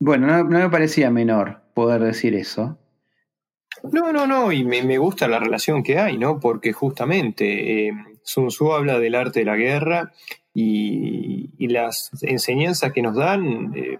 bueno, 0.00 0.26
no, 0.26 0.44
me 0.44 0.68
parecía 0.68 1.12
menor 1.12 1.62
poder 1.74 2.02
decir 2.02 2.34
eso. 2.34 2.76
No, 3.82 4.12
no, 4.12 4.26
no, 4.26 4.52
y 4.52 4.64
me, 4.64 4.98
gusta 4.98 5.28
la 5.28 5.38
relación 5.38 5.82
que 5.82 5.98
hay, 5.98 6.16
¿no? 6.16 6.40
Porque 6.40 6.72
justamente 6.72 7.88
eh, 7.88 7.92
Sun 8.22 8.48
Tzu 8.48 8.72
habla 8.72 8.98
del 8.98 9.14
arte 9.14 9.40
de 9.40 9.46
la 9.46 9.56
guerra 9.56 10.12
y, 10.52 11.50
las 11.68 12.10
enseñanzas 12.22 12.92
que 12.92 13.02
nos 13.02 13.16
dan 13.16 13.72
eh, 13.74 13.98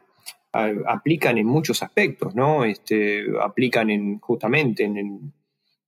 aplican 0.53 1.39
en 1.39 1.47
muchos 1.47 1.83
aspectos, 1.83 2.35
¿no? 2.35 2.65
Este, 2.65 3.25
aplican 3.43 3.91
en, 3.91 4.21
justamente 4.21 4.85
en 4.85 4.97
el 4.97 5.19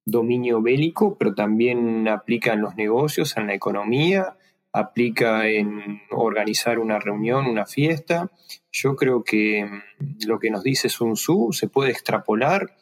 dominio 0.04 0.62
bélico, 0.62 1.16
pero 1.16 1.34
también 1.34 2.08
aplican 2.08 2.54
en 2.54 2.62
los 2.62 2.76
negocios, 2.76 3.36
en 3.36 3.46
la 3.46 3.54
economía, 3.54 4.36
aplica 4.72 5.48
en 5.48 6.02
organizar 6.10 6.78
una 6.78 6.98
reunión, 6.98 7.46
una 7.46 7.66
fiesta. 7.66 8.30
Yo 8.70 8.96
creo 8.96 9.24
que 9.24 9.64
mm, 9.64 10.26
lo 10.26 10.38
que 10.38 10.50
nos 10.50 10.62
dice 10.62 10.88
Sun 10.88 11.14
Tzu 11.14 11.52
se 11.52 11.68
puede 11.68 11.90
extrapolar 11.90 12.76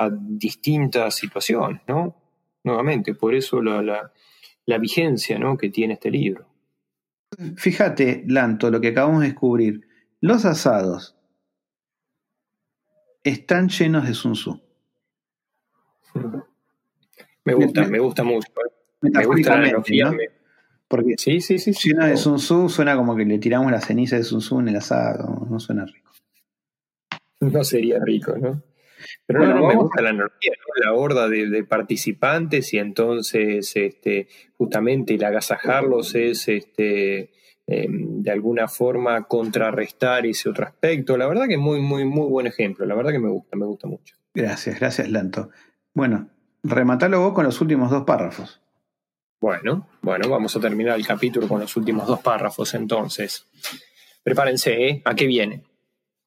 a 0.00 0.10
distintas 0.10 1.14
situaciones, 1.14 1.82
¿no? 1.86 2.16
Nuevamente, 2.64 3.14
por 3.14 3.34
eso 3.34 3.60
la, 3.60 4.12
vigencia 4.78 5.38
¿no? 5.38 5.58
que 5.58 5.68
tiene 5.68 5.94
este 5.94 6.10
libro. 6.10 6.46
Fíjate, 7.56 8.24
Lanto, 8.26 8.70
lo 8.70 8.80
que 8.80 8.88
acabamos 8.88 9.20
de 9.20 9.28
descubrir. 9.28 9.86
Los 10.22 10.44
asados 10.46 11.16
están 13.22 13.68
llenos 13.68 14.06
de 14.06 14.14
Sun 14.14 14.32
Tzu. 14.32 14.60
Me 17.42 17.54
gusta, 17.54 17.88
me, 17.88 17.98
gusta 17.98 18.22
mucho. 18.22 18.46
¿eh? 19.02 19.08
Me 19.10 19.24
gusta 19.24 19.56
la 19.58 19.82
porque 20.86 21.14
sí, 21.16 21.40
sí, 21.40 21.58
sí, 21.58 21.92
una 21.92 22.08
de 22.08 22.16
Sun 22.16 22.36
Tzu 22.36 22.68
suena 22.68 22.96
como 22.96 23.16
que 23.16 23.24
le 23.24 23.38
tiramos 23.38 23.72
la 23.72 23.80
ceniza 23.80 24.16
de 24.16 24.24
Sun 24.24 24.40
Tzu 24.40 24.60
en 24.60 24.68
el 24.68 24.76
asado, 24.76 25.46
no 25.48 25.58
suena 25.58 25.86
rico. 25.86 26.10
No 27.40 27.64
sería 27.64 27.98
rico, 28.04 28.36
¿no? 28.36 28.62
Pero 29.26 29.46
no, 29.46 29.66
me 29.66 29.74
gusta 29.74 30.02
la 30.02 30.10
analogía, 30.10 30.52
¿no? 30.52 30.84
la 30.84 30.94
horda 30.94 31.28
de, 31.28 31.64
participantes 31.64 32.72
y 32.74 32.78
entonces 32.78 33.72
este, 33.76 34.28
justamente 34.56 35.14
el 35.14 35.24
agasajarlos 35.24 36.14
es 36.14 36.48
este, 36.48 37.30
em, 37.66 38.22
de 38.22 38.30
alguna 38.30 38.68
forma 38.68 39.26
contrarrestar 39.26 40.26
ese 40.26 40.48
otro 40.48 40.66
aspecto. 40.66 41.16
La 41.16 41.26
verdad 41.26 41.46
que 41.46 41.54
es 41.54 41.60
muy, 41.60 41.80
muy, 41.80 42.04
muy 42.04 42.28
buen 42.28 42.46
ejemplo. 42.46 42.86
La 42.86 42.94
verdad 42.94 43.12
que 43.12 43.18
me 43.18 43.28
gusta, 43.28 43.56
me 43.56 43.66
gusta 43.66 43.86
mucho. 43.88 44.16
Gracias, 44.34 44.78
gracias, 44.78 45.10
Lanto. 45.10 45.50
Bueno, 45.94 46.28
rematalo 46.62 47.20
vos 47.20 47.34
con 47.34 47.44
los 47.44 47.60
últimos 47.60 47.90
dos 47.90 48.04
párrafos. 48.04 48.60
Bueno, 49.40 49.88
bueno, 50.02 50.28
vamos 50.28 50.54
a 50.54 50.60
terminar 50.60 50.98
el 50.98 51.06
capítulo 51.06 51.48
con 51.48 51.60
los 51.60 51.74
últimos 51.74 52.06
dos 52.06 52.20
párrafos 52.20 52.74
entonces. 52.74 53.46
Prepárense, 54.22 54.86
¿eh? 54.86 55.02
¿A 55.04 55.14
qué 55.14 55.26
viene? 55.26 55.64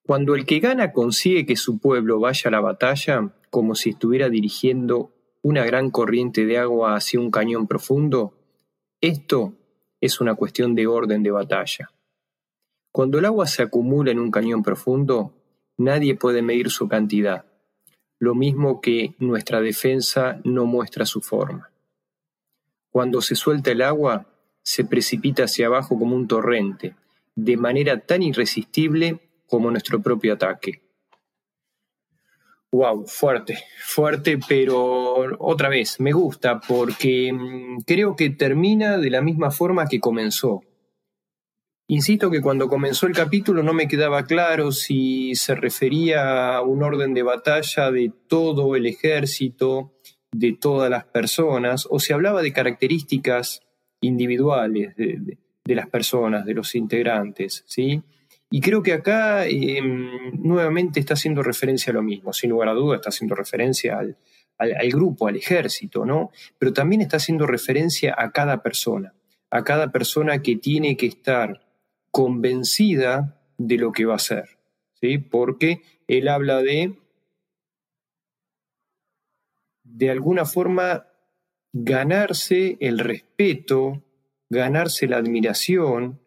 Cuando 0.06 0.36
el 0.36 0.46
que 0.46 0.60
gana 0.60 0.92
consigue 0.92 1.46
que 1.46 1.56
su 1.56 1.80
pueblo 1.80 2.20
vaya 2.20 2.50
a 2.50 2.52
la 2.52 2.60
batalla 2.60 3.34
como 3.50 3.74
si 3.74 3.92
estuviera 3.92 4.30
dirigiendo 4.30 5.12
una 5.42 5.66
gran 5.66 5.92
corriente 5.92 6.46
de 6.46 6.58
agua 6.58 6.96
hacia 6.96 7.22
un 7.22 7.32
cañón 7.32 7.68
profundo, 7.68 8.34
esto 9.00 9.54
es 10.02 10.20
una 10.20 10.36
cuestión 10.36 10.76
de 10.76 10.88
orden 10.88 11.24
de 11.24 11.32
batalla. 11.32 11.92
Cuando 12.92 13.20
el 13.20 13.26
agua 13.26 13.48
se 13.48 13.64
acumula 13.64 14.12
en 14.12 14.20
un 14.20 14.30
cañón 14.30 14.62
profundo, 14.62 15.34
nadie 15.78 16.16
puede 16.16 16.42
medir 16.42 16.70
su 16.70 16.88
cantidad. 16.88 17.46
lo 18.20 18.36
mismo 18.36 18.80
que 18.80 19.16
nuestra 19.20 19.60
defensa 19.60 20.40
no 20.46 20.66
muestra 20.66 21.06
su 21.06 21.20
forma. 21.20 21.72
Cuando 22.90 23.20
se 23.20 23.36
suelta 23.36 23.72
el 23.72 23.82
agua, 23.82 24.28
se 24.62 24.86
precipita 24.86 25.44
hacia 25.44 25.68
abajo 25.68 26.00
como 26.00 26.16
un 26.16 26.26
torrente, 26.26 26.96
de 27.36 27.58
manera 27.58 28.00
tan 28.00 28.24
irresistible 28.24 29.20
como 29.54 29.70
nuestro 29.70 30.02
propio 30.02 30.34
ataque. 30.34 30.82
Wow, 32.72 33.06
fuerte, 33.06 33.60
fuerte, 33.86 34.40
pero 34.50 35.28
otra 35.38 35.70
vez, 35.70 36.00
me 36.00 36.12
gusta 36.12 36.60
porque 36.60 37.32
mm, 37.32 37.82
creo 37.86 38.16
que 38.16 38.32
termina 38.32 38.98
de 38.98 39.12
la 39.12 39.22
misma 39.22 39.52
forma 39.52 39.86
que 39.86 40.00
comenzó. 40.00 40.62
Insisto 41.88 42.32
que 42.32 42.42
cuando 42.42 42.68
comenzó 42.68 43.06
el 43.06 43.14
capítulo 43.14 43.62
no 43.62 43.74
me 43.74 43.88
quedaba 43.88 44.26
claro 44.26 44.72
si 44.72 45.36
se 45.36 45.54
refería 45.54 46.56
a 46.56 46.64
un 46.64 46.82
orden 46.82 47.14
de 47.14 47.22
batalla 47.22 47.92
de 47.92 48.12
todo 48.28 48.76
el 48.76 48.88
ejército, 48.88 49.94
de 50.32 50.58
todas 50.60 50.90
las 50.90 51.06
personas, 51.06 51.88
o 51.92 52.00
se 52.00 52.16
hablaba 52.16 52.42
de 52.42 52.54
características 52.54 53.62
individuales 54.02 54.96
de, 54.96 55.38
las 55.76 55.90
personas, 55.90 56.44
de 56.44 56.56
los 56.56 56.74
integrantes, 56.74 57.64
¿sí? 57.68 58.02
Y 58.56 58.62
creo 58.62 58.84
que 58.84 58.94
acá 58.94 59.48
em, 59.48 60.32
nuevamente 60.44 61.00
está 61.00 61.16
haciendo 61.16 61.42
referencia 61.42 61.90
a 61.90 61.96
lo 61.96 62.04
mismo, 62.04 62.32
sin 62.34 62.52
lugar 62.52 62.70
a 62.70 62.74
dudas 62.74 62.98
está 63.00 63.10
haciendo 63.10 63.34
referencia 63.34 63.98
al, 63.98 64.16
al, 64.60 64.90
grupo, 64.92 65.28
al 65.28 65.38
ejército, 65.38 66.06
¿no? 66.06 66.30
Pero 66.60 66.72
también 66.72 67.02
está 67.02 67.18
haciendo 67.18 67.48
referencia 67.48 68.14
a 68.16 68.32
cada 68.32 68.62
persona, 68.62 69.16
a 69.50 69.64
cada 69.64 69.92
persona 69.92 70.44
que 70.44 70.56
tiene 70.56 70.96
que 70.98 71.08
estar 71.08 71.66
convencida 72.12 73.42
de 73.58 73.78
lo 73.78 73.92
que 73.92 74.06
va 74.06 74.14
a 74.14 74.18
hacer, 74.18 74.60
¿sí? 75.02 75.18
Porque 75.18 75.82
él 76.08 76.28
habla 76.28 76.62
de, 76.62 77.00
de 79.84 80.12
alguna 80.12 80.46
forma, 80.46 81.08
ganarse 81.72 82.78
el 82.82 83.00
respeto, 83.00 84.04
ganarse 84.48 85.08
la 85.08 85.18
admiración, 85.18 86.20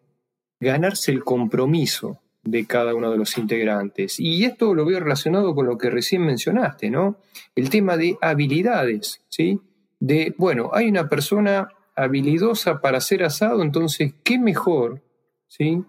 ganarse 0.59 1.11
el 1.11 1.23
compromiso 1.23 2.19
de 2.43 2.65
cada 2.65 2.95
uno 2.95 3.11
de 3.11 3.17
los 3.17 3.37
integrantes. 3.37 4.19
Y 4.19 4.45
esto 4.45 4.73
lo 4.73 4.85
veo 4.85 4.99
relacionado 4.99 5.53
con 5.53 5.65
lo 5.65 5.77
que 5.77 5.89
recién 5.89 6.25
mencionaste, 6.25 6.89
¿no? 6.89 7.17
El 7.55 7.69
tema 7.69 7.97
de 7.97 8.17
habilidades, 8.21 9.21
¿sí? 9.27 9.59
De, 9.99 10.33
bueno, 10.37 10.69
hay 10.73 10.87
una 10.87 11.09
persona 11.09 11.67
habilidosa 11.95 12.79
para 12.79 12.99
hacer 12.99 13.23
asado, 13.23 13.63
entonces, 13.63 14.13
¿qué 14.23 14.39
mejor, 14.39 15.01
¿sí? 15.47 15.83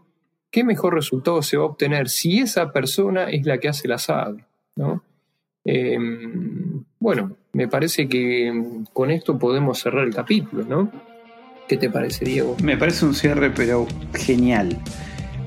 ¿Qué 0.50 0.64
mejor 0.64 0.94
resultado 0.94 1.42
se 1.42 1.58
va 1.58 1.64
a 1.64 1.66
obtener 1.66 2.08
si 2.08 2.40
esa 2.40 2.72
persona 2.72 3.24
es 3.24 3.46
la 3.46 3.58
que 3.58 3.68
hace 3.68 3.86
el 3.86 3.92
asado, 3.92 4.38
¿no? 4.74 5.02
Em, 5.64 6.84
bueno, 6.98 7.36
me 7.52 7.68
parece 7.68 8.08
que 8.08 8.52
con 8.92 9.10
esto 9.10 9.38
podemos 9.38 9.78
cerrar 9.78 10.06
el 10.06 10.14
capítulo, 10.14 10.64
¿no? 10.64 10.90
¿Qué 11.68 11.76
te 11.76 11.90
parece, 11.90 12.24
Diego? 12.24 12.56
Me 12.62 12.78
parece 12.78 13.04
un 13.04 13.14
cierre, 13.14 13.50
pero 13.50 13.86
genial. 14.14 14.78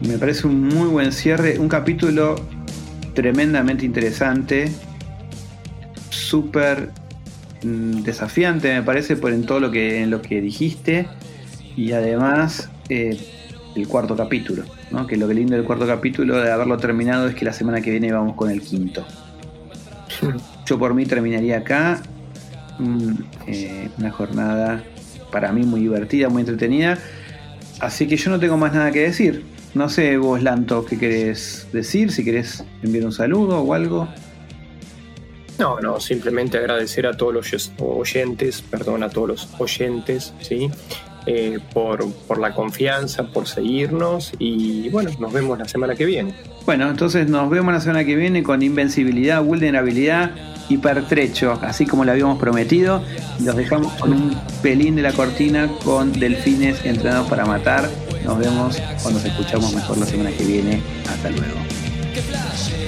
Me 0.07 0.19
parece 0.19 0.45
un 0.45 0.67
muy 0.67 0.87
buen 0.87 1.11
cierre, 1.11 1.57
un 1.57 1.67
capítulo 1.67 2.35
tremendamente 3.15 3.85
interesante, 3.85 4.71
súper 6.11 6.91
mm, 7.63 8.03
desafiante, 8.03 8.71
me 8.71 8.83
parece, 8.83 9.15
por 9.15 9.31
en 9.31 9.47
todo 9.47 9.59
lo 9.59 9.71
que, 9.71 10.03
en 10.03 10.11
lo 10.11 10.21
que 10.21 10.41
dijiste. 10.41 11.07
Y 11.75 11.93
además, 11.93 12.69
eh, 12.89 13.17
el 13.75 13.87
cuarto 13.87 14.15
capítulo, 14.15 14.63
¿no? 14.91 15.07
que 15.07 15.17
lo 15.17 15.27
que 15.27 15.33
lindo 15.33 15.55
del 15.55 15.65
cuarto 15.65 15.87
capítulo 15.87 16.37
de 16.37 16.51
haberlo 16.51 16.77
terminado 16.77 17.27
es 17.27 17.33
que 17.33 17.45
la 17.45 17.53
semana 17.53 17.81
que 17.81 17.89
viene 17.89 18.11
vamos 18.11 18.35
con 18.35 18.51
el 18.51 18.61
quinto. 18.61 19.03
Yo 20.67 20.77
por 20.77 20.93
mí 20.93 21.07
terminaría 21.07 21.57
acá 21.57 21.99
mm, 22.77 23.13
eh, 23.47 23.89
una 23.97 24.11
jornada 24.11 24.83
para 25.31 25.51
mí 25.51 25.63
muy 25.63 25.81
divertida, 25.81 26.29
muy 26.29 26.41
entretenida. 26.41 26.97
Así 27.79 28.07
que 28.07 28.17
yo 28.17 28.29
no 28.29 28.39
tengo 28.39 28.57
más 28.57 28.73
nada 28.73 28.91
que 28.91 28.99
decir. 28.99 29.43
No 29.73 29.89
sé 29.89 30.17
vos, 30.17 30.43
Lanto, 30.43 30.85
qué 30.85 30.97
querés 30.97 31.67
decir, 31.71 32.11
si 32.11 32.25
querés 32.25 32.63
enviar 32.83 33.05
un 33.05 33.13
saludo 33.13 33.59
o 33.59 33.73
algo. 33.73 34.07
No, 35.57 35.79
no, 35.79 35.99
simplemente 35.99 36.57
agradecer 36.57 37.05
a 37.05 37.15
todos 37.15 37.33
los 37.33 37.71
oyentes, 37.79 38.61
perdón, 38.61 39.03
a 39.03 39.09
todos 39.09 39.27
los 39.27 39.49
oyentes, 39.59 40.33
¿sí? 40.41 40.69
Eh, 41.27 41.59
por, 41.71 42.11
por 42.11 42.39
la 42.39 42.55
confianza, 42.55 43.23
por 43.23 43.47
seguirnos 43.47 44.31
y 44.39 44.89
bueno, 44.89 45.11
nos 45.19 45.31
vemos 45.31 45.59
la 45.59 45.65
semana 45.65 45.93
que 45.93 46.05
viene. 46.05 46.33
Bueno, 46.65 46.89
entonces 46.89 47.29
nos 47.29 47.47
vemos 47.47 47.71
la 47.71 47.79
semana 47.79 48.03
que 48.03 48.15
viene 48.15 48.41
con 48.41 48.63
invencibilidad, 48.63 49.43
vulnerabilidad 49.43 50.31
hipertrecho, 50.67 51.59
así 51.61 51.85
como 51.85 52.05
lo 52.05 52.11
habíamos 52.11 52.39
prometido. 52.39 53.03
Los 53.43 53.55
dejamos 53.55 53.93
con 53.93 54.13
un 54.13 54.35
pelín 54.61 54.95
de 54.95 55.03
la 55.03 55.13
cortina 55.13 55.69
con 55.83 56.11
delfines 56.13 56.83
entrenados 56.85 57.29
para 57.29 57.45
matar. 57.45 57.89
Nos 58.25 58.39
vemos 58.39 58.81
cuando 59.01 59.19
nos 59.19 59.25
escuchamos 59.25 59.73
mejor 59.75 59.97
la 59.97 60.05
semana 60.05 60.31
que 60.31 60.43
viene. 60.43 60.81
Hasta 61.07 61.29
luego. 61.29 62.80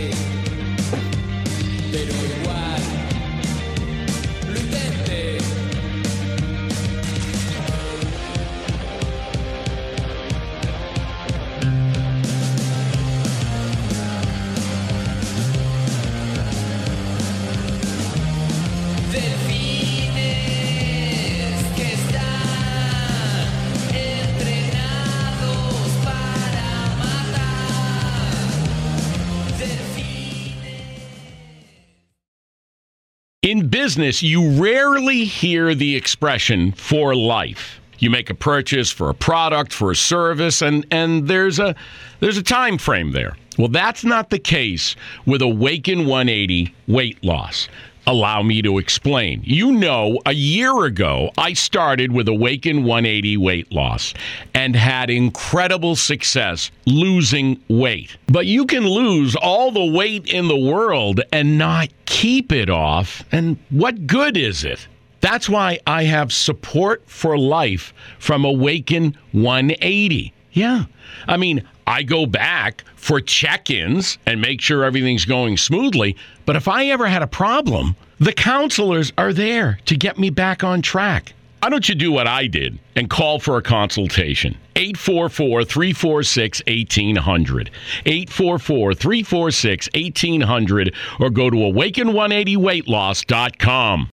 In 33.53 33.67
business, 33.67 34.23
you 34.23 34.49
rarely 34.59 35.25
hear 35.25 35.75
the 35.75 35.95
expression 35.95 36.71
for 36.71 37.15
life. 37.15 37.79
You 37.99 38.09
make 38.09 38.31
a 38.31 38.33
purchase 38.33 38.89
for 38.89 39.11
a 39.11 39.13
product, 39.13 39.71
for 39.71 39.91
a 39.91 39.95
service, 39.95 40.63
and, 40.63 40.87
and 40.89 41.27
there's 41.27 41.59
a 41.59 41.75
there's 42.19 42.39
a 42.39 42.41
time 42.41 42.79
frame 42.79 43.11
there. 43.11 43.37
Well, 43.59 43.67
that's 43.67 44.03
not 44.03 44.31
the 44.31 44.39
case 44.39 44.95
with 45.27 45.43
Awaken 45.43 46.07
180 46.07 46.73
weight 46.87 47.23
loss. 47.23 47.69
Allow 48.05 48.43
me 48.43 48.61
to 48.61 48.79
explain. 48.79 49.41
You 49.45 49.71
know, 49.71 50.19
a 50.25 50.33
year 50.33 50.83
ago, 50.83 51.31
I 51.37 51.53
started 51.53 52.11
with 52.11 52.27
Awaken 52.27 52.83
180 52.83 53.37
weight 53.37 53.71
loss 53.71 54.13
and 54.53 54.75
had 54.75 55.09
incredible 55.09 55.95
success 55.95 56.69
losing 56.85 57.61
weight. 57.69 58.17
But 58.27 58.45
you 58.45 58.65
can 58.65 58.85
lose 58.85 59.37
all 59.37 59.71
the 59.71 59.85
weight 59.85 60.27
in 60.27 60.49
the 60.49 60.57
world 60.57 61.21
and 61.31 61.57
not 61.57 61.89
keep 62.05 62.51
it 62.51 62.69
off. 62.69 63.23
And 63.31 63.57
what 63.69 64.05
good 64.05 64.35
is 64.35 64.65
it? 64.65 64.85
That's 65.21 65.47
why 65.47 65.79
I 65.87 66.03
have 66.03 66.33
support 66.33 67.03
for 67.07 67.37
life 67.37 67.93
from 68.19 68.43
Awaken 68.43 69.17
180. 69.31 70.33
Yeah. 70.51 70.83
I 71.27 71.37
mean, 71.37 71.63
I 71.85 72.03
go 72.03 72.25
back 72.25 72.83
for 72.95 73.19
check 73.19 73.69
ins 73.69 74.17
and 74.25 74.41
make 74.41 74.61
sure 74.61 74.83
everything's 74.83 75.25
going 75.25 75.57
smoothly. 75.57 76.15
But 76.45 76.55
if 76.55 76.67
I 76.67 76.87
ever 76.87 77.07
had 77.07 77.21
a 77.21 77.27
problem, 77.27 77.95
the 78.19 78.33
counselors 78.33 79.11
are 79.17 79.33
there 79.33 79.79
to 79.85 79.95
get 79.95 80.17
me 80.17 80.29
back 80.29 80.63
on 80.63 80.81
track. 80.81 81.33
Why 81.63 81.69
don't 81.69 81.87
you 81.87 81.95
do 81.95 82.11
what 82.11 82.27
I 82.27 82.47
did 82.47 82.77
and 82.97 83.09
call 83.09 83.39
for 83.39 83.55
a 83.55 83.61
consultation? 83.61 84.57
844 84.75 85.63
346 85.63 86.61
1800. 86.67 87.71
844 88.05 88.93
346 88.93 89.89
1800 89.93 90.93
or 91.21 91.29
go 91.29 91.49
to 91.49 91.55
awaken180weightloss.com. 91.55 94.01